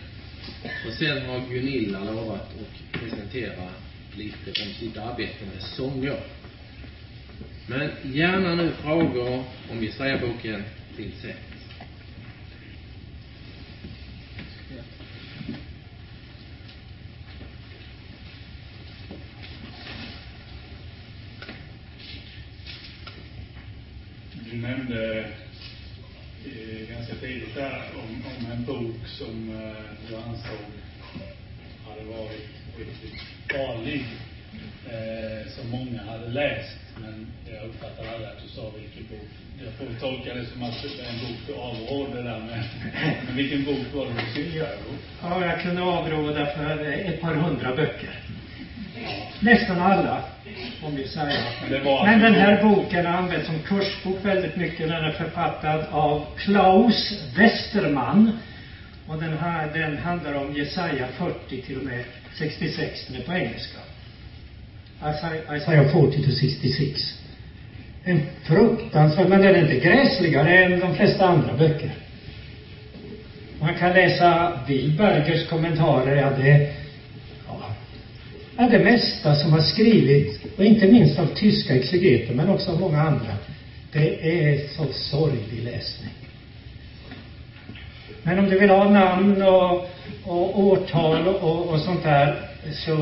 Och 0.88 0.94
sen 0.94 1.26
har 1.26 1.40
Gunilla 1.50 2.04
lovat 2.04 2.42
att 2.42 3.02
presentera 3.02 3.70
lite 4.18 4.62
om 4.62 4.74
sitt 4.80 4.98
arbete 4.98 5.46
med 5.54 5.64
sånger. 5.64 6.20
Men 7.68 7.90
gärna 8.04 8.56
nu 8.56 8.72
frågor 8.72 9.44
om 9.72 9.84
Jesaja-boken 9.84 10.64
till 10.96 11.12
sätt. 11.22 11.38
Du 24.52 24.58
nämnde 24.58 25.20
eh, 26.46 26.90
ganska 26.90 27.16
tidigt 27.16 27.56
där 27.56 27.84
om, 27.96 28.24
om 28.38 28.52
en 28.52 28.66
bok 28.66 29.08
som 29.20 29.50
eh, 29.50 29.84
du 30.08 30.16
ansåg 30.16 30.64
hade 31.88 32.04
varit 32.18 32.48
riktigt 32.78 33.22
farlig 33.52 34.06
eh, 34.94 35.52
som 35.56 35.70
många 35.70 36.02
hade 36.12 36.28
läst. 36.28 36.78
Men 37.02 37.28
jag 37.52 37.66
uppfattar 37.70 38.04
aldrig 38.14 38.30
att 38.30 38.44
du 38.44 38.50
sa 38.50 38.62
vilken 38.78 39.18
bok. 39.18 39.30
Jag 39.64 39.74
får 39.74 40.00
tolka 40.00 40.34
det 40.34 40.46
som 40.46 40.64
att 40.64 40.84
det 40.84 41.04
är 41.04 41.10
en 41.10 41.20
bok 41.20 41.38
du 41.48 41.54
avråder 41.54 42.24
där 42.24 42.40
med. 42.40 42.64
Men 43.26 43.36
vilken 43.36 43.64
bok 43.64 43.86
var 43.94 44.06
det 44.06 44.12
du 44.12 44.44
syftade 44.44 44.78
på? 44.78 44.92
Ja, 45.22 45.46
jag 45.46 45.62
kunde 45.62 45.82
avråda 45.82 46.46
för 46.46 46.86
ett 46.86 47.22
par 47.22 47.34
hundra 47.34 47.76
böcker. 47.76 48.20
Nästan 49.40 49.82
alla, 49.82 50.24
om 50.84 50.96
vi 50.96 51.08
säger. 51.08 51.70
Det 51.70 51.80
var 51.80 52.06
Men 52.06 52.20
den 52.20 52.34
här 52.34 52.52
alltså- 52.52 52.82
boken 52.82 53.06
har 53.06 53.14
använts 53.14 53.46
som 53.48 53.60
kursbok 53.60 54.26
väldigt 54.26 54.56
mycket. 54.56 54.90
Den 54.90 55.04
är 55.04 55.12
författad 55.12 55.86
av 55.92 56.26
Klaus 56.38 57.14
Westerman. 57.38 58.40
Och 59.10 59.20
den, 59.20 59.38
här, 59.38 59.74
den 59.74 59.98
handlar 59.98 60.34
om 60.34 60.56
Jesaja 60.56 61.08
40 61.18 61.62
till 61.62 61.78
och 61.78 61.84
med 61.84 62.04
66. 62.38 63.08
Den 63.08 63.22
är 63.22 63.26
på 63.26 63.34
engelska. 63.34 63.80
Isaiah 65.56 65.92
40 65.92 66.24
to 66.24 66.32
66. 66.32 67.02
En 68.04 68.22
fruktansvärd, 68.44 69.30
men 69.30 69.42
den 69.42 69.56
är 69.56 69.62
inte 69.62 69.88
gräsligare 69.88 70.64
än 70.64 70.80
de 70.80 70.96
flesta 70.96 71.28
andra 71.28 71.54
böcker. 71.58 71.92
Man 73.62 73.76
kan 73.76 73.94
läsa 73.94 74.60
Wilbergers 74.68 75.50
kommentarer, 75.50 76.16
ja 76.16 76.30
det, 76.30 76.74
ja, 77.48 77.76
ja, 78.58 78.70
det 78.70 78.80
mesta 78.80 79.36
som 79.36 79.52
har 79.52 79.62
skrivits, 79.62 80.40
och 80.58 80.66
inte 80.66 80.88
minst 80.88 81.20
av 81.20 81.26
tyska 81.26 81.76
exegeter, 81.76 82.34
men 82.34 82.50
också 82.50 82.72
av 82.72 82.80
många 82.80 83.02
andra. 83.02 83.34
Det 83.92 84.40
är 84.50 84.68
så 84.68 84.86
sorglig 84.94 85.64
läsning. 85.64 86.29
Men 88.24 88.40
om 88.40 88.50
du 88.50 88.60
vill 88.60 88.70
ha 88.70 88.90
namn 88.90 89.42
och, 89.42 89.90
och 90.26 90.60
årtal 90.60 91.28
och, 91.28 91.70
och 91.70 91.80
sånt 91.80 92.04
där, 92.04 92.36
så 92.86 92.96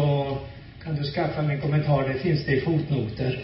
kan 0.83 0.95
du 0.95 1.03
skaffa 1.03 1.41
min 1.41 1.61
kommentar. 1.61 2.07
Det 2.07 2.19
finns 2.19 2.45
det 2.45 2.51
i 2.51 2.61
fotnoter. 2.61 3.39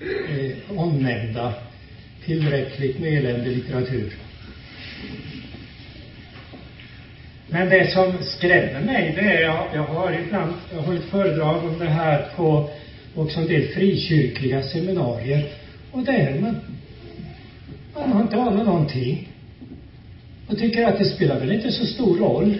Eh, 0.00 0.78
omnämnda. 0.78 1.54
Tillräckligt 2.24 3.00
med 3.00 3.12
eländig 3.12 3.56
litteratur. 3.56 4.12
Men 7.48 7.68
det 7.68 7.92
som 7.92 8.12
skrämmer 8.22 8.80
mig, 8.80 9.12
det 9.16 9.20
är, 9.20 9.42
jag, 9.42 9.66
jag 9.74 9.82
har 9.82 10.12
ibland, 10.12 10.52
jag 10.70 10.78
har 10.78 10.86
hållit 10.86 11.04
föredrag 11.04 11.64
om 11.64 11.78
det 11.78 11.88
här 11.88 12.26
på 12.36 12.70
också 13.14 13.40
en 13.40 13.46
del 13.46 13.68
frikyrkliga 13.68 14.62
seminarier. 14.62 15.44
Och 15.92 16.04
där 16.04 16.38
man, 16.40 16.56
man 17.94 18.12
har 18.12 18.22
inte 18.22 18.36
anat 18.36 18.66
någonting. 18.66 19.33
Och 20.54 20.60
tycker 20.60 20.86
att 20.86 20.98
det 20.98 21.04
spelar 21.04 21.40
väl 21.40 21.52
inte 21.52 21.72
så 21.72 21.86
stor 21.86 22.18
roll. 22.18 22.54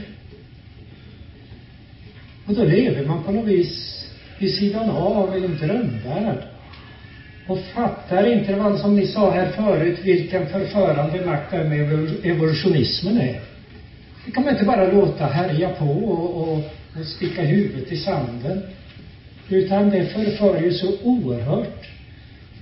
Och 2.47 2.55
då 2.55 2.64
lever 2.64 3.07
man 3.07 3.24
på 3.24 3.32
något 3.32 3.47
vis 3.47 4.05
vid 4.38 4.55
sidan 4.55 4.90
av 4.90 5.38
i 5.38 5.45
en 5.45 5.57
drömvärld. 5.57 6.38
Och 7.47 7.59
fattar 7.59 8.32
inte 8.32 8.55
vad 8.55 8.78
som 8.80 8.97
ni 8.97 9.07
sa 9.07 9.30
här 9.30 9.51
förut, 9.51 9.99
vilken 10.03 10.47
förförande 10.47 11.26
makt 11.26 11.51
det 11.51 11.57
här 11.57 11.64
med 11.64 12.11
evolutionismen 12.22 13.20
är. 13.20 13.40
Det 14.26 14.30
kan 14.30 14.45
man 14.45 14.53
inte 14.53 14.64
bara 14.64 14.92
låta 14.92 15.26
härja 15.26 15.68
på 15.68 15.84
och, 15.84 16.36
och, 16.36 16.59
och 16.99 17.07
sticka 17.07 17.42
huvudet 17.42 17.92
i 17.92 17.97
sanden. 17.97 18.62
Utan 19.49 19.90
det 19.90 20.05
förför 20.05 20.61
ju 20.61 20.72
så 20.72 20.92
oerhört. 21.03 21.88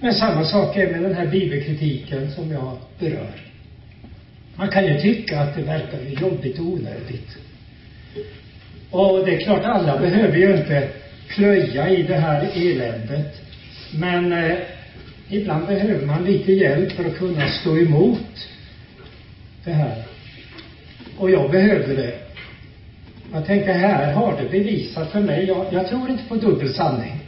Men 0.00 0.14
samma 0.14 0.44
sak 0.44 0.76
är 0.76 0.90
med 0.90 1.02
den 1.02 1.14
här 1.14 1.26
bibelkritiken 1.26 2.30
som 2.30 2.50
jag 2.50 2.76
berör. 2.98 3.51
Man 4.56 4.68
kan 4.68 4.86
ju 4.86 5.00
tycka 5.00 5.40
att 5.40 5.56
det 5.56 5.62
verkar 5.62 5.98
jobbigt 6.22 6.58
och 6.58 6.66
onödigt. 6.66 7.36
Och 8.90 9.26
det 9.26 9.34
är 9.36 9.40
klart, 9.40 9.64
alla 9.64 9.98
behöver 9.98 10.36
ju 10.36 10.56
inte 10.56 10.88
plöja 11.28 11.88
i 11.88 12.02
det 12.02 12.16
här 12.16 12.50
eländet. 12.54 13.40
Men 13.94 14.32
eh, 14.32 14.56
ibland 15.28 15.66
behöver 15.66 16.06
man 16.06 16.24
lite 16.24 16.52
hjälp 16.52 16.92
för 16.92 17.04
att 17.04 17.18
kunna 17.18 17.48
stå 17.48 17.78
emot 17.78 18.48
det 19.64 19.72
här. 19.72 20.04
Och 21.18 21.30
jag 21.30 21.50
behövde 21.50 21.96
det. 21.96 22.14
Jag 23.32 23.46
tänkte, 23.46 23.72
här 23.72 24.12
har 24.12 24.42
det 24.42 24.48
bevisat 24.48 25.12
för 25.12 25.20
mig. 25.20 25.44
Jag, 25.44 25.66
jag 25.70 25.88
tror 25.88 26.10
inte 26.10 26.24
på 26.28 26.34
dubbel 26.34 26.74
sanning. 26.74 27.18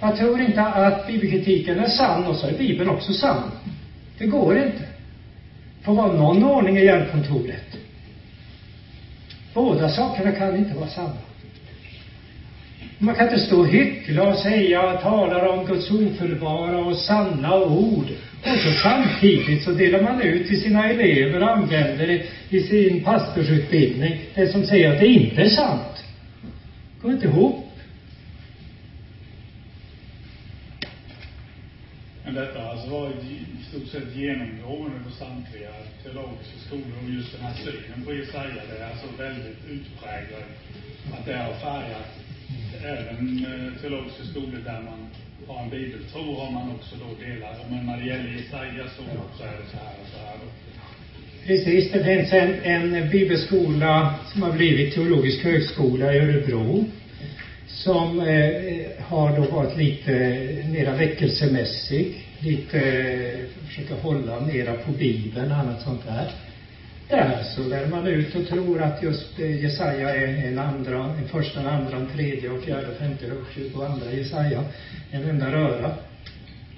Jag 0.00 0.16
tror 0.16 0.40
inte 0.40 0.62
att 0.62 1.06
bibelkritiken 1.06 1.78
är 1.78 1.88
sann 1.88 2.26
och 2.26 2.36
så 2.36 2.46
är 2.46 2.58
Bibeln 2.58 2.90
också 2.90 3.12
sann. 3.12 3.50
Det 4.18 4.26
går 4.26 4.58
inte. 4.58 4.91
Får 5.82 5.94
vara 5.94 6.12
någon 6.12 6.44
ordning 6.44 6.78
i 6.78 6.84
hjälpkontoret. 6.84 7.76
Båda 9.54 9.88
sakerna 9.88 10.32
kan 10.32 10.56
inte 10.56 10.74
vara 10.74 10.88
sanna. 10.88 11.16
Man 12.98 13.14
kan 13.14 13.28
inte 13.28 13.40
stå 13.40 13.60
och 13.60 13.68
hyckla 13.68 14.28
och 14.28 14.38
säga, 14.38 14.92
tala 14.92 15.50
om 15.50 15.66
Guds 15.66 15.90
ofelbara 15.90 16.78
och 16.78 16.96
sanna 16.96 17.56
ord. 17.56 18.06
Och 18.42 18.58
så 18.58 18.72
samtidigt 18.82 19.64
så 19.64 19.70
delar 19.70 20.02
man 20.02 20.20
ut 20.20 20.48
till 20.48 20.60
sina 20.60 20.90
elever 20.90 21.42
och 21.42 21.50
använder 21.50 22.06
det 22.06 22.22
i 22.56 22.60
sin 22.60 23.04
pastorsutbildning, 23.04 24.20
det 24.34 24.48
som 24.48 24.66
säger 24.66 24.92
att 24.92 25.00
det 25.00 25.06
inte 25.06 25.42
är 25.42 25.48
sant. 25.48 26.04
Det 26.96 27.02
går 27.02 27.12
inte 27.12 27.26
ihop. 27.26 27.68
Men 32.24 32.34
detta 32.34 32.62
har 32.62 32.70
alltså 32.70 32.90
varit 32.90 33.14
stort 33.72 33.88
sett 33.88 34.16
genomgående 34.16 34.98
på 35.06 35.10
samtliga 35.24 35.72
teologiska 36.02 36.56
skolor 36.66 36.96
och 37.04 37.10
just 37.10 37.32
den 37.32 37.42
här 37.46 37.56
synen 37.64 38.04
på 38.06 38.14
Jesaja, 38.14 38.62
det 38.70 38.76
är 38.82 38.90
alltså 38.90 39.08
väldigt 39.18 39.60
utpräglat 39.74 40.48
Att 41.14 41.26
det 41.26 41.36
har 41.36 41.54
färgat 41.68 42.10
även 42.92 43.46
eh, 43.50 43.80
teologiska 43.80 44.24
skolor 44.30 44.60
där 44.64 44.80
man 44.90 45.00
har 45.46 45.62
en 45.62 45.70
bibeltro 45.70 46.34
har 46.40 46.50
man 46.50 46.70
också 46.76 46.94
då 47.04 47.24
delar. 47.26 47.54
Men 47.70 47.86
när 47.86 47.96
det 48.00 48.06
gäller 48.06 48.30
Jesaja 48.30 48.84
så, 48.96 49.02
så 49.38 49.42
är 49.44 49.56
det 49.60 49.66
så 49.72 49.76
här 49.84 49.94
och 50.02 50.08
så 50.12 50.18
här. 50.26 50.36
Precis, 51.46 51.92
det 51.92 52.04
finns 52.04 52.32
en, 52.32 52.52
en 52.74 53.10
bibelskola 53.10 54.14
som 54.32 54.42
har 54.42 54.52
blivit 54.52 54.94
teologisk 54.94 55.44
högskola 55.44 56.14
i 56.14 56.18
Örebro 56.18 56.84
som 57.66 58.20
eh, 58.20 59.04
har 59.08 59.36
då 59.36 59.42
varit 59.42 59.76
lite 59.76 60.12
mera 60.68 60.96
väckelsemässig, 60.96 62.31
lite 62.42 62.80
försöker 63.66 63.66
försöka 63.66 63.94
hålla 63.94 64.40
mera 64.40 64.72
på 64.72 64.92
Bibeln 64.92 65.52
och 65.52 65.58
annat 65.58 65.82
sånt 65.82 66.04
där. 66.06 66.30
Där 67.08 67.42
så 67.56 67.62
lär 67.62 67.86
man 67.86 68.06
ut 68.06 68.34
och 68.34 68.48
tror 68.48 68.82
att 68.82 69.02
just 69.02 69.38
eh, 69.38 69.62
Jesaja 69.62 70.14
är 70.14 70.46
en 70.46 70.58
andra, 70.58 71.04
en 71.04 71.28
första, 71.28 71.60
en 71.60 71.66
andra, 71.66 71.96
en 71.96 72.06
tredje 72.06 72.50
och 72.50 72.62
fjärde, 72.62 72.94
femte 72.98 73.32
och 73.74 73.86
andra 73.86 74.12
Jesaja, 74.12 74.64
en 75.10 75.30
enda 75.30 75.52
röra. 75.52 75.90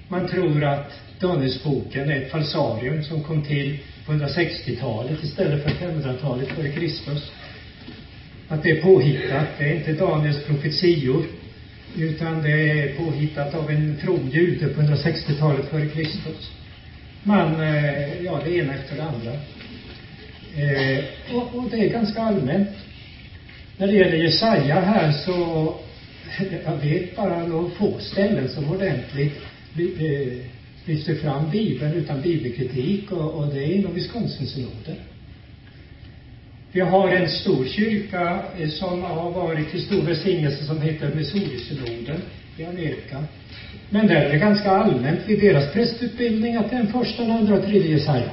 Man 0.07 0.27
tror 0.27 0.63
att 0.63 0.91
Danielsboken 1.19 2.09
är 2.09 2.21
ett 2.21 2.31
falsarium 2.31 3.03
som 3.03 3.23
kom 3.23 3.41
till 3.41 3.79
på 4.05 4.11
160-talet 4.11 5.23
istället 5.23 5.63
för 5.63 5.69
500-talet 5.69 6.47
före 6.47 6.71
Kristus. 6.71 7.31
Att 8.47 8.63
det 8.63 8.71
är 8.71 8.81
påhittat, 8.81 9.47
det 9.57 9.69
är 9.69 9.75
inte 9.75 9.93
Daniels 9.93 10.45
profetior, 10.45 11.25
utan 11.97 12.43
det 12.43 12.71
är 12.71 12.95
påhittat 12.95 13.55
av 13.55 13.71
en 13.71 13.97
from 13.97 14.29
jude 14.29 14.67
på 14.67 14.81
160-talet 14.81 15.69
före 15.69 15.89
Kristus. 15.89 16.51
Man, 17.23 17.61
eh, 17.61 18.21
ja, 18.23 18.41
det 18.45 18.55
ena 18.55 18.73
efter 18.73 18.95
det 18.95 19.03
andra. 19.03 19.31
Eh, 20.55 21.03
och, 21.35 21.55
och, 21.55 21.69
det 21.71 21.77
är 21.77 21.89
ganska 21.89 22.21
allmänt. 22.21 22.69
När 23.77 23.87
det 23.87 23.93
gäller 23.93 24.17
Jesaja 24.17 24.79
här 24.79 25.11
så, 25.11 25.75
jag 26.65 26.77
vet 26.77 27.15
bara 27.15 27.47
några 27.47 27.69
få 27.69 27.99
ställen 27.99 28.49
som 28.49 28.71
ordentligt 28.71 29.37
eh, 29.77 30.37
lyfter 30.85 31.15
fram 31.15 31.51
Bibeln 31.51 31.93
utan 31.93 32.21
bibelkritik 32.21 33.11
och, 33.11 33.33
och 33.33 33.53
det 33.53 33.63
är 33.63 33.75
inom 33.75 33.93
Wisconsin-synoden. 33.93 34.95
Vi 36.75 36.81
har 36.81 37.09
en 37.09 37.29
stor 37.29 37.65
kyrka 37.65 38.39
eh, 38.59 38.69
som 38.69 39.03
har 39.03 39.31
varit 39.31 39.71
till 39.71 39.81
stor 39.85 40.01
välsignelse 40.01 40.63
som 40.63 40.81
heter 40.81 41.15
Missouri-synoden 41.15 42.21
i 42.57 42.65
Amerika. 42.65 43.23
Men 43.89 44.07
där 44.07 44.15
är 44.15 44.29
det 44.29 44.37
ganska 44.37 44.71
allmänt 44.71 45.19
vid 45.25 45.39
deras 45.39 45.73
prästutbildning 45.73 46.55
att 46.55 46.69
den 46.69 46.87
första, 46.87 47.21
den 47.21 47.31
andra 47.31 47.55
och 47.55 47.65
tredje 47.65 47.91
Jesaja. 47.91 48.29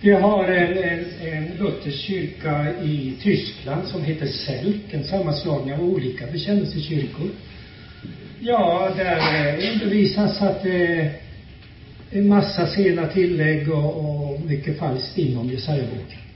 Vi 0.00 0.10
har 0.10 0.44
en, 0.44 0.78
en, 0.78 1.04
en 1.20 1.56
luthersk 1.58 1.98
kyrka 1.98 2.72
i 2.82 3.12
Tyskland 3.22 3.88
som 3.88 4.04
heter 4.04 4.26
SELK, 4.26 4.82
en 4.90 5.04
sammanslagning 5.04 5.74
av 5.74 5.84
olika 5.84 6.26
bekännelsekyrkor. 6.26 7.28
Ja, 8.40 8.90
där 8.96 9.16
eh, 9.16 9.72
undervisas 9.72 10.42
att 10.42 10.62
det 10.62 10.86
är 10.86 11.12
en 12.10 12.28
massa 12.28 12.66
sena 12.66 13.06
tillägg 13.06 13.72
och, 13.72 13.96
och 13.96 14.40
mycket 14.40 14.78
falskt 14.78 15.18
inom 15.18 15.50
Jesaja-boken. 15.50 16.29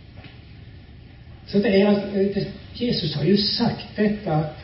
Så 1.46 1.58
det 1.58 1.80
är 1.80 1.92
det, 2.34 2.46
Jesus 2.74 3.14
har 3.14 3.24
ju 3.24 3.36
sagt 3.36 3.86
detta 3.96 4.32
att 4.32 4.58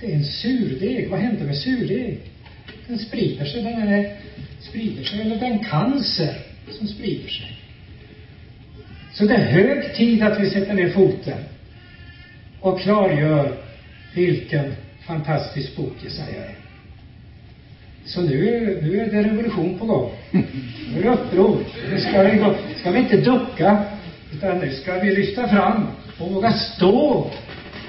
det 0.00 0.12
är 0.12 0.16
en 0.16 0.24
surdeg. 0.24 1.10
Vad 1.10 1.20
händer 1.20 1.44
med 1.44 1.56
surdeg? 1.56 2.18
Den 2.86 2.98
sprider 2.98 3.44
sig, 3.44 3.62
den 3.62 3.88
är, 3.88 4.16
sprider 4.60 5.04
sig, 5.04 5.20
eller 5.20 5.36
den 5.36 5.58
cancer 5.58 6.34
som 6.70 6.88
sprider 6.88 7.28
sig. 7.28 7.58
Så 9.12 9.24
det 9.24 9.34
är 9.34 9.50
hög 9.50 9.94
tid 9.94 10.22
att 10.22 10.40
vi 10.40 10.50
sätter 10.50 10.74
ner 10.74 10.90
foten 10.90 11.38
och 12.60 12.80
klargör 12.80 13.56
vilken 14.14 14.74
fantastisk 15.06 15.76
bok 15.76 15.94
Jesaja 16.04 16.44
är. 16.44 16.54
Så 18.04 18.20
nu, 18.20 18.78
nu 18.82 19.00
är 19.00 19.10
det 19.10 19.22
revolution 19.22 19.78
på 19.78 19.86
gång. 19.86 20.10
Nu 20.94 20.98
är 20.98 21.02
det 21.02 21.10
uppror. 21.10 21.58
Nu 21.90 22.00
ska 22.00 22.22
vi, 22.22 22.38
gå, 22.38 22.54
ska 22.76 22.90
vi 22.90 22.98
inte 22.98 23.16
ducka, 23.16 23.84
utan 24.32 24.58
nu 24.58 24.72
ska 24.72 24.98
vi 24.98 25.16
lyfta 25.16 25.48
fram 25.48 25.86
och 26.18 26.30
våga 26.30 26.52
stå 26.52 27.30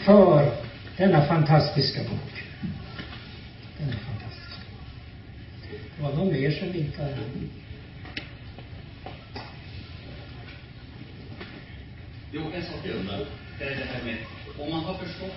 för 0.06 0.52
denna 0.98 1.26
fantastiska 1.26 2.00
bok. 2.04 2.44
Denna 3.78 3.92
fantastiska. 3.92 4.62
Det 5.98 6.04
var 6.04 6.14
någon 6.14 6.32
mer 6.34 6.52
som 6.52 6.72
vinkade. 6.72 7.18
Jo, 12.32 12.42
en 12.56 12.64
sak 12.64 12.80
jag 12.84 12.96
undrar. 12.96 13.20
Det 13.60 13.66
är 13.66 13.70
det 13.70 13.86
här 13.94 14.04
med, 14.06 14.18
om 14.60 14.70
man 14.72 14.84
har 14.84 14.94
förstått, 14.94 15.36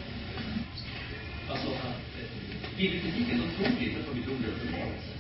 alltså 1.50 1.68
att 1.68 2.20
eh, 2.20 2.76
bibelkritiken, 2.76 3.42
de 3.42 3.56
tror 3.56 3.82
inte 3.82 4.02
på 4.02 4.14
Guds 4.14 4.28
uppenbarelse. 4.28 5.10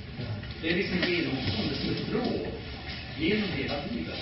Det 0.62 0.70
är 0.70 0.76
liksom 0.76 0.98
genomgående 0.98 1.74
som 1.74 1.90
ett 1.90 2.12
råd 2.12 2.46
genom 3.18 3.48
hela 3.48 3.74
Bibeln. 3.88 4.16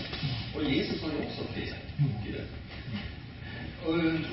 Och 0.55 0.65
Jesus 0.65 1.03
har 1.03 1.11
ju 1.11 1.19
också 1.19 1.43
det 1.55 1.61
i 2.29 2.33
det. 2.33 2.45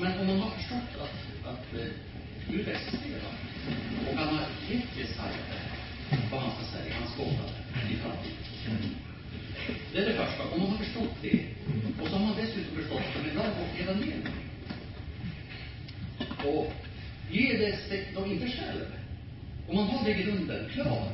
Men 0.00 0.20
om 0.20 0.26
man 0.26 0.38
har 0.40 0.50
förstått 0.50 0.92
att, 1.00 1.48
att 1.48 1.80
uh, 1.80 1.86
Gud 2.50 2.68
existerar 2.68 3.32
och 4.08 4.16
han 4.16 4.28
har 4.28 4.46
gett 4.70 4.96
Jesaja 4.98 5.36
vad 6.30 6.40
han 6.40 6.50
ska 6.50 6.78
säga, 6.78 6.94
hans 6.94 7.16
gåva 7.16 7.46
i 7.90 7.96
framtiden. 7.96 8.94
Det 9.92 9.98
är 9.98 10.06
det 10.06 10.14
första. 10.14 10.54
Om 10.54 10.60
man 10.60 10.70
har 10.70 10.78
förstått 10.78 11.16
det 11.22 11.44
och 12.02 12.08
så 12.08 12.16
har 12.16 12.26
man 12.26 12.36
dessutom 12.36 12.76
förstått 12.76 13.02
att 13.16 13.30
en 13.30 13.36
lag 13.36 13.52
och 13.62 13.80
evangelium. 13.80 14.28
Och 16.44 16.72
ger 17.30 17.58
det 17.58 18.04
då 18.14 18.26
inte 18.26 18.50
själv. 18.50 18.86
Om 19.68 19.76
man 19.76 19.86
har 19.86 20.04
det 20.04 20.12
grunden 20.12 20.68
klar, 20.72 21.08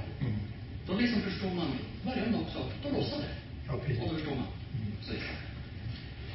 då 0.86 0.94
liksom 0.94 1.20
förstår 1.20 1.54
man 1.54 1.78
början 2.04 2.34
också. 2.34 2.58
Då 2.82 2.88
lossar 2.98 3.18
det. 3.18 3.72
Och 3.72 3.84
då 4.00 4.14
förstår 4.14 4.34
man. 4.34 4.57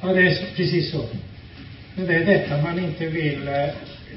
Ja, 0.00 0.08
det 0.12 0.20
är 0.20 0.56
precis 0.56 0.90
så. 0.90 1.04
Men 1.94 2.06
det 2.06 2.14
är 2.14 2.24
detta 2.24 2.62
man 2.62 2.78
inte 2.78 3.06
vill, 3.06 3.48
eh, 3.48 3.68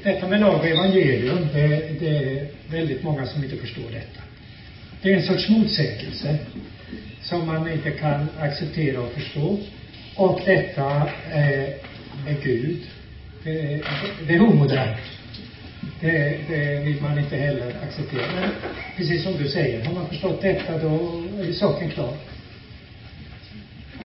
detta 0.02 0.28
med 0.28 0.40
lag 0.40 0.60
och 0.60 0.66
evangelium, 0.66 1.46
det, 1.52 2.00
det 2.00 2.16
är 2.16 2.46
väldigt 2.70 3.02
många 3.02 3.26
som 3.26 3.44
inte 3.44 3.56
förstår 3.56 3.90
detta. 3.92 4.20
Det 5.02 5.12
är 5.12 5.16
en 5.16 5.22
sorts 5.22 5.48
motsägelse 5.48 6.38
som 7.22 7.46
man 7.46 7.72
inte 7.72 7.90
kan 7.90 8.26
acceptera 8.40 9.00
och 9.00 9.12
förstå. 9.12 9.58
Och 10.16 10.40
detta 10.46 10.96
eh, 11.32 11.38
är, 11.38 11.78
är 12.26 12.36
Gud. 12.42 12.78
Det, 13.44 13.82
det 14.26 14.34
är 14.34 14.40
omodernt. 14.42 15.00
Det, 16.00 16.38
det 16.48 16.80
vill 16.80 17.02
man 17.02 17.18
inte 17.18 17.36
heller 17.36 17.76
acceptera. 17.82 18.26
Men 18.40 18.50
precis 18.96 19.22
som 19.22 19.36
du 19.36 19.48
säger, 19.48 19.84
har 19.84 19.94
man 19.94 20.08
förstått 20.08 20.42
detta 20.42 20.78
då 20.78 21.22
är 21.40 21.52
saken 21.52 21.90
klar. 21.90 22.14